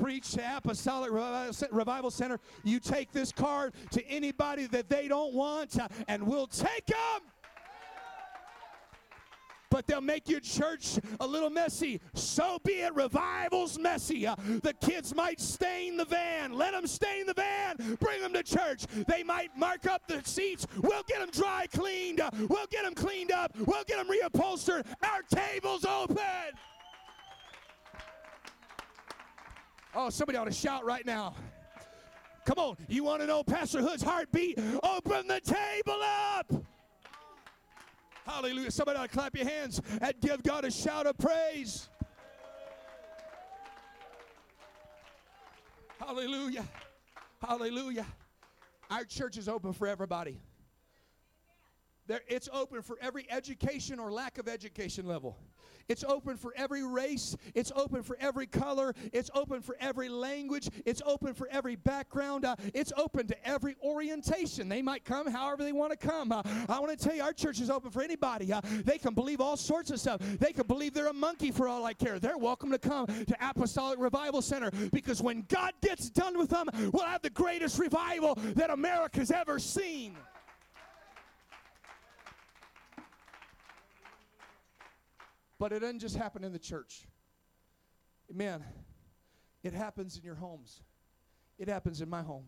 Preach 0.00 0.32
to 0.32 0.56
Apostolic 0.56 1.10
Revival 1.12 2.10
Center, 2.10 2.38
you 2.64 2.80
take 2.80 3.12
this 3.12 3.32
card 3.32 3.74
to 3.90 4.06
anybody 4.06 4.66
that 4.66 4.88
they 4.88 5.08
don't 5.08 5.34
want, 5.34 5.78
uh, 5.78 5.88
and 6.08 6.22
we'll 6.22 6.46
take 6.46 6.86
them 6.86 7.20
but 9.70 9.86
they'll 9.86 10.00
make 10.00 10.28
your 10.28 10.40
church 10.40 10.98
a 11.20 11.26
little 11.26 11.48
messy. 11.48 12.00
So 12.14 12.58
be 12.64 12.80
it. 12.80 12.94
Revival's 12.94 13.78
messy. 13.78 14.26
Uh, 14.26 14.34
the 14.62 14.74
kids 14.80 15.14
might 15.14 15.40
stain 15.40 15.96
the 15.96 16.04
van. 16.04 16.52
Let 16.52 16.72
them 16.72 16.86
stain 16.86 17.26
the 17.26 17.34
van. 17.34 17.76
Bring 18.00 18.20
them 18.20 18.32
to 18.32 18.42
church. 18.42 18.84
They 19.06 19.22
might 19.22 19.56
mark 19.56 19.86
up 19.86 20.02
the 20.08 20.22
seats. 20.24 20.66
We'll 20.82 21.04
get 21.04 21.20
them 21.20 21.30
dry 21.30 21.66
cleaned. 21.72 22.20
Uh, 22.20 22.30
we'll 22.48 22.66
get 22.66 22.84
them 22.84 22.94
cleaned 22.94 23.30
up. 23.30 23.56
We'll 23.64 23.84
get 23.84 24.04
them 24.04 24.08
reupholstered. 24.08 24.86
Our 25.04 25.22
table's 25.30 25.84
open. 25.84 26.18
Oh, 29.94 30.10
somebody 30.10 30.38
ought 30.38 30.44
to 30.44 30.52
shout 30.52 30.84
right 30.84 31.04
now. 31.04 31.34
Come 32.44 32.58
on, 32.58 32.76
you 32.88 33.04
want 33.04 33.20
to 33.20 33.26
know 33.26 33.42
Pastor 33.42 33.80
Hood's 33.80 34.02
heartbeat? 34.02 34.58
Open 34.82 35.26
the 35.26 35.40
table 35.40 36.00
up. 36.02 36.52
Hallelujah. 38.24 38.70
Somebody 38.70 38.98
ought 38.98 39.10
to 39.10 39.16
clap 39.16 39.36
your 39.36 39.48
hands 39.48 39.80
and 40.00 40.14
give 40.20 40.42
God 40.42 40.64
a 40.64 40.70
shout 40.70 41.06
of 41.06 41.18
praise. 41.18 41.88
Hallelujah. 45.98 46.64
Hallelujah. 47.42 48.06
Our 48.90 49.04
church 49.04 49.36
is 49.36 49.48
open 49.48 49.72
for 49.72 49.86
everybody. 49.86 50.40
There, 52.06 52.20
it's 52.28 52.48
open 52.52 52.82
for 52.82 52.98
every 53.00 53.26
education 53.30 53.98
or 53.98 54.10
lack 54.10 54.38
of 54.38 54.48
education 54.48 55.06
level. 55.06 55.36
It's 55.90 56.04
open 56.04 56.36
for 56.36 56.54
every 56.56 56.84
race. 56.84 57.36
It's 57.52 57.72
open 57.74 58.04
for 58.04 58.16
every 58.20 58.46
color. 58.46 58.94
It's 59.12 59.28
open 59.34 59.60
for 59.60 59.76
every 59.80 60.08
language. 60.08 60.68
It's 60.86 61.02
open 61.04 61.34
for 61.34 61.48
every 61.50 61.74
background. 61.74 62.44
Uh, 62.44 62.54
it's 62.72 62.92
open 62.96 63.26
to 63.26 63.48
every 63.48 63.74
orientation. 63.82 64.68
They 64.68 64.82
might 64.82 65.04
come 65.04 65.26
however 65.26 65.64
they 65.64 65.72
want 65.72 65.90
to 65.90 65.96
come. 65.96 66.30
Uh, 66.30 66.42
I 66.68 66.78
want 66.78 66.96
to 66.96 67.04
tell 67.04 67.16
you, 67.16 67.24
our 67.24 67.32
church 67.32 67.60
is 67.60 67.70
open 67.70 67.90
for 67.90 68.02
anybody. 68.02 68.52
Uh, 68.52 68.60
they 68.84 68.98
can 68.98 69.14
believe 69.14 69.40
all 69.40 69.56
sorts 69.56 69.90
of 69.90 69.98
stuff. 69.98 70.20
They 70.20 70.52
can 70.52 70.68
believe 70.68 70.94
they're 70.94 71.08
a 71.08 71.12
monkey 71.12 71.50
for 71.50 71.66
all 71.66 71.84
I 71.84 71.94
care. 71.94 72.20
They're 72.20 72.38
welcome 72.38 72.70
to 72.70 72.78
come 72.78 73.08
to 73.08 73.36
Apostolic 73.40 73.98
Revival 73.98 74.42
Center 74.42 74.70
because 74.92 75.20
when 75.20 75.44
God 75.48 75.72
gets 75.82 76.08
done 76.08 76.38
with 76.38 76.50
them, 76.50 76.68
we'll 76.92 77.04
have 77.04 77.22
the 77.22 77.30
greatest 77.30 77.80
revival 77.80 78.36
that 78.54 78.70
America's 78.70 79.32
ever 79.32 79.58
seen. 79.58 80.16
But 85.60 85.72
it 85.72 85.80
doesn't 85.80 85.98
just 85.98 86.16
happen 86.16 86.42
in 86.42 86.52
the 86.52 86.58
church. 86.58 87.06
Amen. 88.30 88.64
It 89.62 89.74
happens 89.74 90.16
in 90.16 90.24
your 90.24 90.34
homes. 90.34 90.80
It 91.58 91.68
happens 91.68 92.00
in 92.00 92.08
my 92.08 92.22
home. 92.22 92.46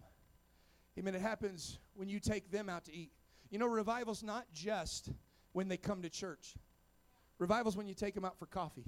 Amen. 0.98 1.14
It 1.14 1.20
happens 1.20 1.78
when 1.94 2.08
you 2.08 2.18
take 2.18 2.50
them 2.50 2.70
out 2.70 2.86
to 2.86 2.94
eat. 2.94 3.12
You 3.50 3.58
know, 3.58 3.66
revival's 3.66 4.22
not 4.22 4.46
just 4.54 5.10
when 5.52 5.68
they 5.68 5.76
come 5.76 6.00
to 6.00 6.08
church. 6.08 6.54
Revival's 7.38 7.76
when 7.76 7.86
you 7.86 7.92
take 7.92 8.14
them 8.14 8.24
out 8.24 8.38
for 8.38 8.46
coffee. 8.46 8.86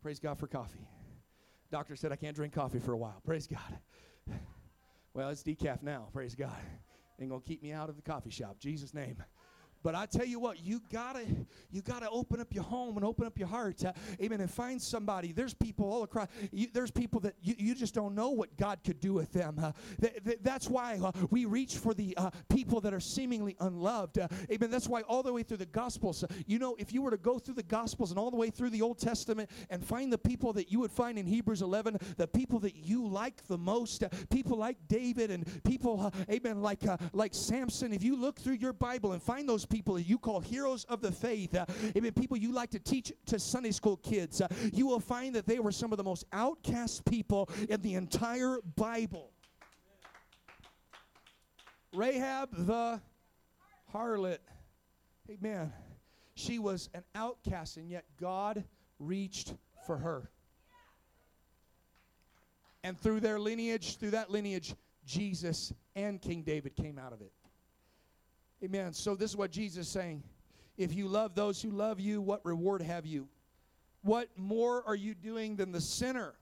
Praise 0.00 0.18
God 0.18 0.38
for 0.38 0.46
coffee. 0.46 0.88
Doctor 1.70 1.96
said 1.96 2.12
I 2.12 2.16
can't 2.16 2.34
drink 2.34 2.54
coffee 2.54 2.78
for 2.78 2.92
a 2.92 2.96
while. 2.96 3.20
Praise 3.26 3.46
God. 3.46 3.78
Well, 5.12 5.28
it's 5.28 5.42
decaf 5.42 5.82
now. 5.82 6.08
Praise 6.14 6.34
God. 6.34 6.56
Ain't 7.20 7.28
gonna 7.28 7.42
keep 7.42 7.62
me 7.62 7.72
out 7.72 7.90
of 7.90 7.96
the 7.96 8.02
coffee 8.02 8.30
shop. 8.30 8.58
Jesus' 8.58 8.94
name. 8.94 9.22
But 9.82 9.94
I 9.94 10.06
tell 10.06 10.26
you 10.26 10.38
what, 10.38 10.62
you 10.62 10.82
gotta 10.92 11.24
you 11.70 11.80
gotta 11.80 12.08
open 12.10 12.40
up 12.40 12.52
your 12.52 12.64
home 12.64 12.96
and 12.96 13.04
open 13.04 13.26
up 13.26 13.38
your 13.38 13.48
heart, 13.48 13.82
uh, 13.84 13.92
amen, 14.20 14.40
and 14.40 14.50
find 14.50 14.80
somebody. 14.80 15.32
There's 15.32 15.54
people 15.54 15.90
all 15.90 16.02
across. 16.02 16.28
You, 16.52 16.68
there's 16.72 16.90
people 16.90 17.20
that 17.20 17.34
you, 17.42 17.54
you 17.56 17.74
just 17.74 17.94
don't 17.94 18.14
know 18.14 18.30
what 18.30 18.56
God 18.58 18.80
could 18.84 19.00
do 19.00 19.14
with 19.14 19.32
them. 19.32 19.58
Uh, 19.62 19.72
th- 20.00 20.22
th- 20.24 20.38
that's 20.42 20.68
why 20.68 20.98
uh, 21.02 21.12
we 21.30 21.46
reach 21.46 21.76
for 21.76 21.94
the 21.94 22.14
uh, 22.16 22.30
people 22.50 22.80
that 22.82 22.92
are 22.92 23.00
seemingly 23.00 23.56
unloved. 23.60 24.18
Uh, 24.18 24.28
amen. 24.52 24.70
That's 24.70 24.88
why 24.88 25.00
all 25.02 25.22
the 25.22 25.32
way 25.32 25.42
through 25.42 25.58
the 25.58 25.66
Gospels, 25.66 26.24
uh, 26.24 26.26
you 26.46 26.58
know, 26.58 26.76
if 26.78 26.92
you 26.92 27.00
were 27.00 27.10
to 27.10 27.16
go 27.16 27.38
through 27.38 27.54
the 27.54 27.62
Gospels 27.62 28.10
and 28.10 28.18
all 28.18 28.30
the 28.30 28.36
way 28.36 28.50
through 28.50 28.70
the 28.70 28.82
Old 28.82 28.98
Testament 28.98 29.50
and 29.70 29.82
find 29.82 30.12
the 30.12 30.18
people 30.18 30.52
that 30.54 30.70
you 30.70 30.80
would 30.80 30.92
find 30.92 31.18
in 31.18 31.26
Hebrews 31.26 31.62
11, 31.62 31.98
the 32.18 32.26
people 32.26 32.58
that 32.60 32.76
you 32.76 33.06
like 33.06 33.46
the 33.46 33.58
most, 33.58 34.04
people 34.30 34.58
like 34.58 34.76
David 34.88 35.30
and 35.30 35.62
people, 35.64 36.12
amen, 36.30 36.60
like 36.60 36.80
like 37.12 37.34
Samson. 37.34 37.92
If 37.92 38.02
you 38.02 38.16
look 38.16 38.38
through 38.38 38.54
your 38.54 38.72
Bible 38.72 39.12
and 39.12 39.22
find 39.22 39.48
those 39.48 39.64
people 39.70 39.98
you 39.98 40.18
call 40.18 40.40
heroes 40.40 40.84
of 40.84 41.00
the 41.00 41.12
faith, 41.12 41.54
uh, 41.54 41.64
even 41.94 42.12
people 42.12 42.36
you 42.36 42.52
like 42.52 42.70
to 42.70 42.78
teach 42.78 43.12
to 43.26 43.38
Sunday 43.38 43.70
school 43.70 43.96
kids, 43.96 44.40
uh, 44.40 44.48
you 44.72 44.86
will 44.86 45.00
find 45.00 45.34
that 45.34 45.46
they 45.46 45.58
were 45.58 45.72
some 45.72 45.92
of 45.92 45.96
the 45.96 46.04
most 46.04 46.24
outcast 46.32 47.04
people 47.04 47.48
in 47.68 47.80
the 47.80 47.94
entire 47.94 48.58
Bible. 48.76 49.30
Rahab 51.92 52.50
the 52.66 53.00
harlot. 53.94 54.38
Amen. 55.30 55.72
She 56.34 56.58
was 56.58 56.88
an 56.94 57.04
outcast, 57.14 57.76
and 57.76 57.90
yet 57.90 58.04
God 58.20 58.64
reached 58.98 59.54
for 59.86 59.96
her. 59.96 60.30
And 62.82 62.98
through 62.98 63.20
their 63.20 63.38
lineage, 63.38 63.96
through 63.96 64.12
that 64.12 64.30
lineage, 64.30 64.74
Jesus 65.04 65.72
and 65.94 66.20
King 66.20 66.42
David 66.42 66.76
came 66.76 66.98
out 66.98 67.12
of 67.12 67.20
it. 67.20 67.32
Amen. 68.62 68.92
So 68.92 69.14
this 69.14 69.30
is 69.30 69.36
what 69.36 69.50
Jesus 69.50 69.86
is 69.86 69.92
saying. 69.92 70.22
If 70.76 70.94
you 70.94 71.08
love 71.08 71.34
those 71.34 71.60
who 71.62 71.70
love 71.70 71.98
you, 71.98 72.20
what 72.20 72.44
reward 72.44 72.82
have 72.82 73.06
you? 73.06 73.28
What 74.02 74.28
more 74.36 74.82
are 74.86 74.94
you 74.94 75.14
doing 75.14 75.56
than 75.56 75.72
the 75.72 75.80
sinner? 75.80 76.34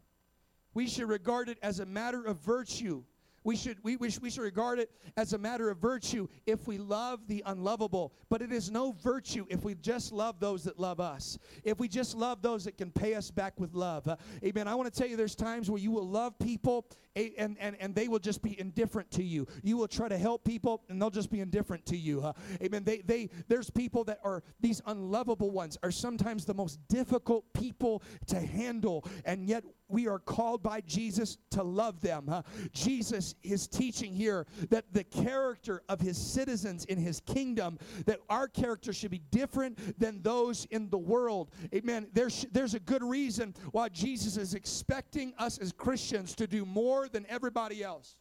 We 0.74 0.86
should 0.86 1.08
regard 1.08 1.48
it 1.48 1.58
as 1.62 1.80
a 1.80 1.86
matter 1.86 2.24
of 2.24 2.38
virtue 2.38 3.02
we 3.48 3.56
should, 3.56 3.78
we, 3.82 3.96
we, 3.96 4.10
we 4.20 4.28
should 4.28 4.42
regard 4.42 4.78
it 4.78 4.90
as 5.16 5.32
a 5.32 5.38
matter 5.38 5.70
of 5.70 5.78
virtue 5.78 6.28
if 6.44 6.66
we 6.66 6.76
love 6.76 7.26
the 7.28 7.42
unlovable. 7.46 8.12
But 8.28 8.42
it 8.42 8.52
is 8.52 8.70
no 8.70 8.92
virtue 8.92 9.46
if 9.48 9.64
we 9.64 9.74
just 9.74 10.12
love 10.12 10.38
those 10.38 10.64
that 10.64 10.78
love 10.78 11.00
us. 11.00 11.38
If 11.64 11.80
we 11.80 11.88
just 11.88 12.14
love 12.14 12.42
those 12.42 12.66
that 12.66 12.76
can 12.76 12.90
pay 12.90 13.14
us 13.14 13.30
back 13.30 13.58
with 13.58 13.72
love. 13.72 14.06
Uh, 14.06 14.16
amen. 14.44 14.68
I 14.68 14.74
want 14.74 14.92
to 14.92 14.98
tell 14.98 15.08
you 15.08 15.16
there's 15.16 15.34
times 15.34 15.70
where 15.70 15.80
you 15.80 15.90
will 15.90 16.06
love 16.06 16.38
people 16.38 16.84
and, 17.16 17.56
and, 17.58 17.74
and 17.80 17.94
they 17.94 18.06
will 18.06 18.18
just 18.18 18.42
be 18.42 18.60
indifferent 18.60 19.10
to 19.12 19.22
you. 19.22 19.46
You 19.62 19.78
will 19.78 19.88
try 19.88 20.08
to 20.08 20.18
help 20.18 20.44
people 20.44 20.82
and 20.90 21.00
they'll 21.00 21.08
just 21.08 21.30
be 21.30 21.40
indifferent 21.40 21.86
to 21.86 21.96
you. 21.96 22.20
Uh, 22.20 22.34
amen. 22.62 22.84
They, 22.84 22.98
they, 22.98 23.30
there's 23.48 23.70
people 23.70 24.04
that 24.04 24.20
are, 24.24 24.42
these 24.60 24.82
unlovable 24.84 25.50
ones 25.50 25.78
are 25.82 25.90
sometimes 25.90 26.44
the 26.44 26.52
most 26.52 26.86
difficult 26.88 27.50
people 27.54 28.02
to 28.26 28.38
handle. 28.38 29.06
And 29.24 29.48
yet 29.48 29.64
we 29.88 30.06
are 30.06 30.18
called 30.18 30.62
by 30.62 30.80
Jesus 30.82 31.38
to 31.50 31.62
love 31.62 32.00
them. 32.00 32.28
Uh, 32.28 32.42
Jesus 32.72 33.34
is 33.42 33.66
teaching 33.66 34.12
here 34.12 34.46
that 34.70 34.84
the 34.92 35.04
character 35.04 35.82
of 35.88 36.00
his 36.00 36.16
citizens 36.16 36.84
in 36.84 36.98
his 36.98 37.20
kingdom, 37.20 37.78
that 38.06 38.20
our 38.28 38.48
character 38.48 38.92
should 38.92 39.10
be 39.10 39.22
different 39.30 39.98
than 39.98 40.22
those 40.22 40.66
in 40.70 40.90
the 40.90 40.98
world. 40.98 41.50
Amen. 41.74 42.08
There's, 42.12 42.46
there's 42.52 42.74
a 42.74 42.80
good 42.80 43.02
reason 43.02 43.54
why 43.72 43.88
Jesus 43.88 44.36
is 44.36 44.54
expecting 44.54 45.32
us 45.38 45.58
as 45.58 45.72
Christians 45.72 46.34
to 46.36 46.46
do 46.46 46.64
more 46.64 47.08
than 47.08 47.24
everybody 47.28 47.82
else. 47.82 48.16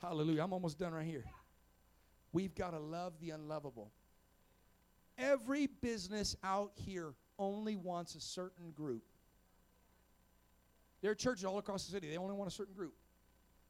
Hallelujah. 0.00 0.42
I'm 0.42 0.52
almost 0.52 0.78
done 0.78 0.94
right 0.94 1.06
here. 1.06 1.24
We've 2.32 2.54
got 2.54 2.70
to 2.70 2.78
love 2.78 3.14
the 3.20 3.30
unlovable. 3.30 3.90
Every 5.18 5.66
business 5.66 6.36
out 6.42 6.72
here 6.76 7.12
only 7.38 7.76
wants 7.76 8.14
a 8.14 8.20
certain 8.20 8.70
group. 8.70 9.02
There 11.02 11.10
are 11.10 11.14
churches 11.14 11.44
all 11.44 11.58
across 11.58 11.84
the 11.86 11.92
city, 11.92 12.08
they 12.10 12.16
only 12.16 12.34
want 12.34 12.50
a 12.50 12.54
certain 12.54 12.74
group. 12.74 12.94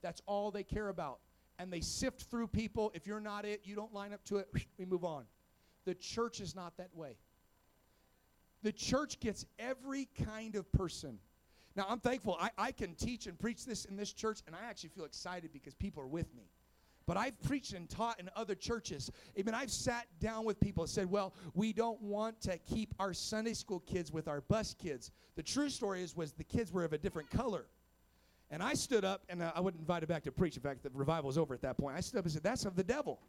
That's 0.03 0.23
all 0.27 0.51
they 0.51 0.63
care 0.63 0.89
about. 0.89 1.21
And 1.59 1.73
they 1.73 1.81
sift 1.81 2.23
through 2.23 2.49
people. 2.49 2.91
If 2.95 3.07
you're 3.07 3.21
not 3.21 3.45
it, 3.45 3.61
you 3.65 3.77
don't 3.77 3.93
line 3.93 4.13
up 4.13 4.25
to 4.25 4.39
it, 4.39 4.49
we 4.79 4.85
move 4.85 5.05
on. 5.05 5.25
The 5.85 5.95
church 5.95 6.41
is 6.41 6.55
not 6.55 6.77
that 6.79 6.95
way. 6.95 7.17
The 8.63 8.73
church 8.73 9.21
gets 9.21 9.47
every 9.59 10.09
kind 10.27 10.55
of 10.55 10.71
person. 10.73 11.19
Now, 11.77 11.87
I'm 11.89 12.01
thankful 12.01 12.37
I, 12.41 12.51
I 12.59 12.73
can 12.73 12.95
teach 12.95 13.27
and 13.27 13.39
preach 13.39 13.65
this 13.65 13.85
in 13.85 13.97
this 13.97 14.13
church, 14.13 14.41
and 14.47 14.57
I 14.57 14.69
actually 14.69 14.91
feel 14.91 15.05
excited 15.05 15.53
because 15.53 15.75
people 15.75 16.03
are 16.03 16.09
with 16.09 16.35
me. 16.35 16.45
But 17.11 17.17
I've 17.17 17.43
preached 17.43 17.73
and 17.73 17.91
taught 17.91 18.21
in 18.21 18.31
other 18.37 18.55
churches. 18.55 19.11
Even 19.35 19.53
I've 19.53 19.73
sat 19.73 20.07
down 20.21 20.45
with 20.45 20.61
people 20.61 20.85
and 20.85 20.89
said, 20.89 21.11
well, 21.11 21.35
we 21.55 21.73
don't 21.73 22.01
want 22.01 22.41
to 22.43 22.57
keep 22.57 22.95
our 23.01 23.13
Sunday 23.13 23.55
school 23.55 23.81
kids 23.81 24.13
with 24.13 24.29
our 24.29 24.43
bus 24.43 24.77
kids. 24.81 25.11
The 25.35 25.43
true 25.43 25.71
story 25.71 26.05
is 26.05 26.15
was 26.15 26.31
the 26.31 26.45
kids 26.45 26.71
were 26.71 26.85
of 26.85 26.93
a 26.93 26.99
different 26.99 27.29
color. 27.29 27.67
And 28.49 28.63
I 28.63 28.75
stood 28.75 29.05
up, 29.05 29.23
and 29.29 29.43
I 29.43 29.59
wasn't 29.59 29.81
invited 29.81 30.09
back 30.09 30.23
to 30.23 30.31
preach. 30.31 30.55
In 30.57 30.63
fact, 30.63 30.85
the 30.85 30.91
revival 30.95 31.27
was 31.27 31.37
over 31.37 31.53
at 31.53 31.63
that 31.63 31.77
point. 31.79 31.97
I 31.97 32.01
stood 32.01 32.19
up 32.21 32.27
and 32.27 32.33
said, 32.33 32.45
that's 32.45 32.65
of 32.65 32.77
the 32.77 32.85
devil. 32.85 33.21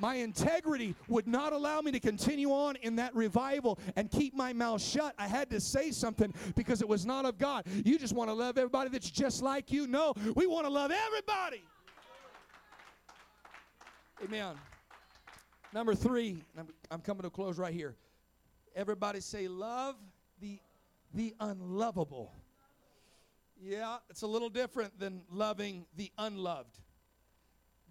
My 0.00 0.16
integrity 0.16 0.94
would 1.08 1.26
not 1.26 1.52
allow 1.52 1.80
me 1.80 1.90
to 1.92 2.00
continue 2.00 2.50
on 2.50 2.76
in 2.76 2.96
that 2.96 3.14
revival 3.14 3.78
and 3.96 4.10
keep 4.10 4.34
my 4.34 4.52
mouth 4.52 4.82
shut. 4.82 5.14
I 5.18 5.26
had 5.26 5.50
to 5.50 5.60
say 5.60 5.90
something 5.90 6.32
because 6.54 6.80
it 6.80 6.88
was 6.88 7.06
not 7.06 7.24
of 7.24 7.38
God. 7.38 7.64
You 7.84 7.98
just 7.98 8.14
want 8.14 8.30
to 8.30 8.34
love 8.34 8.58
everybody 8.58 8.90
that's 8.90 9.10
just 9.10 9.42
like 9.42 9.72
you. 9.72 9.86
No, 9.86 10.14
we 10.34 10.46
want 10.46 10.66
to 10.66 10.72
love 10.72 10.90
everybody. 10.90 11.62
Amen. 14.24 14.54
Number 15.72 15.94
three, 15.94 16.42
I'm 16.90 17.00
coming 17.00 17.22
to 17.22 17.28
a 17.28 17.30
close 17.30 17.58
right 17.58 17.74
here. 17.74 17.96
Everybody 18.74 19.20
say, 19.20 19.48
love 19.48 19.96
the, 20.40 20.58
the 21.14 21.34
unlovable. 21.40 22.32
Yeah, 23.62 23.96
it's 24.10 24.22
a 24.22 24.26
little 24.26 24.50
different 24.50 24.98
than 24.98 25.22
loving 25.30 25.86
the 25.96 26.10
unloved. 26.18 26.78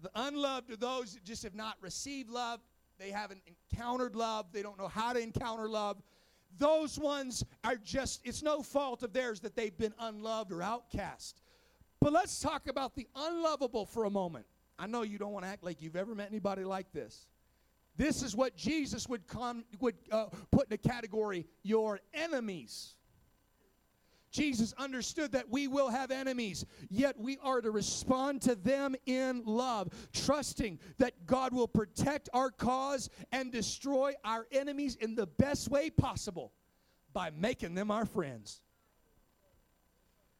The 0.02 0.10
unloved 0.14 0.70
are 0.70 0.76
those 0.76 1.14
that 1.14 1.24
just 1.24 1.42
have 1.42 1.54
not 1.54 1.76
received 1.80 2.30
love. 2.30 2.60
They 2.98 3.10
haven't 3.10 3.42
encountered 3.46 4.16
love. 4.16 4.46
They 4.52 4.62
don't 4.62 4.78
know 4.78 4.88
how 4.88 5.12
to 5.12 5.20
encounter 5.20 5.68
love. 5.68 6.02
Those 6.58 6.98
ones 6.98 7.44
are 7.64 7.76
just, 7.76 8.20
it's 8.24 8.42
no 8.42 8.62
fault 8.62 9.02
of 9.02 9.12
theirs 9.12 9.40
that 9.40 9.56
they've 9.56 9.76
been 9.76 9.94
unloved 9.98 10.52
or 10.52 10.62
outcast. 10.62 11.42
But 12.00 12.12
let's 12.12 12.40
talk 12.40 12.68
about 12.68 12.94
the 12.94 13.06
unlovable 13.14 13.86
for 13.86 14.04
a 14.04 14.10
moment. 14.10 14.46
I 14.78 14.86
know 14.86 15.02
you 15.02 15.18
don't 15.18 15.32
want 15.32 15.44
to 15.44 15.50
act 15.50 15.64
like 15.64 15.82
you've 15.82 15.96
ever 15.96 16.14
met 16.14 16.28
anybody 16.28 16.64
like 16.64 16.92
this. 16.92 17.26
This 17.96 18.22
is 18.22 18.36
what 18.36 18.56
Jesus 18.56 19.08
would, 19.08 19.26
come, 19.26 19.64
would 19.80 19.94
uh, 20.12 20.26
put 20.50 20.66
in 20.66 20.74
a 20.74 20.78
category 20.78 21.46
your 21.62 22.00
enemies. 22.12 22.94
Jesus 24.36 24.74
understood 24.76 25.32
that 25.32 25.50
we 25.50 25.66
will 25.66 25.88
have 25.88 26.10
enemies, 26.10 26.66
yet 26.90 27.18
we 27.18 27.38
are 27.42 27.62
to 27.62 27.70
respond 27.70 28.42
to 28.42 28.54
them 28.54 28.94
in 29.06 29.42
love, 29.46 29.88
trusting 30.12 30.78
that 30.98 31.26
God 31.26 31.54
will 31.54 31.68
protect 31.68 32.28
our 32.34 32.50
cause 32.50 33.08
and 33.32 33.50
destroy 33.50 34.12
our 34.24 34.46
enemies 34.52 34.96
in 34.96 35.14
the 35.14 35.26
best 35.26 35.70
way 35.70 35.88
possible 35.88 36.52
by 37.14 37.30
making 37.30 37.74
them 37.74 37.90
our 37.90 38.04
friends. 38.04 38.60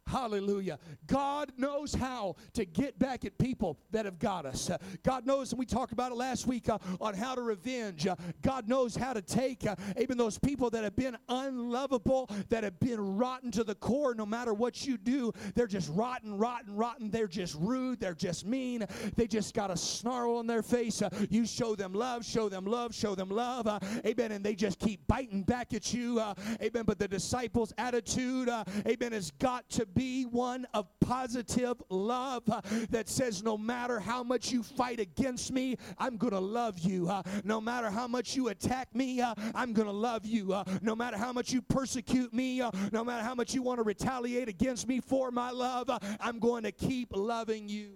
Hallelujah. 0.08 0.78
God 1.08 1.50
knows 1.56 1.92
how 1.92 2.36
to 2.52 2.64
get 2.64 2.96
back 2.96 3.24
at 3.24 3.36
people 3.38 3.76
that 3.90 4.04
have 4.04 4.20
got 4.20 4.46
us. 4.46 4.70
God 5.02 5.26
knows, 5.26 5.50
and 5.50 5.58
we 5.58 5.66
talked 5.66 5.92
about 5.92 6.12
it 6.12 6.14
last 6.14 6.46
week 6.46 6.68
uh, 6.68 6.78
on 7.00 7.14
how 7.14 7.34
to 7.34 7.42
revenge. 7.42 8.06
Uh, 8.06 8.14
God 8.40 8.68
knows 8.68 8.94
how 8.94 9.12
to 9.12 9.20
take 9.20 9.66
uh, 9.66 9.74
even 10.00 10.16
those 10.16 10.38
people 10.38 10.70
that 10.70 10.84
have 10.84 10.94
been 10.94 11.16
unlovable, 11.28 12.30
that 12.50 12.62
have 12.62 12.78
been 12.78 13.00
rotten 13.16 13.50
to 13.50 13.64
the 13.64 13.74
core. 13.74 14.14
No 14.14 14.24
matter 14.24 14.54
what 14.54 14.86
you 14.86 14.96
do, 14.96 15.32
they're 15.56 15.66
just 15.66 15.90
rotten, 15.90 16.38
rotten, 16.38 16.76
rotten. 16.76 17.10
They're 17.10 17.26
just 17.26 17.56
rude. 17.56 17.98
They're 17.98 18.14
just 18.14 18.46
mean. 18.46 18.86
They 19.16 19.26
just 19.26 19.54
got 19.54 19.72
a 19.72 19.76
snarl 19.76 20.36
on 20.36 20.46
their 20.46 20.62
face. 20.62 21.02
Uh, 21.02 21.10
you 21.30 21.46
show 21.46 21.74
them 21.74 21.92
love, 21.92 22.24
show 22.24 22.48
them 22.48 22.64
love, 22.64 22.94
show 22.94 23.16
them 23.16 23.28
love. 23.28 23.66
Uh, 23.66 23.80
amen. 24.06 24.30
And 24.30 24.44
they 24.44 24.54
just 24.54 24.78
keep 24.78 25.04
biting 25.08 25.42
back 25.42 25.74
at 25.74 25.92
you. 25.92 26.20
amen. 26.62 26.84
But 26.84 27.00
the 27.00 27.08
disciples' 27.08 27.72
attitude, 27.76 28.48
amen, 28.86 29.10
has 29.10 29.32
got 29.32 29.68
to 29.70 29.84
be 29.96 30.24
one 30.24 30.66
of 30.74 30.86
positive 31.00 31.82
love 31.88 32.48
uh, 32.50 32.60
that 32.90 33.08
says, 33.08 33.42
no 33.42 33.56
matter 33.56 33.98
how 33.98 34.22
much 34.22 34.52
you 34.52 34.62
fight 34.62 35.00
against 35.00 35.50
me, 35.50 35.76
I'm 35.98 36.16
going 36.16 36.32
to 36.32 36.40
love 36.40 36.78
you. 36.78 37.08
Uh, 37.08 37.22
no 37.42 37.60
matter 37.60 37.90
how 37.90 38.06
much 38.06 38.36
you 38.36 38.48
attack 38.48 38.94
me, 38.94 39.20
uh, 39.20 39.34
I'm 39.54 39.72
going 39.72 39.88
to 39.88 39.92
love 39.92 40.26
you. 40.26 40.54
No 40.82 40.94
matter 40.94 41.16
how 41.16 41.32
much 41.32 41.52
you 41.52 41.62
persecute 41.62 42.32
me, 42.32 42.62
no 42.92 43.02
matter 43.02 43.22
how 43.22 43.34
much 43.34 43.54
you 43.54 43.62
want 43.62 43.78
to 43.78 43.82
retaliate 43.82 44.48
against 44.48 44.86
me 44.86 45.00
for 45.00 45.30
my 45.30 45.50
love, 45.50 45.90
I'm 46.20 46.38
going 46.38 46.64
to 46.64 46.72
keep 46.72 47.16
loving 47.16 47.68
you. 47.68 47.94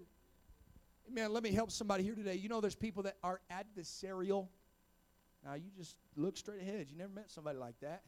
Man, 1.10 1.32
let 1.32 1.42
me 1.42 1.52
help 1.52 1.70
somebody 1.70 2.04
here 2.04 2.14
today. 2.14 2.34
You 2.34 2.48
know, 2.48 2.60
there's 2.60 2.74
people 2.74 3.02
that 3.02 3.16
are 3.22 3.40
adversarial. 3.52 4.48
Now, 5.44 5.54
you 5.54 5.70
just 5.76 5.96
look 6.16 6.36
straight 6.36 6.62
ahead. 6.62 6.86
You 6.90 6.96
never 6.96 7.12
met 7.12 7.30
somebody 7.30 7.58
like 7.58 7.78
that. 7.80 8.02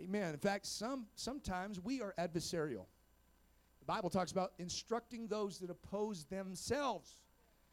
Amen. 0.00 0.34
In 0.34 0.38
fact, 0.38 0.66
some 0.66 1.06
sometimes 1.16 1.80
we 1.80 2.00
are 2.00 2.14
adversarial. 2.18 2.86
Bible 3.88 4.10
talks 4.10 4.32
about 4.32 4.52
instructing 4.58 5.28
those 5.28 5.58
that 5.60 5.70
oppose 5.70 6.26
themselves. 6.26 7.16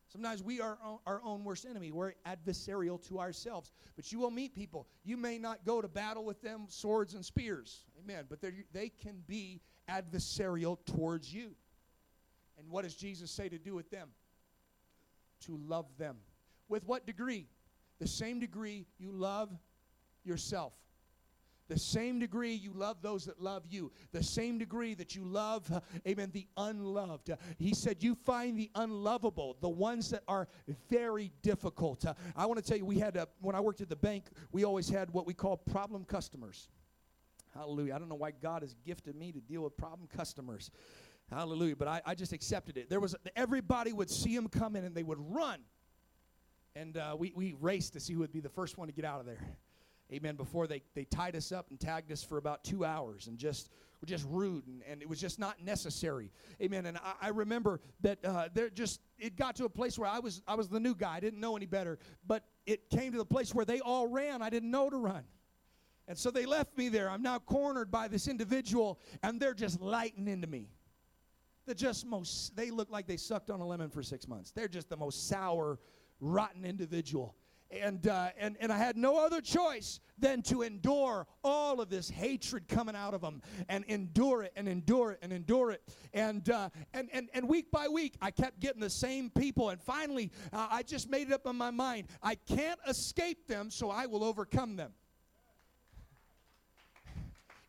Sometimes 0.07 0.41
we 0.41 0.61
are 0.61 0.78
our 1.05 1.22
own 1.26 1.43
worst 1.43 1.66
enemy. 1.70 1.91
We're 1.91 2.13
adversarial 2.26 3.05
to 3.09 3.20
ourselves. 3.20 3.74
But 3.97 4.13
you 4.13 4.20
will 4.20 4.32
meet 4.32 4.55
people. 4.55 4.88
You 5.03 5.18
may 5.18 5.38
not 5.38 5.66
go 5.66 5.82
to 5.82 5.89
battle 5.89 6.24
with 6.24 6.41
them, 6.41 6.68
swords 6.70 7.16
and 7.16 7.26
spears. 7.26 7.84
Amen. 8.01 8.28
But 8.30 8.39
they 8.72 8.89
can 8.89 9.24
be 9.28 9.59
adversarial 9.89 10.78
towards 10.86 11.34
you. 11.34 11.51
And 12.57 12.70
what 12.70 12.86
does 12.86 12.95
Jesus 12.95 13.30
say 13.30 13.49
to 13.49 13.57
do 13.57 13.76
with 13.76 13.91
them? 13.91 14.07
To 15.47 15.59
love 15.68 15.88
them. 15.97 16.16
With 16.70 16.88
what 16.88 17.05
degree? 17.05 17.45
The 17.99 18.07
same 18.07 18.39
degree 18.39 18.86
you 18.97 19.11
love 19.11 19.49
yourself. 20.24 20.72
The 21.68 21.80
same 21.80 22.20
degree 22.20 22.53
you 22.53 22.72
love 22.74 23.01
those 23.01 23.26
that 23.26 23.41
love 23.41 23.63
you. 23.68 23.91
The 24.11 24.22
same 24.22 24.59
degree 24.59 24.93
that 24.95 25.16
you 25.16 25.26
love, 25.26 25.72
uh, 25.72 25.80
amen, 26.07 26.30
the 26.32 26.47
unloved. 26.57 27.32
Uh, 27.32 27.38
he 27.57 27.74
said, 27.74 28.03
You 28.03 28.13
find 28.13 28.57
the 28.57 28.70
unlovable, 28.76 29.57
the 29.61 29.70
ones 29.70 30.11
that 30.11 30.24
are 30.28 30.47
very 30.89 31.32
difficult. 31.41 32.05
Uh, 32.05 32.13
I 32.36 32.45
want 32.45 32.63
to 32.63 32.66
tell 32.66 32.78
you, 32.78 32.86
we 32.86 32.99
had, 32.99 33.18
a, 33.18 33.28
when 33.41 33.55
I 33.55 33.61
worked 33.61 33.82
at 33.82 33.89
the 33.89 33.95
bank, 33.95 34.26
we 34.51 34.63
always 34.63 34.88
had 34.88 35.11
what 35.11 35.26
we 35.26 35.34
call 35.34 35.57
problem 35.57 36.05
customers. 36.05 36.70
Hallelujah. 37.55 37.95
I 37.95 37.99
don't 37.99 38.09
know 38.09 38.16
why 38.16 38.32
God 38.32 38.61
has 38.61 38.76
gifted 38.86 39.16
me 39.16 39.32
to 39.32 39.39
deal 39.39 39.63
with 39.63 39.76
problem 39.76 40.07
customers. 40.07 40.70
Hallelujah. 41.32 41.76
But 41.76 41.88
I, 41.88 42.01
I 42.05 42.13
just 42.13 42.34
accepted 42.34 42.78
it. 42.78 42.89
There 42.89 42.99
was, 42.99 43.16
everybody 43.36 43.91
would 43.91 44.11
see 44.11 44.36
him 44.36 44.47
come 44.49 44.76
in 44.76 44.84
and 44.84 44.93
they 44.93 45.03
would 45.03 45.20
run. 45.20 45.61
And 46.76 46.99
we, 47.18 47.32
we 47.34 47.55
raced 47.59 47.93
to 47.93 48.01
see 48.01 48.13
who 48.13 48.20
would 48.20 48.34
be 48.34 48.41
the 48.41 48.49
first 48.49 48.78
one 48.78 48.88
to 48.88 48.93
get 48.93 49.05
out 49.05 49.22
of 49.22 49.26
there 49.26 49.39
amen, 50.14 50.36
before 50.36 50.68
they, 50.68 50.82
they 50.93 51.06
tied 51.06 51.36
us 51.36 51.51
up 51.51 51.70
and 51.70 51.80
tagged 51.80 52.12
us 52.12 52.24
for 52.24 52.38
about 52.38 52.64
two 52.64 52.86
hours 52.86 53.28
and 53.28 53.38
just 53.38 53.70
were 54.01 54.08
just 54.08 54.26
rude 54.30 54.68
and, 54.68 54.82
and 54.88 55.01
it 55.01 55.10
was 55.10 55.20
just 55.20 55.39
not 55.39 55.62
necessary. 55.64 56.32
Amen. 56.62 56.86
And 56.86 56.97
I, 56.97 57.14
I 57.22 57.28
remember 57.30 57.80
that 58.01 58.24
uh, 58.24 58.49
there 58.53 58.70
just 58.70 59.01
it 59.18 59.36
got 59.36 59.56
to 59.58 59.66
a 59.66 59.70
place 59.70 59.97
where 59.97 60.10
I 60.10 60.20
was 60.20 60.41
I 60.47 60.56
was 60.56 60.68
the 60.68 60.80
new 60.80 60.95
guy. 60.95 61.16
I 61.16 61.20
didn't 61.20 61.39
know 61.39 61.56
any 61.56 61.66
better. 61.66 61.97
But 62.28 62.43
it 62.66 62.89
came 62.89 63.12
to 63.14 63.18
the 63.18 63.26
place 63.26 63.53
where 63.53 63.66
they 63.66 63.80
all 63.80 64.08
ran. 64.08 64.41
I 64.41 64.49
didn't 64.49 64.72
know 64.72 64.89
to 64.89 64.97
run. 64.97 65.24
And 66.08 66.18
so 66.18 66.30
they 66.30 66.45
left 66.45 66.78
me 66.78 66.89
there. 66.89 67.10
I'm 67.10 67.24
now 67.24 67.39
cornered 67.39 67.89
by 67.89 68.08
this 68.08 68.28
individual, 68.28 68.99
and 69.24 69.39
they're 69.39 69.56
just 69.56 69.82
lighting 69.82 70.28
into 70.28 70.45
me. 70.45 70.70
They're 71.66 71.74
just 71.74 72.06
most, 72.06 72.56
they 72.56 72.70
look 72.70 72.91
like 72.91 73.08
they 73.08 73.18
sucked 73.18 73.49
on 73.49 73.60
a 73.60 73.66
lemon 73.66 73.89
for 73.89 74.03
six 74.03 74.28
months. 74.28 74.51
They're 74.51 74.68
just 74.68 74.88
the 74.88 74.97
most 74.97 75.28
sour, 75.28 75.80
rotten 76.20 76.64
individual 76.64 77.36
and, 77.72 78.07
uh, 78.07 78.30
and, 78.38 78.55
and 78.59 78.72
I 78.72 78.78
had 78.78 78.97
no 78.97 79.24
other 79.24 79.41
choice 79.41 79.99
than 80.18 80.41
to 80.43 80.61
endure 80.61 81.28
all 81.43 81.82
of 81.82 81.89
this 81.89 82.09
hatred 82.09 82.68
coming 82.68 82.95
out 82.95 83.13
of 83.13 83.22
them 83.22 83.41
and 83.70 83.84
endure 83.88 84.43
it 84.43 84.53
and 84.55 84.68
endure 84.68 85.11
it 85.11 85.20
and 85.22 85.34
endure 85.34 85.72
it. 85.72 85.82
And, 86.13 86.49
uh, 86.49 86.70
and, 86.93 87.09
and, 87.11 87.30
and 87.34 87.47
week 87.47 87.72
by 87.72 87.88
week, 87.88 88.16
I 88.22 88.32
kept 88.32 88.59
getting 88.59 88.82
the 88.82 88.89
same 88.89 89.30
people. 89.30 89.70
And 89.70 89.82
finally, 89.82 90.32
uh, 90.53 90.68
I 90.72 90.84
just 90.84 91.09
made 91.09 91.28
it 91.28 91.34
up 91.34 91.45
in 91.45 91.55
my 91.55 91.72
mind 91.72 92.07
I 92.24 92.36
can't 92.36 92.80
escape 92.88 93.47
them, 93.47 93.70
so 93.70 93.89
I 93.89 94.05
will 94.05 94.24
overcome 94.24 94.76
them. 94.76 94.91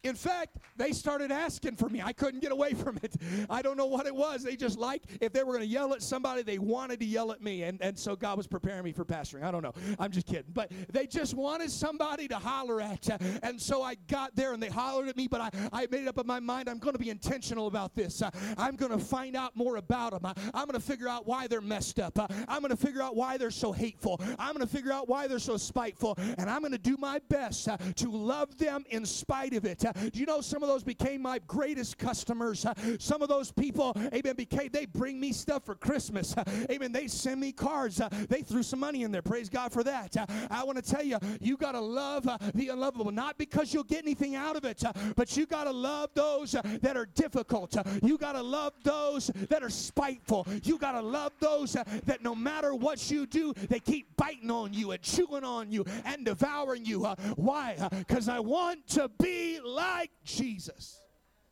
In 0.07 0.15
fact, 0.15 0.59
they 0.77 0.93
started 0.93 1.33
asking 1.33 1.77
for 1.77 1.89
me. 1.89 2.01
I 2.01 2.13
couldn't 2.13 2.41
get 2.41 2.53
away 2.53 2.75
from 2.83 2.99
it. 3.03 3.17
I 3.51 3.61
don't 3.63 3.77
know 3.77 3.87
what 3.87 4.07
it 4.07 4.15
was. 4.15 4.43
They 4.43 4.57
just 4.57 4.79
like, 4.79 5.03
if 5.21 5.33
they 5.33 5.43
were 5.43 5.53
going 5.53 5.65
to 5.65 5.73
yell 5.73 5.93
at 5.95 6.03
somebody, 6.03 6.43
they 6.43 6.59
wanted 6.59 7.01
to 7.01 7.07
yell 7.07 7.33
at 7.33 7.43
me. 7.43 7.65
And, 7.65 7.81
and 7.83 7.99
so 7.99 8.15
God 8.15 8.37
was 8.37 8.47
preparing 8.47 8.85
me 8.85 8.93
for 8.93 9.05
pastoring. 9.05 9.43
I 9.43 9.51
don't 9.51 9.63
know. 9.63 9.75
I'm 9.99 10.13
just 10.13 10.27
kidding. 10.27 10.53
But 10.53 10.71
they 10.93 11.07
just 11.07 11.35
wanted 11.35 11.71
somebody 11.71 12.29
to 12.29 12.37
holler 12.37 12.81
at. 12.81 13.09
And 13.43 13.61
so 13.61 13.83
I 13.83 13.97
got 14.09 14.37
there 14.37 14.53
and 14.53 14.63
they 14.63 14.69
hollered 14.69 15.09
at 15.09 15.17
me, 15.17 15.27
but 15.27 15.41
I, 15.41 15.51
I 15.73 15.87
made 15.91 16.07
up 16.07 16.19
in 16.19 16.27
my 16.27 16.41
mind 16.41 16.69
I'm 16.69 16.79
going 16.79 16.95
to 16.95 16.99
be 16.99 17.11
intentional 17.11 17.67
about 17.67 17.95
this. 17.95 18.23
Uh, 18.23 18.31
I'm 18.57 18.77
going 18.77 18.93
to 18.93 19.05
find 19.05 19.35
out 19.37 19.57
more 19.57 19.77
about 19.77 20.13
them. 20.13 20.25
I, 20.25 20.35
I'm 20.55 20.67
going 20.67 20.81
to 20.81 20.87
figure 20.87 21.09
out 21.09 21.27
why 21.27 21.47
they're 21.47 21.61
messed 21.61 21.99
up. 21.99 22.19
Uh, 22.19 22.29
I'm 22.49 22.61
going 22.61 22.71
to 22.71 22.77
figure 22.77 23.03
out 23.03 23.17
why 23.17 23.39
they're 23.39 23.51
so 23.51 23.73
hateful. 23.73 24.21
I'm 24.39 24.55
going 24.55 24.67
to 24.67 24.73
figure 24.73 24.93
out 24.93 25.09
why 25.09 25.27
they're 25.27 25.39
so 25.39 25.57
spiteful. 25.57 26.17
And 26.39 26.49
I'm 26.49 26.61
going 26.61 26.73
to 26.73 26.79
do 26.79 26.97
my 26.97 27.21
best 27.29 27.69
uh, 27.69 27.77
to 27.97 28.11
love 28.11 28.57
them 28.59 28.85
in 28.91 29.05
spite 29.05 29.55
of 29.55 29.65
it. 29.65 29.85
Do 30.13 30.21
you 30.21 30.27
know 30.27 30.41
some 30.41 30.63
of 30.63 30.69
those 30.69 30.83
became 30.83 31.23
my 31.23 31.41
greatest 31.47 31.99
customers? 31.99 32.65
Uh, 32.65 32.75
some 32.99 33.23
of 33.23 33.29
those 33.29 33.51
people, 33.51 33.93
amen, 34.13 34.37
became, 34.37 34.69
they 34.73 34.87
bring 34.87 35.19
me 35.19 35.33
stuff 35.33 35.65
for 35.65 35.75
Christmas. 35.75 36.37
Uh, 36.37 36.45
amen. 36.71 36.93
They 36.93 37.09
send 37.09 37.41
me 37.41 37.53
cards. 37.53 38.01
Uh, 38.01 38.09
they 38.29 38.43
threw 38.43 38.63
some 38.63 38.81
money 38.81 39.03
in 39.03 39.13
there. 39.13 39.23
Praise 39.23 39.49
God 39.49 39.73
for 39.73 39.83
that. 39.85 40.17
Uh, 40.17 40.27
I 40.51 40.65
want 40.65 40.83
to 40.83 40.91
tell 40.91 41.03
you, 41.03 41.19
you 41.41 41.57
got 41.57 41.73
to 41.73 41.81
love 41.81 42.29
uh, 42.29 42.39
the 42.55 42.69
unlovable, 42.69 43.11
not 43.11 43.39
because 43.39 43.73
you'll 43.73 43.85
get 43.85 44.03
anything 44.03 44.35
out 44.37 44.57
of 44.57 44.65
it, 44.65 44.85
uh, 44.85 44.93
but 45.17 45.37
you 45.37 45.47
got 45.47 45.65
to 45.65 45.71
love 45.71 46.11
those 46.15 46.53
that 46.53 46.97
are 46.97 47.07
difficult. 47.07 47.77
you 48.03 48.19
got 48.19 48.33
to 48.33 48.43
love 48.43 48.75
those 48.83 49.31
that 49.49 49.63
are 49.63 49.71
spiteful. 49.71 50.47
You 50.63 50.79
got 50.79 50.93
to 50.93 51.01
love 51.01 51.33
those 51.41 51.73
that 51.73 52.23
no 52.23 52.35
matter 52.35 52.75
what 52.75 53.11
you 53.11 53.27
do, 53.27 53.53
they 53.69 53.81
keep 53.81 54.17
biting 54.17 54.51
on 54.51 54.73
you 54.73 54.93
and 54.93 55.03
chewing 55.03 55.45
on 55.45 55.71
you 55.71 55.85
and 56.05 56.25
devouring 56.25 56.85
you. 56.85 57.05
why? 57.37 57.77
Because 57.91 58.29
I 58.29 58.41
want 58.41 58.87
to 58.89 59.11
be 59.21 59.61
like 59.65 59.86
like 59.95 60.11
Jesus. 60.25 61.01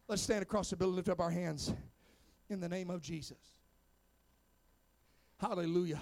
Let's 0.09 0.22
stand 0.22 0.43
across 0.43 0.70
the 0.70 0.76
building, 0.76 0.97
lift 0.97 1.09
up 1.09 1.20
our 1.20 1.30
hands 1.30 1.72
in 2.51 2.61
the 2.61 2.68
name 2.68 2.91
of 2.91 3.01
Jesus. 3.01 3.39
Hallelujah. 5.41 6.01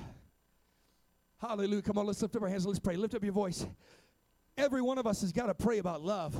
Hallelujah. 1.40 1.82
Come 1.82 1.98
on, 1.98 2.06
let's 2.06 2.22
lift 2.22 2.36
up 2.36 2.42
our 2.42 2.48
hands. 2.48 2.66
Let's 2.66 2.78
pray. 2.78 2.96
Lift 2.96 3.14
up 3.14 3.22
your 3.22 3.32
voice. 3.32 3.66
Every 4.58 4.82
one 4.82 4.98
of 4.98 5.06
us 5.06 5.22
has 5.22 5.32
got 5.32 5.46
to 5.46 5.54
pray 5.54 5.78
about 5.78 6.02
love. 6.02 6.38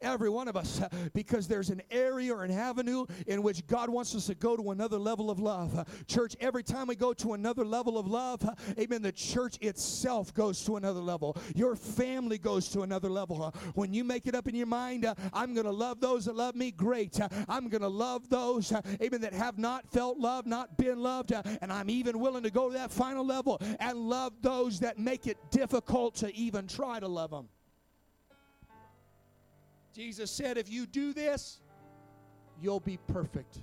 Every 0.00 0.30
one 0.30 0.48
of 0.48 0.56
us, 0.56 0.80
because 1.12 1.46
there's 1.46 1.68
an 1.68 1.82
area 1.90 2.34
or 2.34 2.42
an 2.42 2.50
avenue 2.50 3.04
in 3.26 3.42
which 3.42 3.66
God 3.66 3.90
wants 3.90 4.14
us 4.14 4.26
to 4.26 4.34
go 4.34 4.56
to 4.56 4.70
another 4.70 4.98
level 4.98 5.30
of 5.30 5.38
love. 5.38 5.86
Church, 6.06 6.34
every 6.40 6.62
time 6.62 6.86
we 6.86 6.96
go 6.96 7.12
to 7.12 7.34
another 7.34 7.66
level 7.66 7.98
of 7.98 8.06
love, 8.06 8.42
amen, 8.78 9.02
the 9.02 9.12
church 9.12 9.58
itself 9.60 10.32
goes 10.32 10.64
to 10.64 10.76
another 10.76 11.00
level. 11.00 11.36
Your 11.54 11.76
family 11.76 12.38
goes 12.38 12.68
to 12.70 12.80
another 12.80 13.10
level. 13.10 13.54
When 13.74 13.92
you 13.92 14.04
make 14.04 14.26
it 14.26 14.34
up 14.34 14.48
in 14.48 14.54
your 14.54 14.66
mind, 14.66 15.06
I'm 15.34 15.52
going 15.52 15.66
to 15.66 15.70
love 15.70 16.00
those 16.00 16.24
that 16.24 16.36
love 16.36 16.54
me, 16.54 16.70
great. 16.70 17.20
I'm 17.46 17.68
going 17.68 17.82
to 17.82 17.88
love 17.88 18.30
those, 18.30 18.72
amen, 19.02 19.20
that 19.20 19.34
have 19.34 19.58
not 19.58 19.86
felt 19.92 20.16
love, 20.16 20.46
not 20.46 20.78
been 20.78 20.98
loved, 20.98 21.32
and 21.32 21.70
I'm 21.70 21.90
even 21.90 22.18
willing 22.18 22.42
to 22.44 22.50
go 22.50 22.68
to 22.68 22.74
that 22.78 22.90
final 22.90 23.24
level 23.24 23.60
and 23.80 23.98
love 23.98 24.32
those 24.40 24.80
that 24.80 24.98
make 24.98 25.26
it 25.26 25.36
difficult 25.50 26.14
to 26.16 26.34
even 26.34 26.66
try 26.66 26.98
to 26.98 27.08
love 27.08 27.30
them. 27.30 27.48
Jesus 29.94 30.30
said, 30.30 30.56
if 30.56 30.70
you 30.70 30.86
do 30.86 31.12
this, 31.12 31.60
you'll 32.60 32.80
be 32.80 32.98
perfect. 33.08 33.58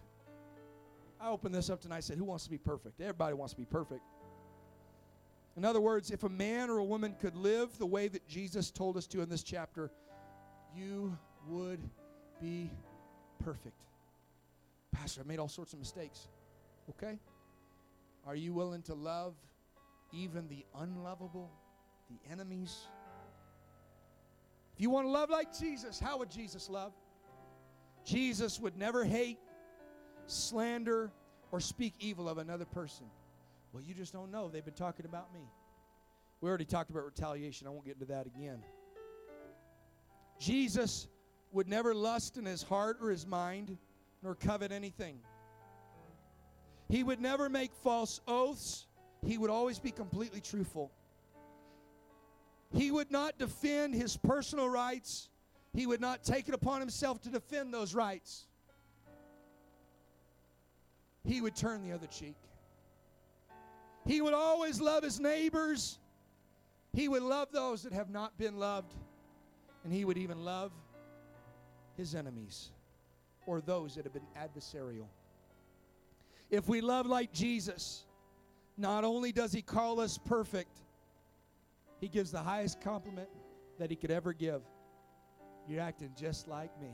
I 1.19 1.29
opened 1.29 1.55
this 1.55 1.69
up 1.69 1.81
tonight. 1.81 1.97
I 1.97 2.01
said, 2.01 2.17
Who 2.17 2.25
wants 2.25 2.43
to 2.43 2.49
be 2.49 2.57
perfect? 2.57 3.01
Everybody 3.01 3.33
wants 3.33 3.53
to 3.53 3.59
be 3.59 3.65
perfect. 3.65 4.01
In 5.55 5.65
other 5.65 5.81
words, 5.81 6.11
if 6.11 6.23
a 6.23 6.29
man 6.29 6.69
or 6.69 6.77
a 6.77 6.83
woman 6.83 7.15
could 7.19 7.35
live 7.35 7.77
the 7.79 7.85
way 7.85 8.07
that 8.07 8.27
Jesus 8.27 8.69
told 8.69 8.95
us 8.95 9.07
to 9.07 9.21
in 9.21 9.29
this 9.29 9.41
chapter, 9.41 9.89
you 10.75 11.17
would 11.47 11.79
be 12.39 12.69
perfect. 13.43 13.85
Pastor, 14.91 15.21
I 15.21 15.27
made 15.27 15.39
all 15.39 15.47
sorts 15.47 15.73
of 15.73 15.79
mistakes. 15.79 16.27
Okay? 16.89 17.17
Are 18.27 18.35
you 18.35 18.53
willing 18.53 18.83
to 18.83 18.93
love 18.93 19.33
even 20.13 20.47
the 20.47 20.63
unlovable, 20.79 21.49
the 22.09 22.31
enemies, 22.31 22.85
if 24.77 24.81
you 24.81 24.91
want 24.91 25.07
to 25.07 25.11
love 25.11 25.31
like 25.31 25.57
Jesus, 25.57 25.99
how 25.99 26.19
would 26.19 26.29
Jesus 26.29 26.69
love? 26.69 26.93
Jesus 28.05 28.59
would 28.59 28.77
never 28.77 29.03
hate, 29.03 29.39
slander, 30.27 31.11
or 31.51 31.59
speak 31.59 31.95
evil 31.99 32.29
of 32.29 32.37
another 32.37 32.65
person. 32.65 33.07
Well, 33.73 33.81
you 33.81 33.95
just 33.95 34.13
don't 34.13 34.29
know. 34.29 34.49
They've 34.49 34.63
been 34.63 34.75
talking 34.75 35.07
about 35.07 35.33
me. 35.33 35.39
We 36.41 36.49
already 36.49 36.65
talked 36.65 36.91
about 36.91 37.05
retaliation. 37.05 37.65
I 37.65 37.71
won't 37.71 37.85
get 37.85 37.95
into 37.95 38.05
that 38.05 38.27
again. 38.27 38.59
Jesus 40.39 41.07
would 41.51 41.67
never 41.67 41.95
lust 41.95 42.37
in 42.37 42.45
his 42.45 42.61
heart 42.61 42.97
or 43.01 43.09
his 43.09 43.25
mind, 43.25 43.79
nor 44.21 44.35
covet 44.35 44.71
anything. 44.71 45.17
He 46.87 47.01
would 47.01 47.19
never 47.19 47.49
make 47.49 47.73
false 47.73 48.21
oaths. 48.27 48.85
He 49.25 49.39
would 49.39 49.49
always 49.49 49.79
be 49.79 49.89
completely 49.89 50.39
truthful. 50.39 50.91
He 52.73 52.91
would 52.91 53.11
not 53.11 53.37
defend 53.37 53.95
his 53.95 54.17
personal 54.17 54.69
rights. 54.69 55.29
He 55.73 55.87
would 55.87 56.01
not 56.01 56.23
take 56.23 56.47
it 56.47 56.53
upon 56.53 56.79
himself 56.79 57.21
to 57.21 57.29
defend 57.29 57.73
those 57.73 57.93
rights. 57.93 58.47
he 61.27 61.41
would 61.41 61.55
turn 61.55 61.83
the 61.83 61.93
other 61.93 62.07
cheek. 62.07 62.37
He 64.05 64.21
would 64.21 64.33
always 64.33 64.79
love 64.79 65.03
his 65.03 65.19
neighbors. 65.19 65.99
He 66.93 67.09
would 67.09 67.21
love 67.21 67.49
those 67.51 67.83
that 67.83 67.91
have 67.91 68.09
not 68.09 68.37
been 68.37 68.57
loved. 68.57 68.93
And 69.83 69.91
he 69.91 70.05
would 70.05 70.17
even 70.17 70.45
love 70.45 70.71
his 71.97 72.15
enemies 72.15 72.71
or 73.45 73.59
those 73.59 73.95
that 73.95 74.05
have 74.05 74.13
been 74.13 74.27
adversarial. 74.37 75.07
If 76.49 76.69
we 76.69 76.79
love 76.79 77.05
like 77.05 77.33
Jesus, 77.33 78.05
not 78.77 79.03
only 79.03 79.33
does 79.33 79.51
he 79.51 79.61
call 79.61 79.99
us 79.99 80.17
perfect, 80.17 80.79
he 81.99 82.07
gives 82.07 82.31
the 82.31 82.41
highest 82.41 82.81
compliment 82.81 83.29
that 83.79 83.89
he 83.89 83.95
could 83.95 84.11
ever 84.11 84.33
give. 84.33 84.61
You're 85.67 85.81
acting 85.81 86.11
just 86.17 86.47
like 86.47 86.71
me. 86.81 86.89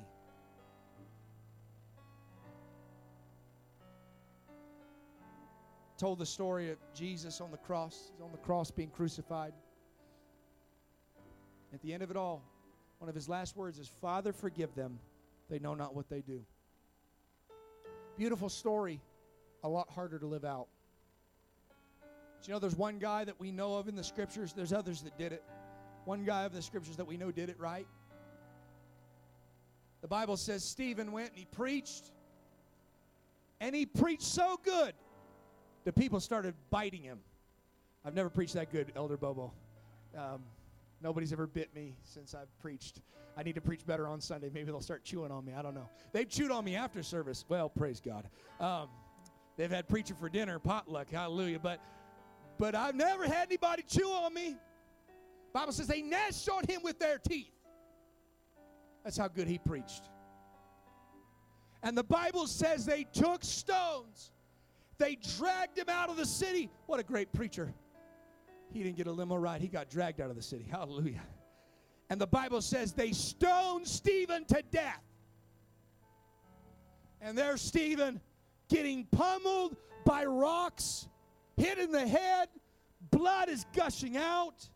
Told 5.97 6.19
the 6.19 6.25
story 6.25 6.71
of 6.71 6.77
Jesus 6.93 7.39
on 7.39 7.51
the 7.51 7.57
cross. 7.57 8.11
On 8.21 8.31
the 8.31 8.37
cross 8.37 8.71
being 8.71 8.89
crucified. 8.89 9.53
At 11.73 11.81
the 11.81 11.93
end 11.93 12.03
of 12.03 12.11
it 12.11 12.17
all, 12.17 12.43
one 12.99 13.09
of 13.09 13.15
his 13.15 13.27
last 13.29 13.55
words 13.55 13.79
is, 13.79 13.87
Father, 13.87 14.33
forgive 14.33 14.73
them. 14.75 14.99
They 15.49 15.59
know 15.59 15.75
not 15.75 15.95
what 15.95 16.09
they 16.09 16.21
do. 16.21 16.41
Beautiful 18.17 18.49
story, 18.49 19.01
a 19.63 19.69
lot 19.69 19.89
harder 19.89 20.19
to 20.19 20.25
live 20.25 20.45
out. 20.45 20.67
You 22.47 22.53
know 22.53 22.59
there's 22.59 22.75
one 22.75 22.99
guy 22.99 23.23
that 23.23 23.39
we 23.39 23.51
know 23.51 23.75
of 23.75 23.87
in 23.87 23.95
the 23.95 24.03
scriptures? 24.03 24.53
There's 24.53 24.73
others 24.73 25.01
that 25.03 25.17
did 25.17 25.31
it. 25.31 25.43
One 26.05 26.25
guy 26.25 26.43
of 26.43 26.53
the 26.53 26.61
scriptures 26.61 26.97
that 26.97 27.05
we 27.05 27.15
know 27.15 27.31
did 27.31 27.49
it 27.49 27.59
right. 27.59 27.87
The 30.01 30.07
Bible 30.07 30.35
says 30.35 30.63
Stephen 30.63 31.13
went 31.13 31.29
and 31.29 31.37
he 31.37 31.45
preached. 31.45 32.11
And 33.61 33.73
he 33.73 33.85
preached 33.85 34.23
so 34.23 34.59
good, 34.65 34.93
the 35.85 35.93
people 35.93 36.19
started 36.19 36.53
biting 36.69 37.01
him. 37.01 37.19
I've 38.03 38.13
never 38.13 38.29
preached 38.29 38.55
that 38.55 38.69
good, 38.73 38.91
Elder 38.97 39.15
Bobo. 39.15 39.53
Um, 40.17 40.43
nobody's 41.01 41.31
ever 41.31 41.47
bit 41.47 41.73
me 41.73 41.95
since 42.03 42.35
I've 42.35 42.49
preached. 42.59 42.99
I 43.37 43.43
need 43.43 43.55
to 43.55 43.61
preach 43.61 43.85
better 43.85 44.05
on 44.05 44.19
Sunday. 44.19 44.49
Maybe 44.53 44.65
they'll 44.65 44.81
start 44.81 45.05
chewing 45.05 45.31
on 45.31 45.45
me. 45.45 45.53
I 45.57 45.61
don't 45.61 45.73
know. 45.73 45.87
They've 46.11 46.27
chewed 46.27 46.51
on 46.51 46.65
me 46.65 46.75
after 46.75 47.01
service. 47.01 47.45
Well, 47.47 47.69
praise 47.69 48.01
God. 48.01 48.27
Um, 48.59 48.89
they've 49.55 49.71
had 49.71 49.87
preaching 49.87 50.17
for 50.17 50.27
dinner, 50.27 50.59
potluck, 50.59 51.09
hallelujah. 51.09 51.59
But 51.59 51.79
but 52.63 52.75
I've 52.75 52.95
never 52.95 53.25
had 53.25 53.49
anybody 53.49 53.83
chew 53.85 54.07
on 54.07 54.33
me. 54.33 54.55
Bible 55.51 55.73
says 55.73 55.85
they 55.85 56.01
gnashed 56.01 56.47
on 56.47 56.63
him 56.65 56.81
with 56.81 56.97
their 56.97 57.17
teeth. 57.17 57.51
That's 59.03 59.17
how 59.17 59.27
good 59.27 59.49
he 59.49 59.57
preached. 59.57 60.03
And 61.83 61.97
the 61.97 62.05
Bible 62.05 62.47
says 62.47 62.85
they 62.85 63.03
took 63.03 63.43
stones. 63.43 64.31
They 64.97 65.17
dragged 65.37 65.77
him 65.77 65.89
out 65.89 66.07
of 66.09 66.15
the 66.15 66.25
city. 66.25 66.69
What 66.85 67.01
a 67.01 67.03
great 67.03 67.33
preacher. 67.33 67.73
He 68.71 68.81
didn't 68.81 68.95
get 68.95 69.07
a 69.07 69.11
limo 69.11 69.35
ride, 69.35 69.59
he 69.59 69.67
got 69.67 69.89
dragged 69.89 70.21
out 70.21 70.29
of 70.29 70.37
the 70.37 70.41
city. 70.41 70.65
Hallelujah. 70.71 71.23
And 72.09 72.21
the 72.21 72.27
Bible 72.27 72.61
says 72.61 72.93
they 72.93 73.11
stoned 73.11 73.85
Stephen 73.85 74.45
to 74.45 74.63
death. 74.71 75.03
And 77.19 77.37
there's 77.37 77.59
Stephen 77.59 78.21
getting 78.69 79.03
pummeled 79.11 79.75
by 80.05 80.23
rocks, 80.23 81.09
hit 81.57 81.77
in 81.77 81.91
the 81.91 82.07
head, 82.07 82.49
blood 83.11 83.49
is 83.49 83.65
gushing 83.75 84.17
out. 84.17 84.69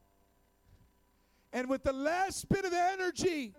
And 1.54 1.70
with 1.70 1.84
the 1.84 1.94
last 1.94 2.48
bit 2.50 2.66
of 2.66 2.74
energy, 2.74 3.54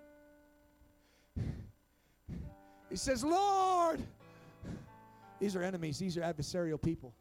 he 2.91 2.97
says, 2.97 3.25
Lord, 3.25 4.01
these 5.41 5.57
are 5.57 5.63
enemies, 5.63 5.99
these 5.99 6.17
are 6.17 6.23
adversarial 6.23 6.81
people. 6.81 7.15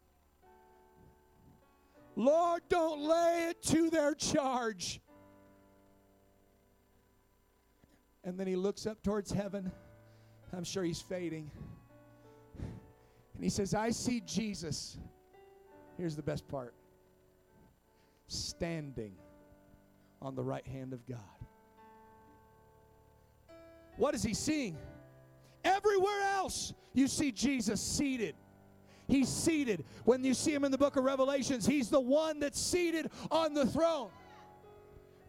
Lord, 2.15 2.63
don't 2.67 3.01
lay 3.01 3.47
it 3.49 3.61
to 3.63 3.89
their 3.89 4.15
charge. 4.15 4.99
And 8.23 8.39
then 8.39 8.47
he 8.47 8.55
looks 8.55 8.87
up 8.87 9.03
towards 9.03 9.31
heaven. 9.31 9.71
I'm 10.51 10.63
sure 10.63 10.83
he's 10.83 11.01
fading. 11.01 11.51
And 12.57 13.43
he 13.43 13.49
says, 13.49 13.73
I 13.75 13.91
see 13.91 14.21
Jesus. 14.21 14.97
Here's 15.97 16.15
the 16.15 16.23
best 16.23 16.47
part 16.47 16.73
standing 18.27 19.13
on 20.21 20.35
the 20.35 20.43
right 20.43 20.65
hand 20.67 20.93
of 20.93 21.05
God. 21.07 21.19
What 23.97 24.13
is 24.13 24.21
he 24.21 24.33
seeing? 24.33 24.77
Everywhere 25.63 26.21
else, 26.35 26.73
you 26.93 27.07
see 27.07 27.31
Jesus 27.31 27.81
seated. 27.81 28.35
He's 29.07 29.29
seated. 29.29 29.85
When 30.03 30.23
you 30.23 30.33
see 30.33 30.53
him 30.53 30.65
in 30.65 30.71
the 30.71 30.77
book 30.77 30.97
of 30.97 31.03
Revelations, 31.03 31.65
he's 31.65 31.89
the 31.89 31.99
one 31.99 32.39
that's 32.39 32.59
seated 32.59 33.09
on 33.31 33.53
the 33.53 33.65
throne. 33.65 34.09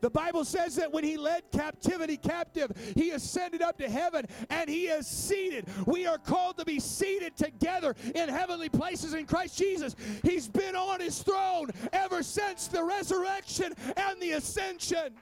The 0.01 0.11
Bible 0.11 0.45
says 0.45 0.77
that 0.77 0.93
when 0.93 1.05
he 1.05 1.17
led 1.17 1.51
captivity 1.53 2.17
captive, 2.17 2.73
he 2.95 3.11
ascended 3.11 3.63
up 3.63 3.79
to 3.79 3.89
heaven 3.89 4.27
and 4.51 4.69
he 4.69 4.87
is 4.87 5.07
seated. 5.07 5.67
We 5.87 6.07
are 6.07 6.19
called 6.19 6.59
to 6.59 6.65
be 6.65 6.81
seated 6.81 7.37
together 7.37 7.95
in 8.15 8.29
heavenly 8.29 8.69
places 8.69 9.15
in 9.15 9.27
Christ 9.27 9.59
Jesus. 9.59 9.97
He's 10.23 10.49
been 10.49 10.77
on 10.77 11.01
his 11.01 11.23
throne 11.23 11.71
ever 11.93 12.23
since 12.23 12.69
the 12.69 12.83
resurrection 12.83 13.75
and 13.97 14.21
the 14.21 14.33
ascension. 14.33 15.15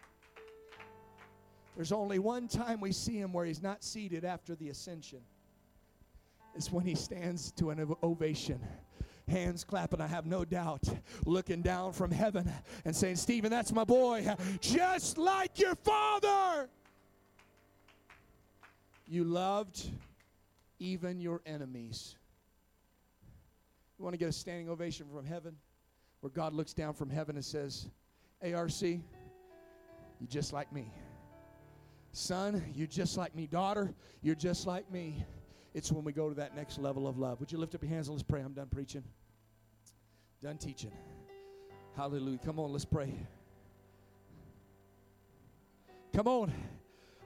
There's 1.75 1.93
only 1.93 2.19
one 2.19 2.49
time 2.49 2.81
we 2.81 2.93
see 2.93 3.19
him 3.19 3.33
where 3.33 3.45
he's 3.45 3.63
not 3.63 3.85
seated 3.85 4.25
after 4.25 4.55
the 4.55 4.71
ascension. 4.71 5.21
It's 6.55 6.73
when 6.73 6.87
he 6.87 6.95
stands 6.95 7.53
to 7.53 7.71
an 7.71 7.95
ovation 8.03 8.59
hands 9.29 9.65
clapping, 9.65 10.01
I 10.01 10.07
have 10.07 10.27
no 10.27 10.45
doubt, 10.45 10.83
looking 11.25 11.63
down 11.63 11.93
from 11.93 12.11
heaven 12.11 12.51
and 12.85 12.95
saying, 12.95 13.17
Stephen, 13.17 13.51
that's 13.51 13.73
my 13.73 13.85
boy, 13.85 14.27
just 14.61 15.19
like 15.19 15.59
your 15.59 15.75
father. 15.75 16.69
You 19.09 19.25
loved 19.25 19.91
even 20.79 21.21
your 21.21 21.41
enemies. 21.47 22.17
You 23.99 24.05
want 24.05 24.15
to 24.15 24.19
get 24.19 24.29
a 24.29 24.33
standing 24.33 24.69
ovation 24.69 25.07
from 25.13 25.25
heaven 25.25 25.57
where 26.21 26.31
God 26.31 26.53
looks 26.53 26.75
down 26.75 26.95
from 26.95 27.09
heaven 27.09 27.37
and 27.37 27.45
says, 27.45 27.89
ARC, 28.45 28.83
you 28.83 29.01
just 30.29 30.53
like 30.53 30.73
me. 30.73 30.93
Son, 32.13 32.65
you're 32.75 32.87
just 32.87 33.17
like 33.17 33.35
me. 33.35 33.47
Daughter, 33.47 33.95
you're 34.23 34.35
just 34.35 34.67
like 34.67 34.91
me. 34.91 35.25
It's 35.77 35.93
when 35.93 36.05
we 36.05 36.13
go 36.15 36.31
to 36.31 36.35
that 36.37 36.57
next 36.57 36.79
level 36.79 37.07
of 37.07 37.19
love. 37.19 37.39
Would 37.39 37.53
you 37.53 37.59
lift 37.59 37.75
up 37.75 37.83
your 37.83 37.91
hands 37.91 38.09
and 38.09 38.17
let's 38.17 38.23
pray? 38.23 38.41
I'm 38.41 38.55
done 38.55 38.69
preaching, 38.71 39.05
done 40.43 40.57
teaching. 40.57 40.91
Hallelujah. 41.95 42.39
Come 42.43 42.59
on, 42.59 42.73
let's 42.73 42.87
pray. 42.87 43.13
Come 46.15 46.29
on 46.29 46.51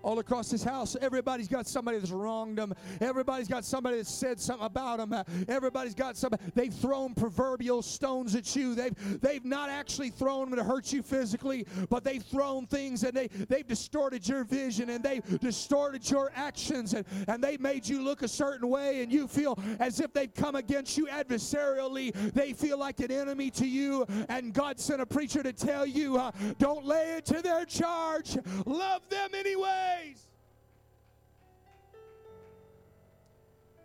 all 0.03 0.19
across 0.19 0.51
this 0.51 0.63
house. 0.63 0.97
Everybody's 1.01 1.49
got 1.49 1.67
somebody 1.67 1.99
that's 1.99 2.11
wronged 2.11 2.59
them. 2.59 2.75
Everybody's 3.01 3.49
got 3.49 3.65
somebody 3.65 3.99
that 3.99 4.07
said 4.07 4.41
something 4.41 4.67
about 4.67 4.99
them. 4.99 5.25
Everybody's 5.49 5.95
got 5.95 6.17
somebody. 6.17 6.43
They've 6.55 6.73
thrown 6.73 7.15
proverbial 7.15 7.83
stones 7.83 8.35
at 8.35 8.55
you. 8.57 8.75
They've 8.75 9.21
they've 9.21 9.45
not 9.45 9.71
actually 9.71 10.11
thrown 10.11 10.51
them 10.51 10.59
to 10.59 10.65
hurt 10.65 10.93
you 10.93 11.03
physically, 11.03 11.67
but 11.89 12.05
they've 12.05 12.23
thrown 12.23 12.67
things 12.67 13.05
and 13.05 13.15
they 13.15 13.29
they've 13.49 13.67
distorted 13.67 14.27
your 14.27 14.45
vision 14.45 14.91
and 14.91 15.03
they've 15.05 15.41
distorted 15.41 16.09
your 16.11 16.33
actions 16.35 16.95
and 16.95 17.05
and 17.29 17.43
they 17.43 17.57
made 17.57 17.87
you 17.87 18.03
look 18.03 18.23
a 18.23 18.29
certain 18.29 18.69
way 18.69 19.03
and 19.03 19.13
you 19.13 19.29
feel 19.29 19.59
as 19.79 20.01
if 20.01 20.13
they've 20.13 20.35
come 20.35 20.55
against 20.55 20.97
you 20.97 21.07
adversarially. 21.07 22.13
They 22.33 22.53
feel 22.53 22.79
like 22.79 23.01
an 23.01 23.11
enemy 23.11 23.51
to 23.53 23.67
you. 23.67 24.07
And 24.29 24.53
God 24.53 24.79
sent 24.81 25.01
a 25.01 25.07
preacher 25.07 25.43
to 25.43 25.53
tell 25.53 25.87
you, 25.87 26.17
uh, 26.17 26.33
don't 26.59 26.85
lay 26.85 27.17
it 27.17 27.27
to 27.27 27.43
their 27.43 27.65
charge. 27.65 28.37
Love 28.67 29.09
them 29.09 29.31
anyway. 29.35 29.90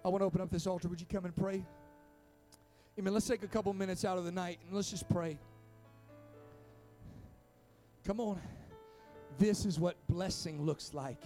I 0.06 0.08
want 0.08 0.22
to 0.22 0.26
open 0.26 0.40
up 0.40 0.52
this 0.52 0.68
altar. 0.68 0.88
Would 0.88 1.02
you 1.02 1.08
come 1.12 1.26
and 1.26 1.36
pray? 1.36 1.66
Amen. 3.00 3.12
Let's 3.12 3.28
take 3.28 3.42
a 3.42 3.48
couple 3.48 3.74
minutes 3.74 4.06
out 4.06 4.20
of 4.20 4.24
the 4.24 4.32
night 4.32 4.60
and 4.68 4.76
let's 4.76 4.92
just 4.92 5.10
pray. 5.10 5.40
Come 8.06 8.20
on. 8.20 8.40
This 9.40 9.66
is 9.66 9.80
what 9.80 9.96
blessing 10.08 10.62
looks 10.62 10.94
like. 10.94 11.24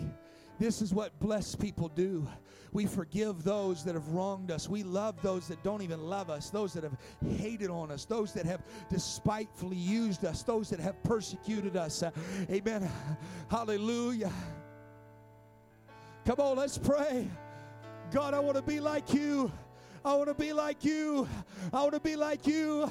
This 0.60 0.82
is 0.82 0.94
what 0.94 1.20
blessed 1.20 1.60
people 1.60 1.90
do. 1.90 2.26
We 2.72 2.86
forgive 2.86 3.44
those 3.44 3.84
that 3.84 3.96
have 3.96 4.08
wronged 4.10 4.50
us. 4.50 4.70
We 4.70 4.84
love 4.84 5.22
those 5.22 5.50
that 5.50 5.62
don't 5.62 5.82
even 5.82 6.02
love 6.06 6.30
us, 6.30 6.50
those 6.50 6.74
that 6.74 6.84
have 6.84 6.98
hated 7.38 7.70
on 7.70 7.92
us, 7.92 8.06
those 8.06 8.34
that 8.34 8.46
have 8.46 8.62
despitefully 8.90 9.78
used 9.78 10.24
us, 10.24 10.44
those 10.44 10.70
that 10.70 10.80
have 10.80 11.02
persecuted 11.04 11.76
us. 11.76 12.02
Amen. 12.50 12.90
Hallelujah. 13.52 14.32
Come 16.30 16.42
on, 16.42 16.58
let's 16.58 16.78
pray. 16.78 17.28
God, 18.12 18.36
I 18.36 18.40
want 18.40 18.56
to 18.56 18.62
be 18.62 18.80
like 18.80 19.16
you. 19.16 19.52
I 20.06 20.14
want 20.14 20.28
to 20.28 20.36
be 20.36 20.54
like 20.54 20.86
you. 20.86 21.28
I 21.74 21.82
want 21.82 21.96
to 21.96 22.00
be 22.00 22.16
like 22.16 22.46
you. 22.46 22.88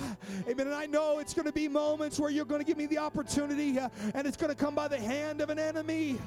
Amen. 0.49 0.67
And 0.67 0.75
I 0.75 0.87
know 0.87 1.21
it's 1.21 1.35
going 1.35 1.47
to 1.47 1.53
be 1.53 1.69
moments 1.69 2.19
where 2.19 2.31
you're 2.31 2.45
going 2.45 2.61
to 2.61 2.67
give 2.67 2.77
me 2.77 2.87
the 2.87 2.99
opportunity, 2.99 3.79
uh, 3.79 3.91
and 4.15 4.27
it's 4.27 4.37
going 4.37 4.53
to 4.53 4.57
come 4.57 4.75
by 4.75 4.89
the 4.89 4.99
hand 4.99 5.41
of 5.41 5.51
an 5.51 5.59
enemy. 5.61 6.19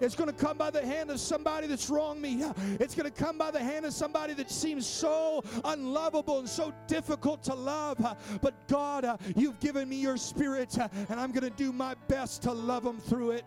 It's 0.00 0.14
going 0.14 0.30
to 0.30 0.36
come 0.36 0.56
by 0.56 0.70
the 0.70 0.86
hand 0.86 1.10
of 1.10 1.18
somebody 1.18 1.66
that's 1.66 1.90
wronged 1.90 2.22
me. 2.22 2.44
It's 2.78 2.94
going 2.94 3.10
to 3.10 3.24
come 3.24 3.36
by 3.36 3.50
the 3.50 3.58
hand 3.58 3.84
of 3.84 3.92
somebody 3.92 4.32
that 4.34 4.48
seems 4.48 4.86
so 4.86 5.42
unlovable 5.64 6.38
and 6.38 6.48
so 6.48 6.72
difficult 6.86 7.42
to 7.42 7.54
love. 7.54 7.98
But 8.40 8.54
God, 8.68 9.18
you've 9.34 9.58
given 9.58 9.88
me 9.88 9.96
your 9.96 10.16
spirit, 10.16 10.78
and 10.78 11.18
I'm 11.18 11.32
going 11.32 11.42
to 11.42 11.56
do 11.56 11.72
my 11.72 11.96
best 12.06 12.44
to 12.44 12.52
love 12.52 12.84
them 12.84 13.00
through 13.00 13.32
it. 13.32 13.44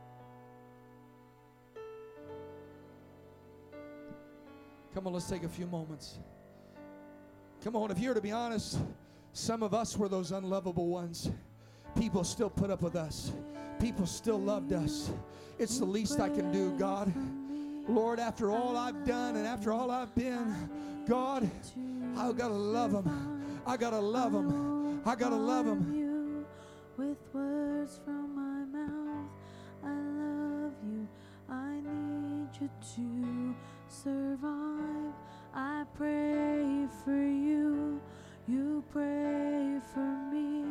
Come 4.96 5.08
on, 5.08 5.14
let's 5.14 5.30
take 5.30 5.44
a 5.44 5.50
few 5.50 5.68
moments. 5.68 6.20
Come 7.62 7.76
on, 7.76 7.92
if 7.92 8.00
you're 8.00 8.14
to 8.14 8.22
be 8.22 8.32
honest, 8.32 8.80
some 9.34 9.62
of 9.62 9.74
us 9.74 9.98
were 9.98 10.08
those 10.08 10.32
unlovable 10.32 10.88
ones. 10.88 11.30
People 12.00 12.24
still 12.24 12.50
put 12.50 12.70
up 12.70 12.82
with 12.82 12.96
us, 12.96 13.34
people 13.78 14.06
still 14.06 14.40
loved 14.40 14.72
us. 14.72 15.12
It's 15.60 15.80
the 15.80 15.86
least 15.86 16.22
I 16.22 16.30
can 16.30 16.50
do, 16.50 16.72
God. 16.80 17.12
Lord, 17.90 18.22
after 18.22 18.52
all 18.52 18.78
I've 18.78 19.06
done 19.06 19.36
and 19.36 19.46
after 19.46 19.74
all 19.74 19.92
I've 19.92 20.16
been, 20.16 20.70
God, 21.06 21.50
I've 22.16 22.38
got 22.38 22.48
to 22.48 22.54
love 22.54 22.94
them. 22.94 23.44
I 23.68 23.76
got 23.76 23.90
to 23.90 24.00
love 24.00 24.32
them. 24.32 25.02
I 25.06 25.16
got 25.16 25.30
to 25.30 25.36
love 25.36 25.66
them. 25.66 26.46
With 26.96 27.18
words 27.34 28.00
from 28.06 28.34
my 28.34 28.80
mouth, 28.80 29.30
I 29.84 29.90
love 29.90 30.74
you. 30.90 31.06
I 31.50 31.82
need 31.82 32.48
you 32.62 32.70
to 32.96 33.56
survive. 34.04 35.14
I 35.54 35.84
pray 35.96 36.88
for 37.04 37.16
you. 37.16 38.02
You 38.48 38.84
pray 38.92 39.80
for 39.94 40.06
me. 40.32 40.66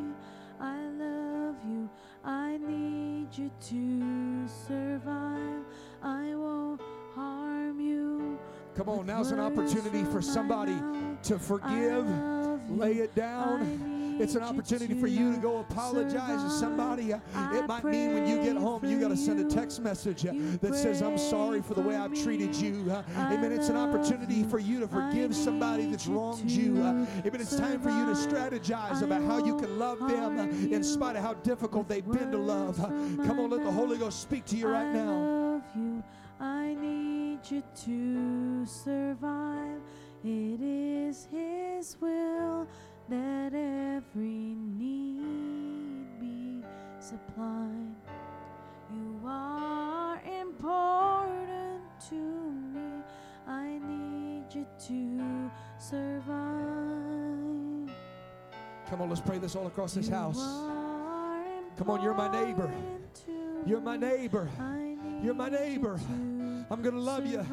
I 0.61 0.77
love 0.91 1.57
you. 1.66 1.89
I 2.25 2.59
need 2.59 3.29
you 3.33 3.51
to 3.68 4.47
survive. 4.66 5.64
I 6.03 6.35
won't 6.35 6.81
harm 7.14 7.81
you. 7.81 8.39
Come 8.77 8.89
on, 8.89 9.07
now's 9.07 9.31
an 9.31 9.41
opportunity 9.41 10.05
for 10.05 10.20
somebody 10.20 10.77
to 11.22 11.39
forgive, 11.39 12.07
lay 12.70 12.95
it 12.95 13.14
down. 13.14 13.93
It's 14.18 14.34
an 14.34 14.42
opportunity 14.42 14.94
for 14.94 15.06
you 15.06 15.32
to 15.34 15.38
go 15.38 15.58
apologize 15.58 16.42
to 16.42 16.50
somebody. 16.50 17.10
It 17.12 17.66
might 17.66 17.84
mean 17.84 18.14
when 18.14 18.26
you 18.26 18.42
get 18.42 18.56
home, 18.56 18.84
you 18.84 19.00
got 19.00 19.08
to 19.08 19.16
send 19.16 19.40
a 19.40 19.48
text 19.52 19.80
message 19.80 20.22
that 20.22 20.74
says, 20.74 21.02
I'm 21.02 21.18
sorry 21.18 21.60
for 21.60 21.74
the 21.74 21.82
way 21.82 21.96
I've 21.96 22.14
treated 22.14 22.54
you. 22.54 22.90
Amen. 23.16 23.52
It's 23.52 23.68
an 23.68 23.76
opportunity 23.76 24.44
for 24.44 24.58
you 24.58 24.80
to 24.80 24.88
forgive 24.88 25.34
somebody 25.34 25.86
that's 25.86 26.06
wronged 26.06 26.50
you. 26.50 26.78
Amen. 26.78 27.08
It's 27.24 27.56
time 27.56 27.80
for 27.80 27.90
you 27.90 28.06
to 28.06 28.12
strategize 28.12 29.02
about 29.02 29.22
how 29.22 29.44
you 29.44 29.56
can 29.58 29.78
love 29.78 29.98
them 29.98 30.38
in 30.72 30.82
spite 30.82 31.16
of 31.16 31.22
how 31.22 31.34
difficult 31.34 31.88
they've 31.88 32.06
been 32.06 32.30
to 32.30 32.38
love. 32.38 32.76
Come 32.78 33.40
on, 33.40 33.50
let 33.50 33.62
the 33.64 33.70
Holy 33.70 33.98
Ghost 33.98 34.22
speak 34.22 34.44
to 34.46 34.56
you 34.56 34.68
right 34.68 34.92
now. 34.92 35.62
I 36.40 36.74
need 36.74 37.40
you 37.48 37.62
to 37.84 38.66
survive. 38.66 39.80
It 40.24 40.60
is 40.60 41.28
His 41.30 41.96
will 42.00 42.66
that 43.09 43.52
every 43.55 44.57
need 44.78 46.07
be 46.20 46.62
supplied. 46.98 47.94
You 48.92 49.20
are 49.26 50.20
important 50.40 51.82
to 52.09 52.14
me. 52.14 53.02
I 53.46 53.78
need 53.86 54.44
you 54.55 54.66
to 54.88 55.50
survive. 55.78 56.24
Come 58.88 59.02
on, 59.02 59.09
let's 59.09 59.20
pray 59.20 59.38
this 59.38 59.57
all 59.57 59.66
across 59.66 59.94
this 59.94 60.09
house. 60.09 60.38
Come 61.76 61.90
on, 61.90 62.02
you're 62.02 62.14
my 62.14 62.30
neighbor. 62.30 62.70
You're 63.66 63.80
my 63.80 63.96
neighbor. 63.96 64.48
You're 65.22 65.34
my 65.34 65.48
neighbor. 65.48 65.98
I'm 66.70 66.82
going 66.82 66.94
to 66.94 67.00
love 67.00 67.26
you. 67.26 67.44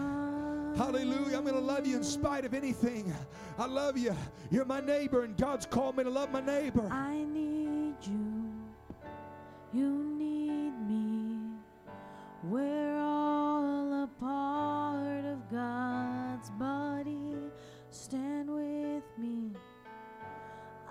Hallelujah. 0.75 1.37
I'm 1.37 1.43
going 1.43 1.55
to 1.55 1.59
love 1.59 1.85
you 1.85 1.97
in 1.97 2.03
spite 2.03 2.45
of 2.45 2.53
anything. 2.53 3.13
I 3.57 3.65
love 3.65 3.97
you. 3.97 4.15
You're 4.49 4.65
my 4.65 4.81
neighbor, 4.81 5.23
and 5.23 5.37
God's 5.37 5.65
called 5.65 5.97
me 5.97 6.03
to 6.03 6.09
love 6.09 6.31
my 6.31 6.41
neighbor. 6.41 6.87
I 6.91 7.23
need 7.23 7.95
you. 8.01 8.51
You 9.73 9.89
need 10.17 10.73
me. 10.87 11.37
We're 12.43 12.97
all 12.97 14.03
a 14.03 14.07
part 14.19 15.25
of 15.25 15.49
God's 15.51 16.49
body. 16.51 17.35
Stand 17.89 18.49
with 18.49 19.03
me. 19.17 19.51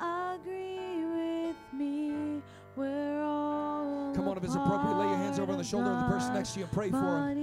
Agree 0.00 1.04
with 1.04 1.56
me. 1.72 2.42
We're 2.76 3.22
all. 3.22 4.12
Come 4.14 4.28
on, 4.28 4.36
if 4.36 4.44
it's 4.44 4.54
appropriate, 4.54 4.96
lay 4.96 5.08
your 5.08 5.16
hands 5.16 5.38
over 5.38 5.52
on 5.52 5.58
the 5.58 5.64
shoulder 5.64 5.90
of 5.90 5.98
the 6.00 6.06
person 6.06 6.34
next 6.34 6.52
to 6.52 6.60
you 6.60 6.64
and 6.66 6.72
pray 6.72 6.90
for 6.90 6.96
them. 7.00 7.39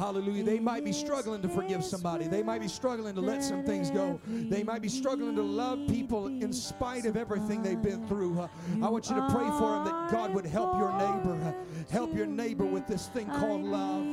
Hallelujah. 0.00 0.42
They 0.44 0.58
might 0.58 0.82
be 0.82 0.94
struggling 0.94 1.42
to 1.42 1.48
forgive 1.50 1.84
somebody. 1.84 2.26
They 2.26 2.42
might 2.42 2.62
be 2.62 2.68
struggling 2.68 3.14
to 3.14 3.20
let 3.20 3.44
some 3.44 3.62
things 3.62 3.90
go. 3.90 4.18
They 4.26 4.62
might 4.62 4.80
be 4.80 4.88
struggling 4.88 5.36
to 5.36 5.42
love 5.42 5.86
people 5.88 6.28
in 6.28 6.54
spite 6.54 7.04
of 7.04 7.18
everything 7.18 7.62
they've 7.62 7.82
been 7.82 8.08
through. 8.08 8.40
Uh, 8.40 8.48
I 8.82 8.88
want 8.88 9.10
you 9.10 9.16
to 9.16 9.28
pray 9.30 9.46
for 9.58 9.74
them 9.74 9.84
that 9.84 10.10
God 10.10 10.32
would 10.32 10.46
help 10.46 10.78
your 10.78 10.90
neighbor. 10.92 11.38
Uh, 11.44 11.92
help 11.92 12.16
your 12.16 12.24
neighbor 12.24 12.64
with 12.64 12.86
this 12.86 13.08
thing 13.08 13.26
called 13.26 13.62
love. 13.62 14.06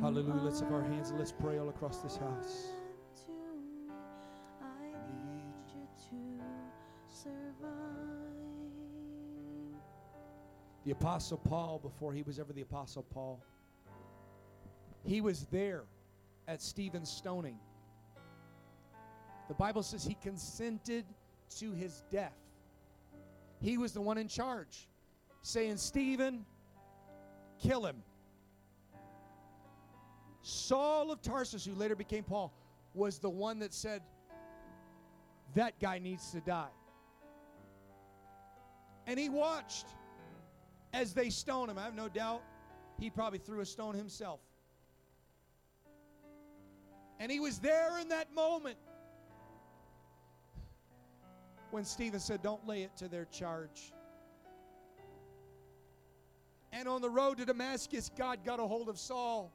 Hallelujah. 0.00 0.42
Let's 0.42 0.60
have 0.60 0.72
our 0.72 0.82
hands 0.82 1.10
and 1.10 1.18
let's 1.18 1.32
pray 1.32 1.58
all 1.58 1.68
across 1.68 1.98
this 1.98 2.16
house. 2.16 2.68
The 10.84 10.92
Apostle 10.92 11.38
Paul, 11.38 11.80
before 11.80 12.12
he 12.12 12.22
was 12.22 12.38
ever 12.38 12.52
the 12.52 12.62
Apostle 12.62 13.02
Paul, 13.02 13.42
he 15.04 15.20
was 15.20 15.46
there 15.50 15.82
at 16.46 16.62
Stephen's 16.62 17.10
stoning. 17.10 17.58
The 19.48 19.54
Bible 19.54 19.82
says 19.82 20.04
he 20.04 20.16
consented 20.22 21.04
to 21.58 21.72
his 21.72 22.04
death. 22.12 22.36
He 23.60 23.78
was 23.78 23.92
the 23.92 24.00
one 24.00 24.18
in 24.18 24.28
charge, 24.28 24.88
saying, 25.42 25.78
Stephen, 25.78 26.44
kill 27.58 27.84
him. 27.84 27.96
Saul 30.66 31.12
of 31.12 31.22
Tarsus, 31.22 31.64
who 31.64 31.74
later 31.74 31.94
became 31.94 32.24
Paul, 32.24 32.52
was 32.92 33.20
the 33.20 33.30
one 33.30 33.60
that 33.60 33.72
said, 33.72 34.02
That 35.54 35.78
guy 35.78 36.00
needs 36.00 36.32
to 36.32 36.40
die. 36.40 36.74
And 39.06 39.20
he 39.20 39.28
watched 39.28 39.86
as 40.92 41.14
they 41.14 41.30
stoned 41.30 41.70
him. 41.70 41.78
I 41.78 41.84
have 41.84 41.94
no 41.94 42.08
doubt 42.08 42.42
he 42.98 43.10
probably 43.10 43.38
threw 43.38 43.60
a 43.60 43.64
stone 43.64 43.94
himself. 43.94 44.40
And 47.20 47.30
he 47.30 47.38
was 47.38 47.60
there 47.60 48.00
in 48.00 48.08
that 48.08 48.34
moment 48.34 48.76
when 51.70 51.84
Stephen 51.84 52.18
said, 52.18 52.42
Don't 52.42 52.66
lay 52.66 52.82
it 52.82 52.96
to 52.96 53.06
their 53.06 53.26
charge. 53.26 53.92
And 56.72 56.88
on 56.88 57.02
the 57.02 57.10
road 57.10 57.38
to 57.38 57.44
Damascus, 57.44 58.10
God 58.18 58.40
got 58.44 58.58
a 58.58 58.66
hold 58.66 58.88
of 58.88 58.98
Saul, 58.98 59.52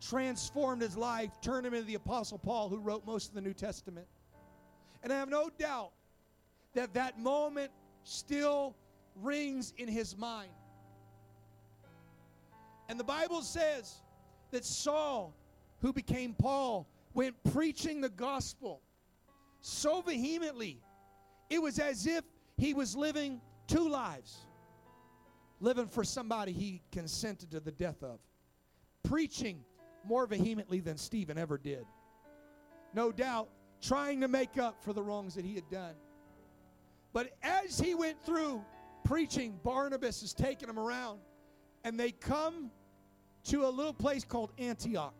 transformed 0.00 0.82
his 0.82 0.96
life, 0.96 1.30
turned 1.40 1.66
him 1.66 1.74
into 1.74 1.86
the 1.86 1.94
Apostle 1.94 2.38
Paul, 2.38 2.68
who 2.68 2.78
wrote 2.78 3.06
most 3.06 3.28
of 3.28 3.34
the 3.34 3.40
New 3.40 3.54
Testament. 3.54 4.06
And 5.02 5.12
I 5.12 5.16
have 5.16 5.28
no 5.28 5.50
doubt 5.58 5.92
that 6.74 6.94
that 6.94 7.18
moment 7.18 7.70
still 8.04 8.76
rings 9.22 9.72
in 9.78 9.88
his 9.88 10.16
mind. 10.16 10.50
And 12.88 13.00
the 13.00 13.04
Bible 13.04 13.42
says 13.42 14.02
that 14.50 14.64
Saul, 14.64 15.34
who 15.80 15.92
became 15.92 16.34
Paul, 16.34 16.86
went 17.14 17.34
preaching 17.52 18.00
the 18.00 18.08
gospel 18.08 18.82
so 19.60 20.02
vehemently, 20.02 20.80
it 21.50 21.60
was 21.60 21.78
as 21.78 22.06
if 22.06 22.24
he 22.56 22.74
was 22.74 22.94
living 22.94 23.40
two 23.66 23.88
lives 23.88 24.46
living 25.60 25.86
for 25.86 26.04
somebody 26.04 26.52
he 26.52 26.82
consented 26.92 27.50
to 27.50 27.60
the 27.60 27.72
death 27.72 28.02
of, 28.02 28.18
preaching 29.02 29.64
more 30.06 30.26
vehemently 30.26 30.80
than 30.80 30.96
Stephen 30.96 31.38
ever 31.38 31.58
did. 31.58 31.84
No 32.94 33.12
doubt, 33.12 33.48
trying 33.80 34.20
to 34.20 34.28
make 34.28 34.58
up 34.58 34.82
for 34.82 34.92
the 34.92 35.02
wrongs 35.02 35.34
that 35.34 35.44
he 35.44 35.54
had 35.54 35.68
done. 35.70 35.94
But 37.12 37.32
as 37.42 37.78
he 37.78 37.94
went 37.94 38.22
through 38.24 38.64
preaching, 39.04 39.58
Barnabas 39.62 40.22
is 40.22 40.32
taking 40.32 40.68
him 40.68 40.78
around, 40.78 41.20
and 41.84 41.98
they 41.98 42.10
come 42.10 42.70
to 43.44 43.66
a 43.66 43.70
little 43.70 43.94
place 43.94 44.24
called 44.24 44.52
Antioch. 44.58 45.14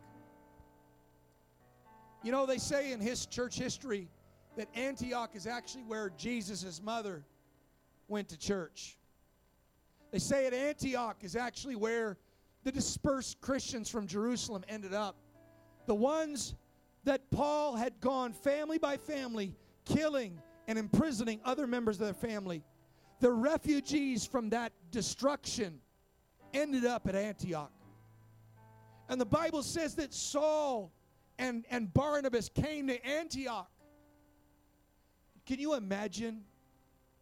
You 2.22 2.32
know, 2.32 2.45
they 2.45 2.59
say 2.59 2.93
in 2.93 3.01
his 3.01 3.26
church 3.26 3.57
history 3.57 4.09
that 4.57 4.68
Antioch 4.74 5.30
is 5.34 5.47
actually 5.47 5.84
where 5.84 6.11
Jesus' 6.16 6.82
mother 6.82 7.24
went 8.09 8.28
to 8.30 8.39
church. 8.39 8.97
They 10.11 10.18
say 10.18 10.47
at 10.47 10.55
Antioch 10.55 11.18
is 11.22 11.37
actually 11.37 11.76
where 11.76 12.16
the 12.67 12.73
dispersed 12.73 13.41
Christians 13.41 13.89
from 13.89 14.09
Jerusalem 14.09 14.64
ended 14.69 14.93
up. 14.93 15.14
The 15.87 15.95
ones 15.95 16.57
that 17.05 17.31
Paul 17.31 17.77
had 17.77 18.01
gone 18.01 18.33
family 18.33 18.77
by 18.77 18.97
family, 18.97 19.55
killing 19.85 20.43
and 20.67 20.77
imprisoning 20.77 21.41
other 21.45 21.69
members 21.69 22.01
of 22.01 22.07
their 22.07 22.31
family. 22.31 22.64
The 23.21 23.31
refugees 23.31 24.27
from 24.27 24.51
that 24.51 24.73
destruction 24.91 25.79
ended 26.53 26.85
up 26.85 27.07
at 27.07 27.14
Antioch. 27.14 27.71
And 29.09 29.21
the 29.21 29.27
Bible 29.27 29.62
says 29.62 29.95
that 29.95 30.12
Saul 30.12 30.93
and, 31.39 31.64
and 31.71 31.95
Barnabas 31.95 32.49
came 32.49 32.89
to 32.89 33.07
Antioch. 33.07 33.71
Can 35.47 35.61
you 35.61 35.75
imagine 35.75 36.43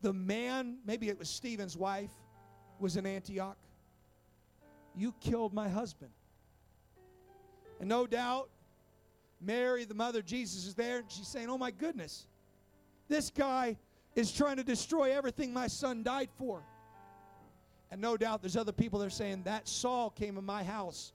the 0.01 0.15
man, 0.15 0.79
maybe 0.87 1.11
it 1.11 1.19
was 1.19 1.29
Stephen's 1.29 1.77
wife, 1.77 2.13
was 2.81 2.97
in 2.97 3.05
Antioch? 3.05 3.59
You 4.97 5.15
killed 5.21 5.53
my 5.53 5.69
husband. 5.69 6.11
And 7.81 7.89
no 7.89 8.07
doubt, 8.07 8.49
Mary, 9.41 9.85
the 9.85 9.95
mother 9.95 10.21
of 10.21 10.27
Jesus, 10.27 10.65
is 10.67 10.75
there, 10.75 10.99
and 10.99 11.11
she's 11.11 11.29
saying, 11.29 11.49
Oh 11.51 11.59
my 11.59 11.71
goodness, 11.71 12.27
this 13.09 13.31
guy 13.31 13.77
is 14.15 14.33
trying 14.33 14.57
to 14.57 14.65
destroy 14.65 15.13
everything 15.13 15.53
my 15.53 15.67
son 15.67 16.03
died 16.03 16.29
for. 16.39 16.63
And 17.91 18.01
no 18.01 18.17
doubt 18.17 18.43
there's 18.43 18.57
other 18.57 18.73
people 18.73 18.99
that 19.01 19.07
are 19.07 19.11
saying, 19.11 19.43
That 19.45 19.69
Saul 19.69 20.11
came 20.11 20.39
in 20.39 20.45
my 20.45 20.63
house 20.63 21.13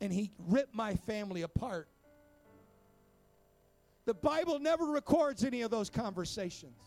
and 0.00 0.12
he 0.12 0.30
ripped 0.48 0.74
my 0.74 0.94
family 0.94 1.42
apart. 1.42 1.88
The 4.04 4.14
Bible 4.14 4.58
never 4.58 4.86
records 4.86 5.44
any 5.44 5.62
of 5.62 5.70
those 5.70 5.88
conversations. 5.88 6.78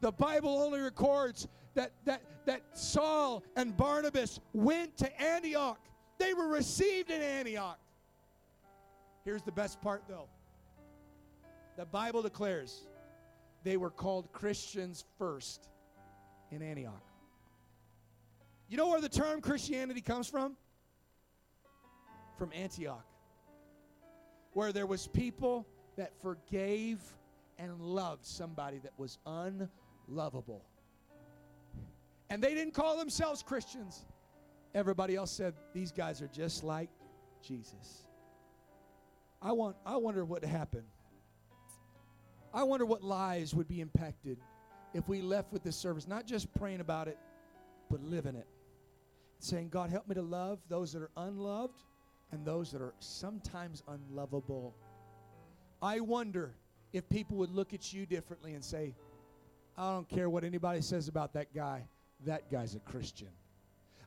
The 0.00 0.10
Bible 0.10 0.58
only 0.58 0.80
records 0.80 1.46
that, 1.74 1.92
that, 2.04 2.22
that 2.46 2.62
Saul 2.72 3.42
and 3.56 3.76
Barnabas 3.76 4.40
went 4.52 4.96
to 4.98 5.22
Antioch. 5.22 5.80
They 6.18 6.34
were 6.34 6.48
received 6.48 7.10
in 7.10 7.20
Antioch. 7.22 7.78
Here's 9.24 9.42
the 9.42 9.52
best 9.52 9.80
part, 9.80 10.02
though 10.08 10.28
the 11.76 11.86
Bible 11.86 12.22
declares 12.22 12.86
they 13.64 13.76
were 13.76 13.90
called 13.90 14.30
Christians 14.32 15.04
first 15.18 15.68
in 16.50 16.62
Antioch. 16.62 17.02
You 18.68 18.76
know 18.76 18.88
where 18.88 19.00
the 19.00 19.08
term 19.08 19.40
Christianity 19.40 20.00
comes 20.00 20.28
from? 20.28 20.56
From 22.38 22.50
Antioch, 22.54 23.06
where 24.52 24.72
there 24.72 24.86
was 24.86 25.06
people 25.06 25.66
that 25.96 26.12
forgave 26.20 27.00
and 27.58 27.78
loved 27.80 28.24
somebody 28.24 28.78
that 28.78 28.92
was 28.98 29.18
unlovable. 29.26 30.64
And 32.32 32.42
they 32.42 32.54
didn't 32.54 32.72
call 32.72 32.96
themselves 32.96 33.42
Christians. 33.42 34.06
Everybody 34.74 35.16
else 35.16 35.30
said, 35.30 35.52
These 35.74 35.92
guys 35.92 36.22
are 36.22 36.28
just 36.28 36.64
like 36.64 36.88
Jesus. 37.46 38.06
I, 39.42 39.52
want, 39.52 39.76
I 39.84 39.98
wonder 39.98 40.24
what 40.24 40.42
happened. 40.42 40.86
I 42.54 42.62
wonder 42.62 42.86
what 42.86 43.02
lives 43.02 43.54
would 43.54 43.68
be 43.68 43.82
impacted 43.82 44.38
if 44.94 45.06
we 45.08 45.20
left 45.20 45.52
with 45.52 45.62
this 45.62 45.76
service, 45.76 46.08
not 46.08 46.26
just 46.26 46.50
praying 46.54 46.80
about 46.80 47.06
it, 47.06 47.18
but 47.90 48.02
living 48.02 48.34
it. 48.34 48.46
Saying, 49.38 49.68
God, 49.68 49.90
help 49.90 50.08
me 50.08 50.14
to 50.14 50.22
love 50.22 50.58
those 50.70 50.94
that 50.94 51.02
are 51.02 51.10
unloved 51.18 51.82
and 52.30 52.46
those 52.46 52.72
that 52.72 52.80
are 52.80 52.94
sometimes 52.98 53.82
unlovable. 53.88 54.74
I 55.82 56.00
wonder 56.00 56.54
if 56.94 57.06
people 57.10 57.36
would 57.36 57.50
look 57.50 57.74
at 57.74 57.92
you 57.92 58.06
differently 58.06 58.54
and 58.54 58.64
say, 58.64 58.94
I 59.76 59.92
don't 59.92 60.08
care 60.08 60.30
what 60.30 60.44
anybody 60.44 60.80
says 60.80 61.08
about 61.08 61.34
that 61.34 61.54
guy, 61.54 61.88
that 62.26 62.50
guy's 62.50 62.74
a 62.74 62.80
Christian. 62.80 63.28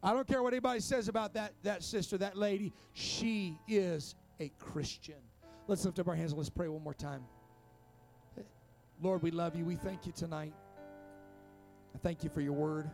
I 0.04 0.14
don't 0.14 0.28
care 0.28 0.44
what 0.44 0.54
anybody 0.54 0.82
says 0.82 1.08
about 1.08 1.34
that, 1.34 1.54
that 1.64 1.84
sister, 1.84 2.18
that 2.20 2.38
lady, 2.38 2.74
she 2.94 3.58
is 3.68 4.16
a 4.40 4.50
Christian. 4.60 5.16
Let's 5.68 5.84
lift 5.84 5.98
up 6.00 6.08
our 6.08 6.16
hands 6.16 6.32
and 6.32 6.38
let's 6.38 6.50
pray 6.50 6.68
one 6.68 6.84
more 6.84 6.94
time. 6.94 7.24
Lord, 9.02 9.24
we 9.24 9.32
love 9.32 9.56
you. 9.56 9.66
We 9.66 9.76
thank 9.76 10.06
you 10.06 10.12
tonight. 10.12 10.54
I 11.94 11.98
thank 11.98 12.24
you 12.24 12.30
for 12.30 12.42
your 12.42 12.54
word. 12.54 12.90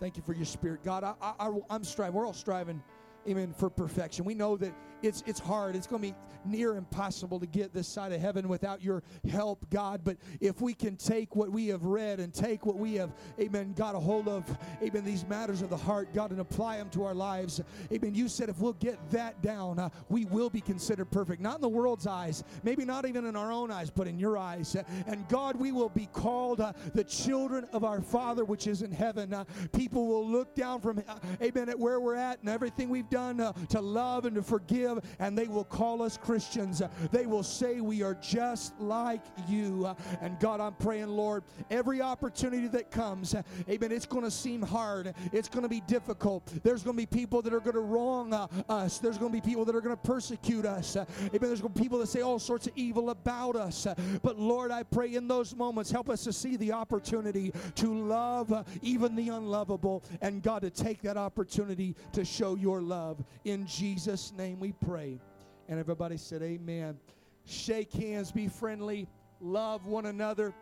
Thank 0.00 0.16
you 0.16 0.22
for 0.22 0.32
your 0.32 0.44
spirit. 0.44 0.84
God, 0.84 1.02
I, 1.02 1.14
I, 1.20 1.52
I'm 1.68 1.82
striving. 1.82 2.14
We're 2.14 2.26
all 2.26 2.32
striving, 2.32 2.82
amen, 3.26 3.54
for 3.56 3.70
perfection. 3.70 4.24
We 4.24 4.34
know 4.34 4.56
that 4.56 4.74
it's 5.02 5.22
it's 5.26 5.40
hard. 5.40 5.76
It's 5.76 5.86
going 5.86 6.02
to 6.02 6.08
be 6.08 6.14
near 6.44 6.76
impossible 6.76 7.38
to 7.40 7.46
get 7.46 7.72
this 7.72 7.86
side 7.86 8.12
of 8.12 8.20
heaven 8.20 8.48
without 8.48 8.82
your 8.82 9.02
help, 9.30 9.68
God. 9.70 10.00
But 10.02 10.16
if 10.40 10.60
we 10.60 10.74
can 10.74 10.96
take 10.96 11.36
what 11.36 11.50
we 11.50 11.68
have 11.68 11.84
read 11.84 12.20
and 12.20 12.32
take 12.32 12.66
what 12.66 12.76
we 12.76 12.94
have, 12.94 13.12
amen, 13.40 13.74
got 13.74 13.94
a 13.94 13.98
hold 13.98 14.28
of, 14.28 14.44
amen, 14.82 15.04
these 15.04 15.26
matters 15.26 15.62
of 15.62 15.70
the 15.70 15.76
heart, 15.76 16.12
God, 16.14 16.30
and 16.30 16.40
apply 16.40 16.78
them 16.78 16.88
to 16.90 17.04
our 17.04 17.14
lives, 17.14 17.60
amen. 17.92 18.14
You 18.14 18.28
said 18.28 18.48
if 18.48 18.58
we'll 18.58 18.72
get 18.74 18.98
that 19.10 19.40
down, 19.42 19.78
uh, 19.78 19.90
we 20.08 20.24
will 20.24 20.50
be 20.50 20.60
considered 20.60 21.10
perfect. 21.10 21.40
Not 21.40 21.56
in 21.56 21.60
the 21.60 21.68
world's 21.68 22.06
eyes, 22.06 22.44
maybe 22.62 22.84
not 22.84 23.06
even 23.06 23.26
in 23.26 23.36
our 23.36 23.52
own 23.52 23.70
eyes, 23.70 23.90
but 23.90 24.06
in 24.06 24.18
your 24.18 24.38
eyes. 24.38 24.76
And 25.06 25.28
God, 25.28 25.56
we 25.56 25.70
will 25.72 25.90
be 25.90 26.06
called 26.12 26.60
uh, 26.60 26.72
the 26.94 27.04
children 27.04 27.66
of 27.72 27.84
our 27.84 28.00
Father 28.00 28.44
which 28.44 28.66
is 28.66 28.82
in 28.82 28.90
heaven. 28.90 29.32
Uh, 29.32 29.44
people 29.72 30.06
will 30.06 30.26
look 30.26 30.54
down 30.54 30.80
from, 30.80 31.02
uh, 31.06 31.18
amen, 31.42 31.68
at 31.68 31.78
where 31.78 32.00
we're 32.00 32.16
at 32.16 32.40
and 32.40 32.48
everything 32.48 32.88
we've 32.88 33.08
done 33.10 33.17
uh, 33.18 33.52
to 33.70 33.80
love 33.80 34.24
and 34.24 34.36
to 34.36 34.42
forgive, 34.42 34.98
and 35.18 35.36
they 35.36 35.48
will 35.48 35.64
call 35.64 36.02
us 36.02 36.16
Christians. 36.16 36.82
They 37.10 37.26
will 37.26 37.42
say 37.42 37.80
we 37.80 38.02
are 38.02 38.14
just 38.14 38.78
like 38.80 39.22
you. 39.48 39.94
And 40.20 40.38
God, 40.40 40.60
I'm 40.60 40.74
praying, 40.74 41.08
Lord, 41.08 41.44
every 41.70 42.00
opportunity 42.00 42.68
that 42.68 42.90
comes, 42.90 43.34
amen, 43.68 43.92
it's 43.92 44.06
going 44.06 44.24
to 44.24 44.30
seem 44.30 44.62
hard. 44.62 45.14
It's 45.32 45.48
going 45.48 45.62
to 45.62 45.68
be 45.68 45.80
difficult. 45.80 46.46
There's 46.62 46.82
going 46.82 46.96
to 46.96 47.02
be 47.02 47.06
people 47.06 47.42
that 47.42 47.52
are 47.52 47.60
going 47.60 47.74
to 47.74 47.80
wrong 47.80 48.32
uh, 48.32 48.46
us. 48.68 48.98
There's 48.98 49.18
going 49.18 49.32
to 49.32 49.40
be 49.40 49.46
people 49.46 49.64
that 49.64 49.74
are 49.74 49.80
going 49.80 49.96
to 49.96 50.02
persecute 50.02 50.64
us. 50.64 50.96
Uh, 50.96 51.04
amen. 51.20 51.40
There's 51.40 51.60
going 51.60 51.72
to 51.72 51.78
be 51.78 51.82
people 51.82 51.98
that 51.98 52.08
say 52.08 52.20
all 52.20 52.38
sorts 52.38 52.66
of 52.66 52.72
evil 52.76 53.10
about 53.10 53.56
us. 53.56 53.86
Uh, 53.86 53.94
but 54.22 54.38
Lord, 54.38 54.70
I 54.70 54.82
pray 54.82 55.14
in 55.14 55.28
those 55.28 55.54
moments, 55.54 55.90
help 55.90 56.08
us 56.08 56.24
to 56.24 56.32
see 56.32 56.56
the 56.56 56.72
opportunity 56.72 57.52
to 57.76 57.94
love 57.94 58.52
uh, 58.52 58.64
even 58.82 59.14
the 59.14 59.28
unlovable. 59.28 60.04
And 60.20 60.42
God, 60.42 60.62
to 60.62 60.70
take 60.70 61.02
that 61.02 61.16
opportunity 61.16 61.94
to 62.12 62.24
show 62.24 62.54
your 62.54 62.80
love. 62.98 63.22
In 63.44 63.66
Jesus' 63.66 64.32
name 64.36 64.58
we 64.58 64.72
pray. 64.72 65.20
And 65.68 65.78
everybody 65.78 66.16
said, 66.16 66.42
Amen. 66.42 66.98
Shake 67.44 67.92
hands, 67.92 68.32
be 68.32 68.48
friendly, 68.48 69.06
love 69.40 69.86
one 69.86 70.06
another. 70.06 70.52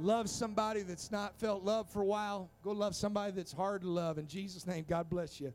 Love 0.00 0.30
somebody 0.30 0.80
that's 0.80 1.10
not 1.10 1.38
felt 1.38 1.62
love 1.64 1.86
for 1.88 2.00
a 2.00 2.04
while. 2.04 2.48
Go 2.64 2.72
love 2.72 2.94
somebody 2.94 3.32
that's 3.32 3.52
hard 3.52 3.82
to 3.82 3.88
love. 3.88 4.16
In 4.16 4.26
Jesus' 4.26 4.66
name, 4.66 4.86
God 4.88 5.10
bless 5.10 5.38
you. 5.38 5.52